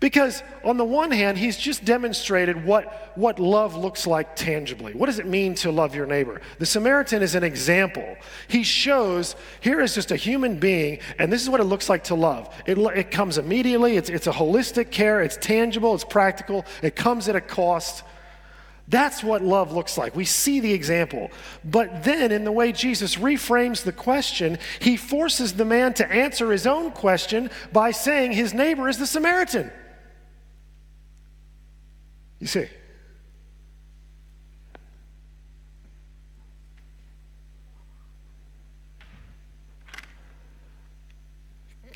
Because 0.00 0.42
on 0.64 0.76
the 0.76 0.84
one 0.84 1.10
hand, 1.10 1.38
he's 1.38 1.56
just 1.56 1.84
demonstrated 1.84 2.64
what, 2.64 3.12
what 3.14 3.38
love 3.38 3.76
looks 3.76 4.06
like 4.06 4.36
tangibly. 4.36 4.94
What 4.94 5.06
does 5.06 5.18
it 5.18 5.26
mean 5.26 5.54
to 5.56 5.70
love 5.70 5.94
your 5.94 6.06
neighbor? 6.06 6.40
The 6.58 6.66
Samaritan 6.66 7.22
is 7.22 7.34
an 7.34 7.44
example. 7.44 8.16
He 8.48 8.64
shows 8.64 9.36
here 9.60 9.80
is 9.80 9.94
just 9.94 10.10
a 10.10 10.16
human 10.16 10.58
being, 10.58 10.98
and 11.18 11.32
this 11.32 11.42
is 11.42 11.50
what 11.50 11.60
it 11.60 11.64
looks 11.64 11.88
like 11.88 12.04
to 12.04 12.14
love. 12.14 12.54
It, 12.66 12.78
it 12.78 13.10
comes 13.10 13.38
immediately, 13.38 13.96
it's, 13.96 14.08
it's 14.08 14.26
a 14.26 14.32
holistic 14.32 14.90
care, 14.90 15.22
it's 15.22 15.36
tangible, 15.36 15.94
it's 15.94 16.04
practical, 16.04 16.64
it 16.82 16.96
comes 16.96 17.28
at 17.28 17.36
a 17.36 17.40
cost. 17.40 18.02
That's 18.86 19.24
what 19.24 19.42
love 19.42 19.72
looks 19.72 19.96
like. 19.96 20.14
We 20.14 20.26
see 20.26 20.60
the 20.60 20.72
example. 20.72 21.30
But 21.64 22.04
then, 22.04 22.30
in 22.30 22.44
the 22.44 22.52
way 22.52 22.70
Jesus 22.70 23.16
reframes 23.16 23.82
the 23.82 23.92
question, 23.92 24.58
he 24.78 24.96
forces 24.96 25.54
the 25.54 25.64
man 25.64 25.94
to 25.94 26.10
answer 26.10 26.52
his 26.52 26.66
own 26.66 26.90
question 26.90 27.50
by 27.72 27.92
saying 27.92 28.32
his 28.32 28.52
neighbor 28.52 28.88
is 28.88 28.98
the 28.98 29.06
Samaritan. 29.06 29.72
You 32.40 32.46
see? 32.46 32.66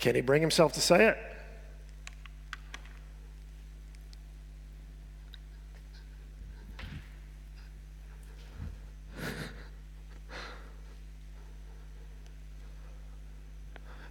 Can 0.01 0.15
he 0.15 0.21
bring 0.23 0.41
himself 0.41 0.73
to 0.75 0.81
say 0.81 1.09
it? 1.09 1.19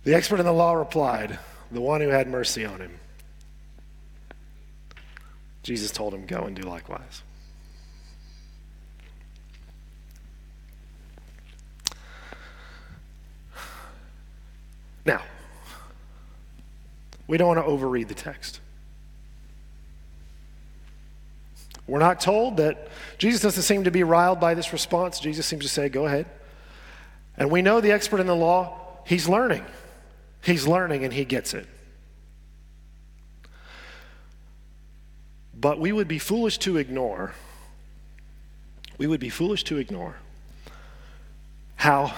The 0.07 0.15
expert 0.15 0.39
in 0.39 0.45
the 0.45 0.53
law 0.53 0.71
replied, 0.71 1.37
The 1.69 1.81
one 1.81 1.99
who 1.99 2.07
had 2.07 2.29
mercy 2.29 2.63
on 2.63 2.79
him. 2.79 2.97
Jesus 5.63 5.91
told 5.91 6.13
him, 6.13 6.25
Go 6.25 6.43
and 6.43 6.55
do 6.55 6.61
likewise. 6.61 7.23
Now, 15.05 15.23
we 17.27 17.37
don't 17.37 17.53
want 17.53 17.59
to 17.59 17.69
overread 17.69 18.07
the 18.07 18.13
text. 18.13 18.61
We're 21.85 21.99
not 21.99 22.21
told 22.21 22.55
that 22.57 22.87
Jesus 23.17 23.41
doesn't 23.41 23.63
seem 23.63 23.83
to 23.83 23.91
be 23.91 24.03
riled 24.03 24.39
by 24.39 24.53
this 24.53 24.71
response. 24.71 25.19
Jesus 25.19 25.45
seems 25.45 25.63
to 25.63 25.69
say, 25.69 25.89
Go 25.89 26.05
ahead. 26.05 26.27
And 27.35 27.51
we 27.51 27.61
know 27.61 27.81
the 27.81 27.91
expert 27.91 28.21
in 28.21 28.27
the 28.27 28.35
law, 28.37 29.01
he's 29.05 29.27
learning. 29.27 29.65
He's 30.41 30.67
learning 30.67 31.03
and 31.03 31.13
he 31.13 31.25
gets 31.25 31.53
it. 31.53 31.67
But 35.59 35.79
we 35.79 35.91
would 35.91 36.07
be 36.07 36.19
foolish 36.19 36.57
to 36.59 36.77
ignore, 36.77 37.33
we 38.97 39.07
would 39.07 39.19
be 39.19 39.29
foolish 39.29 39.63
to 39.65 39.77
ignore 39.77 40.15
how 41.77 42.13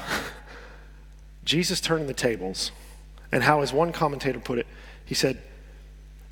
Jesus 1.45 1.79
turned 1.79 2.09
the 2.09 2.13
tables 2.13 2.71
and 3.31 3.43
how, 3.43 3.61
as 3.61 3.71
one 3.71 3.91
commentator 3.91 4.39
put 4.39 4.59
it, 4.59 4.67
he 5.05 5.15
said, 5.15 5.41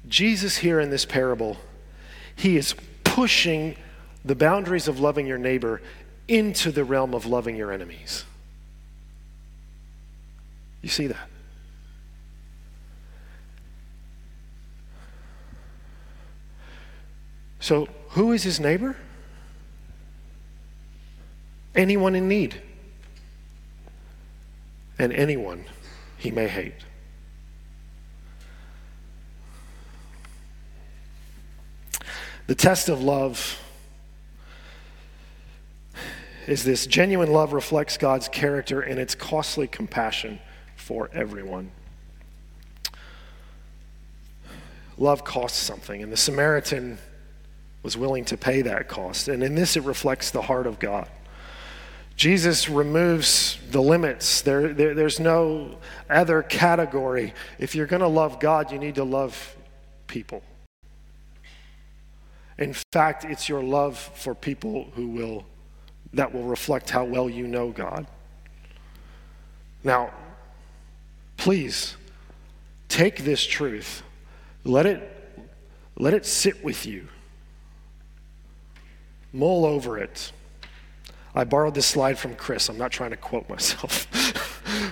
Jesus 0.07 0.57
here 0.57 0.79
in 0.79 0.89
this 0.89 1.05
parable, 1.05 1.57
he 2.35 2.57
is 2.57 2.75
pushing 3.03 3.75
the 4.23 4.35
boundaries 4.35 4.87
of 4.87 4.99
loving 4.99 5.27
your 5.27 5.37
neighbor 5.37 5.81
into 6.27 6.71
the 6.71 6.83
realm 6.83 7.13
of 7.13 7.25
loving 7.25 7.55
your 7.55 7.71
enemies. 7.71 8.25
You 10.81 10.89
see 10.89 11.07
that? 11.07 11.29
So, 17.59 17.87
who 18.09 18.31
is 18.31 18.43
his 18.43 18.59
neighbor? 18.59 18.95
Anyone 21.75 22.15
in 22.15 22.27
need. 22.27 22.61
And 24.99 25.13
anyone 25.13 25.65
he 26.17 26.31
may 26.31 26.47
hate. 26.47 26.73
The 32.47 32.55
test 32.55 32.87
of 32.89 33.01
love 33.03 33.61
is 36.47 36.63
this 36.63 36.87
genuine 36.87 37.31
love 37.31 37.51
reflects 37.51 37.97
God's 37.97 38.29
character 38.29 38.79
and 38.79 38.99
its 38.99 39.13
costly 39.13 39.67
compassion 39.67 40.39
for 40.77 41.09
everyone. 41.13 41.71
Love 44.97 45.25
costs 45.25 45.59
something, 45.59 46.01
and 46.01 46.11
the 46.11 46.17
Samaritan 46.17 46.97
was 47.87 47.95
willing 47.95 48.25
to 48.25 48.35
pay 48.35 48.63
that 48.63 48.89
cost. 48.89 49.29
And 49.29 49.41
in 49.41 49.55
this, 49.55 49.77
it 49.77 49.83
reflects 49.83 50.29
the 50.29 50.41
heart 50.41 50.67
of 50.67 50.77
God. 50.77 51.07
Jesus 52.17 52.67
removes 52.67 53.57
the 53.71 53.81
limits. 53.81 54.41
There, 54.41 54.73
there, 54.73 54.93
there's 54.93 55.21
no 55.21 55.77
other 56.09 56.43
category. 56.43 57.33
If 57.59 57.75
you're 57.75 57.85
going 57.85 58.01
to 58.01 58.09
love 58.09 58.41
God, 58.41 58.73
you 58.73 58.77
need 58.77 58.95
to 58.95 59.05
love 59.05 59.55
people. 60.07 60.43
In 62.57 62.73
fact, 62.91 63.23
it's 63.23 63.47
your 63.47 63.63
love 63.63 63.97
for 63.97 64.35
people 64.35 64.89
who 64.95 65.07
will 65.07 65.45
that 66.11 66.33
will 66.33 66.43
reflect 66.43 66.89
how 66.89 67.05
well 67.05 67.29
you 67.29 67.47
know 67.47 67.69
God. 67.69 68.05
Now, 69.85 70.11
please 71.37 71.95
take 72.89 73.23
this 73.23 73.45
truth. 73.45 74.03
Let 74.65 74.85
it 74.85 75.39
let 75.97 76.13
it 76.13 76.25
sit 76.25 76.61
with 76.65 76.85
you 76.85 77.07
mull 79.33 79.65
over 79.65 79.97
it. 79.97 80.31
I 81.37 81.43
borrowed 81.43 81.75
this 81.75 81.85
slide 81.85 82.17
from 82.17 82.33
Chris. 82.33 82.67
I'm 82.67 82.79
not 82.79 82.91
trying 82.91 83.11
to 83.11 83.17
quote 83.17 83.47
myself, 83.47 84.07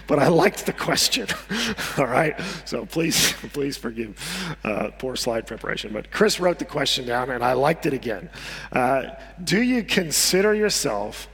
but 0.07 0.19
I 0.19 0.27
liked 0.27 0.67
the 0.67 0.73
question. 0.73 1.27
All 1.97 2.05
right, 2.05 2.39
so 2.65 2.85
please, 2.85 3.33
please 3.53 3.77
forgive 3.77 4.57
uh, 4.63 4.91
poor 4.99 5.15
slide 5.15 5.47
preparation. 5.47 5.91
But 5.91 6.11
Chris 6.11 6.39
wrote 6.39 6.59
the 6.59 6.65
question 6.65 7.07
down, 7.07 7.31
and 7.31 7.43
I 7.43 7.53
liked 7.53 7.87
it 7.87 7.93
again. 7.93 8.29
Uh, 8.71 9.05
do 9.43 9.59
you 9.59 9.83
consider 9.83 10.53
yourself 10.53 11.27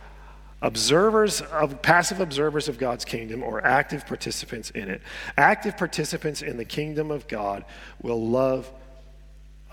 observers 0.62 1.42
of 1.42 1.82
passive 1.82 2.22
observers 2.22 2.70
of 2.70 2.78
God's 2.78 3.04
kingdom 3.04 3.44
or 3.44 3.66
active 3.66 4.08
participants 4.08 4.70
in 4.70 4.90
it? 4.90 5.02
Active 5.38 5.76
participants 5.76 6.42
in 6.42 6.56
the 6.56 6.66
kingdom 6.66 7.12
of 7.12 7.28
God 7.28 7.66
will 8.02 8.26
love 8.26 8.72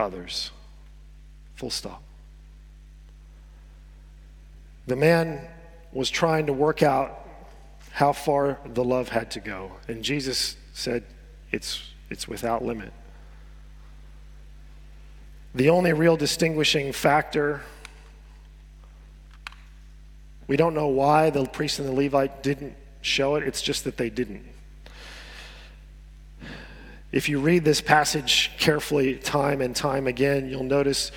others. 0.01 0.51
Full 1.55 1.71
stop. 1.71 2.03
The 4.89 4.97
man 4.97 5.47
was 5.93 6.09
trying 6.09 6.47
to 6.47 6.55
work 6.55 6.83
out 6.83 7.29
how 7.91 8.15
far 8.15 8.59
the 8.65 8.83
love 8.83 9.11
had 9.11 9.31
to 9.33 9.41
go. 9.41 9.73
And 9.87 10.03
Jesus 10.03 10.57
said, 10.73 11.05
it's, 11.53 11.83
it's 12.09 12.27
without 12.27 12.65
limit. 12.65 12.91
The 15.55 15.69
only 15.69 15.93
real 15.93 16.17
distinguishing 16.17 16.93
factor, 16.93 17.61
we 20.47 20.57
don't 20.57 20.73
know 20.73 20.89
why 20.89 21.29
the 21.29 21.45
priest 21.45 21.81
and 21.81 21.87
the 21.87 21.93
Levite 21.93 22.43
didn't 22.43 22.75
show 23.03 23.35
it, 23.35 23.45
it's 23.45 23.61
just 23.61 23.85
that 23.85 23.99
they 23.99 24.09
didn't. 24.09 24.47
If 27.13 27.29
you 27.29 27.41
read 27.41 27.63
this 27.63 27.83
passage 27.83 28.53
carefully, 28.59 29.17
time 29.17 29.61
and 29.61 29.77
time 29.77 30.07
again, 30.07 30.49
you'll 30.49 30.63
notice 30.63 31.13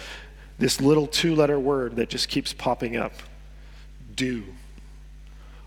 this 0.59 0.81
little 0.81 1.07
two 1.07 1.35
letter 1.35 1.57
word 1.57 1.95
that 1.95 2.09
just 2.09 2.27
keeps 2.27 2.51
popping 2.51 2.97
up 2.97 3.13
do? 4.21 4.43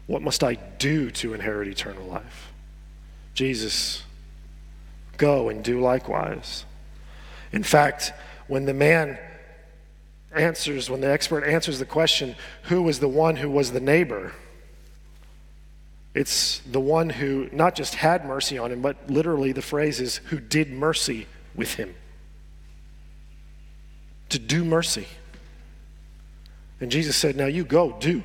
What 0.07 0.23
must 0.23 0.45
I 0.45 0.55
do 0.55 1.11
to 1.11 1.35
inherit 1.35 1.67
eternal 1.67 2.07
life? 2.07 2.53
Jesus, 3.35 4.05
go 5.17 5.49
and 5.49 5.65
do 5.65 5.81
likewise. 5.81 6.65
In 7.51 7.65
fact, 7.65 8.13
when 8.47 8.65
the 8.65 8.73
man 8.73 9.19
answers, 10.33 10.89
when 10.89 11.01
the 11.01 11.11
expert 11.11 11.43
answers 11.43 11.81
the 11.81 11.85
question, 11.85 12.37
who 12.65 12.83
was 12.83 13.01
the 13.01 13.09
one 13.09 13.35
who 13.35 13.51
was 13.51 13.73
the 13.73 13.81
neighbor? 13.81 14.33
It's 16.15 16.61
the 16.61 16.79
one 16.79 17.11
who 17.11 17.49
not 17.51 17.75
just 17.75 17.97
had 17.97 18.25
mercy 18.25 18.57
on 18.57 18.71
him, 18.71 18.83
but 18.83 19.11
literally 19.11 19.51
the 19.51 19.63
phrase 19.63 20.01
is 20.01 20.19
who 20.27 20.39
did 20.39 20.71
mercy 20.71 21.27
with 21.57 21.75
him. 21.75 21.93
To 24.29 24.39
do 24.39 24.65
mercy. 24.65 25.09
And 26.81 26.93
Jesus 26.93 27.17
said, 27.17 27.35
Now 27.35 27.47
you 27.47 27.65
go, 27.65 27.97
do. 27.99 28.23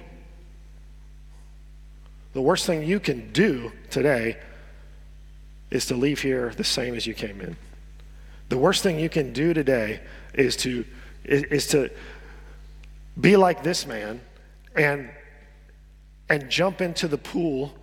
The 2.39 2.43
worst 2.43 2.65
thing 2.65 2.83
you 2.83 3.01
can 3.01 3.33
do 3.33 3.69
today 3.89 4.37
is 5.71 5.87
to 5.87 5.95
leave 5.97 6.21
here 6.21 6.53
the 6.55 6.63
same 6.63 6.95
as 6.95 7.05
you 7.05 7.13
came 7.13 7.41
in. 7.41 7.57
The 8.47 8.57
worst 8.57 8.81
thing 8.81 8.97
you 8.97 9.09
can 9.09 9.33
do 9.33 9.53
today 9.53 9.99
is 10.33 10.55
to 10.63 10.85
is, 11.25 11.43
is 11.43 11.67
to 11.67 11.89
be 13.19 13.35
like 13.35 13.61
this 13.61 13.85
man 13.85 14.21
and 14.73 15.09
and 16.29 16.49
jump 16.49 16.79
into 16.79 17.09
the 17.09 17.17
pool 17.17 17.73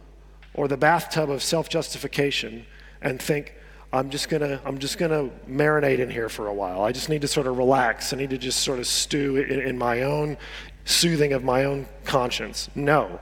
or 0.54 0.68
the 0.68 0.78
bathtub 0.78 1.28
of 1.28 1.42
self-justification 1.42 2.64
and 3.02 3.20
think 3.20 3.52
I'm 3.92 4.08
just 4.08 4.30
gonna 4.30 4.58
I'm 4.64 4.78
just 4.78 4.96
gonna 4.96 5.28
marinate 5.46 5.98
in 5.98 6.08
here 6.08 6.30
for 6.30 6.46
a 6.46 6.54
while. 6.54 6.80
I 6.80 6.92
just 6.92 7.10
need 7.10 7.20
to 7.20 7.28
sort 7.28 7.46
of 7.46 7.58
relax. 7.58 8.14
I 8.14 8.16
need 8.16 8.30
to 8.30 8.38
just 8.38 8.60
sort 8.60 8.78
of 8.78 8.86
stew 8.86 9.36
in, 9.36 9.60
in 9.60 9.76
my 9.76 10.04
own 10.04 10.38
soothing 10.86 11.34
of 11.34 11.44
my 11.44 11.64
own 11.64 11.86
conscience. 12.06 12.70
No. 12.74 13.20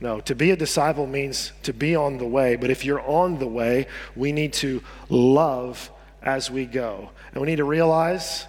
No, 0.00 0.20
to 0.20 0.34
be 0.34 0.50
a 0.50 0.56
disciple 0.56 1.06
means 1.06 1.52
to 1.62 1.72
be 1.72 1.96
on 1.96 2.18
the 2.18 2.26
way, 2.26 2.56
but 2.56 2.70
if 2.70 2.84
you're 2.84 3.00
on 3.00 3.38
the 3.38 3.46
way, 3.46 3.86
we 4.14 4.30
need 4.30 4.52
to 4.54 4.82
love 5.08 5.90
as 6.22 6.50
we 6.50 6.66
go. 6.66 7.10
And 7.32 7.40
we 7.40 7.46
need 7.46 7.56
to 7.56 7.64
realize 7.64 8.46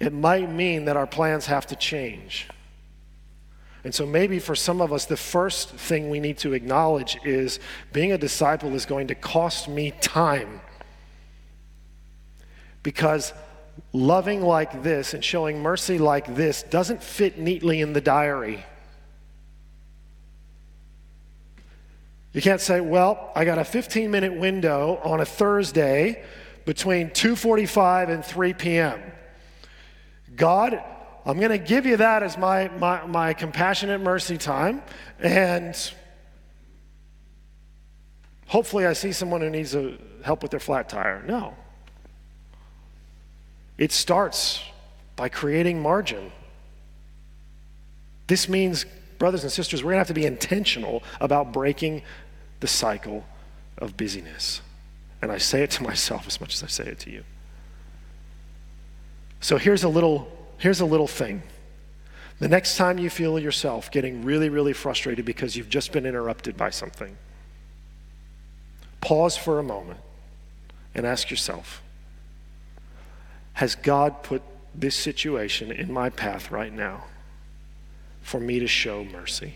it 0.00 0.12
might 0.12 0.50
mean 0.50 0.86
that 0.86 0.96
our 0.96 1.06
plans 1.06 1.46
have 1.46 1.66
to 1.66 1.76
change. 1.76 2.48
And 3.84 3.94
so, 3.94 4.04
maybe 4.04 4.40
for 4.40 4.56
some 4.56 4.80
of 4.80 4.92
us, 4.92 5.04
the 5.04 5.16
first 5.16 5.68
thing 5.70 6.10
we 6.10 6.18
need 6.18 6.38
to 6.38 6.54
acknowledge 6.54 7.18
is 7.24 7.60
being 7.92 8.12
a 8.12 8.18
disciple 8.18 8.74
is 8.74 8.84
going 8.84 9.06
to 9.08 9.14
cost 9.14 9.68
me 9.68 9.92
time. 10.00 10.60
Because 12.82 13.32
loving 13.92 14.42
like 14.42 14.82
this 14.82 15.14
and 15.14 15.24
showing 15.24 15.60
mercy 15.60 15.98
like 15.98 16.34
this 16.34 16.62
doesn't 16.64 17.02
fit 17.02 17.38
neatly 17.38 17.80
in 17.80 17.92
the 17.92 18.00
diary. 18.00 18.64
You 22.36 22.42
can't 22.42 22.60
say, 22.60 22.82
"Well, 22.82 23.32
I 23.34 23.46
got 23.46 23.56
a 23.56 23.62
15-minute 23.62 24.34
window 24.34 25.00
on 25.02 25.22
a 25.22 25.24
Thursday 25.24 26.22
between 26.66 27.08
2:45 27.08 28.10
and 28.10 28.22
3 28.22 28.52
p.m." 28.52 29.00
God, 30.36 30.78
I'm 31.24 31.38
going 31.38 31.50
to 31.50 31.56
give 31.56 31.86
you 31.86 31.96
that 31.96 32.22
as 32.22 32.36
my, 32.36 32.68
my, 32.76 33.06
my 33.06 33.32
compassionate 33.32 34.02
mercy 34.02 34.36
time. 34.36 34.82
And 35.18 35.74
hopefully, 38.46 38.84
I 38.84 38.92
see 38.92 39.12
someone 39.12 39.40
who 39.40 39.48
needs 39.48 39.74
a, 39.74 39.96
help 40.22 40.42
with 40.42 40.50
their 40.50 40.60
flat 40.60 40.90
tire. 40.90 41.24
No. 41.26 41.54
It 43.78 43.92
starts 43.92 44.62
by 45.16 45.30
creating 45.30 45.80
margin. 45.80 46.32
This 48.26 48.46
means, 48.46 48.84
brothers 49.18 49.42
and 49.42 49.50
sisters, 49.50 49.82
we're 49.82 49.92
going 49.92 49.96
to 49.96 50.00
have 50.00 50.06
to 50.08 50.12
be 50.12 50.26
intentional 50.26 51.02
about 51.18 51.54
breaking 51.54 52.02
the 52.60 52.66
cycle 52.66 53.24
of 53.78 53.96
busyness. 53.96 54.62
And 55.22 55.30
I 55.30 55.38
say 55.38 55.62
it 55.62 55.70
to 55.72 55.82
myself 55.90 56.26
as 56.26 56.40
much 56.40 56.54
as 56.54 56.62
I 56.62 56.66
say 56.66 56.84
it 56.84 56.98
to 57.00 57.10
you. 57.10 57.24
So 59.40 59.58
here's 59.58 59.84
a 59.84 59.88
little 59.88 60.28
here's 60.58 60.80
a 60.80 60.86
little 60.86 61.06
thing. 61.06 61.42
The 62.38 62.48
next 62.48 62.76
time 62.76 62.98
you 62.98 63.10
feel 63.10 63.38
yourself 63.38 63.90
getting 63.90 64.24
really 64.24 64.48
really 64.48 64.72
frustrated 64.72 65.24
because 65.24 65.56
you've 65.56 65.68
just 65.68 65.92
been 65.92 66.06
interrupted 66.06 66.56
by 66.56 66.70
something, 66.70 67.16
pause 69.00 69.36
for 69.36 69.58
a 69.58 69.62
moment 69.62 70.00
and 70.94 71.06
ask 71.06 71.30
yourself, 71.30 71.82
has 73.54 73.74
God 73.74 74.22
put 74.22 74.42
this 74.74 74.96
situation 74.96 75.70
in 75.70 75.92
my 75.92 76.10
path 76.10 76.50
right 76.50 76.72
now 76.72 77.04
for 78.20 78.40
me 78.40 78.58
to 78.58 78.66
show 78.66 79.04
mercy? 79.04 79.54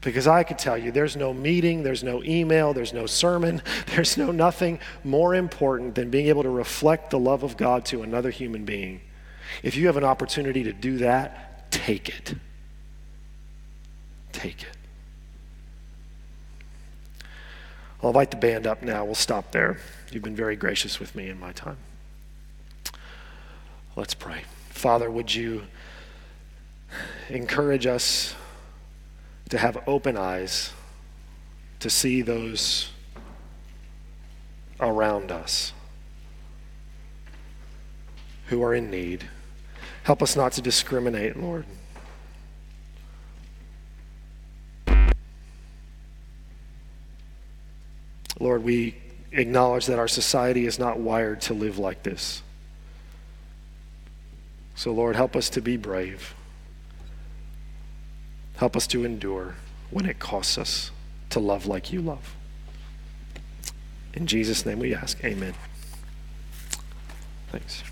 Because 0.00 0.26
I 0.26 0.44
could 0.44 0.58
tell 0.58 0.78
you 0.78 0.90
there's 0.90 1.16
no 1.16 1.34
meeting, 1.34 1.82
there's 1.82 2.02
no 2.02 2.22
email, 2.24 2.72
there's 2.72 2.92
no 2.92 3.06
sermon, 3.06 3.62
there's 3.94 4.16
no 4.16 4.30
nothing 4.30 4.78
more 5.04 5.34
important 5.34 5.94
than 5.94 6.10
being 6.10 6.28
able 6.28 6.42
to 6.42 6.50
reflect 6.50 7.10
the 7.10 7.18
love 7.18 7.42
of 7.42 7.56
God 7.56 7.84
to 7.86 8.02
another 8.02 8.30
human 8.30 8.64
being. 8.64 9.02
If 9.62 9.76
you 9.76 9.86
have 9.86 9.96
an 9.96 10.04
opportunity 10.04 10.62
to 10.64 10.72
do 10.72 10.98
that, 10.98 11.70
take 11.70 12.08
it. 12.08 12.34
Take 14.32 14.62
it. 14.62 14.76
I'll 18.02 18.10
invite 18.10 18.30
the 18.30 18.38
band 18.38 18.66
up 18.66 18.82
now. 18.82 19.04
We'll 19.04 19.14
stop 19.14 19.52
there. 19.52 19.78
You've 20.10 20.22
been 20.22 20.36
very 20.36 20.56
gracious 20.56 20.98
with 20.98 21.14
me 21.14 21.28
in 21.28 21.38
my 21.38 21.52
time. 21.52 21.76
Let's 23.96 24.14
pray. 24.14 24.44
Father, 24.70 25.10
would 25.10 25.34
you 25.34 25.64
encourage 27.28 27.86
us? 27.86 28.34
To 29.50 29.58
have 29.58 29.82
open 29.86 30.16
eyes 30.16 30.72
to 31.80 31.90
see 31.90 32.22
those 32.22 32.90
around 34.80 35.30
us 35.30 35.72
who 38.46 38.62
are 38.62 38.74
in 38.74 38.90
need. 38.90 39.28
Help 40.04 40.22
us 40.22 40.34
not 40.34 40.52
to 40.52 40.62
discriminate, 40.62 41.36
Lord. 41.36 41.66
Lord, 48.38 48.64
we 48.64 48.96
acknowledge 49.32 49.86
that 49.86 49.98
our 49.98 50.08
society 50.08 50.66
is 50.66 50.78
not 50.78 50.98
wired 50.98 51.42
to 51.42 51.54
live 51.54 51.78
like 51.78 52.02
this. 52.02 52.42
So, 54.74 54.92
Lord, 54.92 55.14
help 55.14 55.36
us 55.36 55.50
to 55.50 55.60
be 55.60 55.76
brave. 55.76 56.34
Help 58.60 58.76
us 58.76 58.86
to 58.86 59.06
endure 59.06 59.54
when 59.90 60.04
it 60.04 60.18
costs 60.18 60.58
us 60.58 60.90
to 61.30 61.40
love 61.40 61.64
like 61.64 61.94
you 61.94 62.02
love. 62.02 62.36
In 64.12 64.26
Jesus' 64.26 64.66
name 64.66 64.80
we 64.80 64.94
ask. 64.94 65.24
Amen. 65.24 65.54
Thanks. 67.50 67.82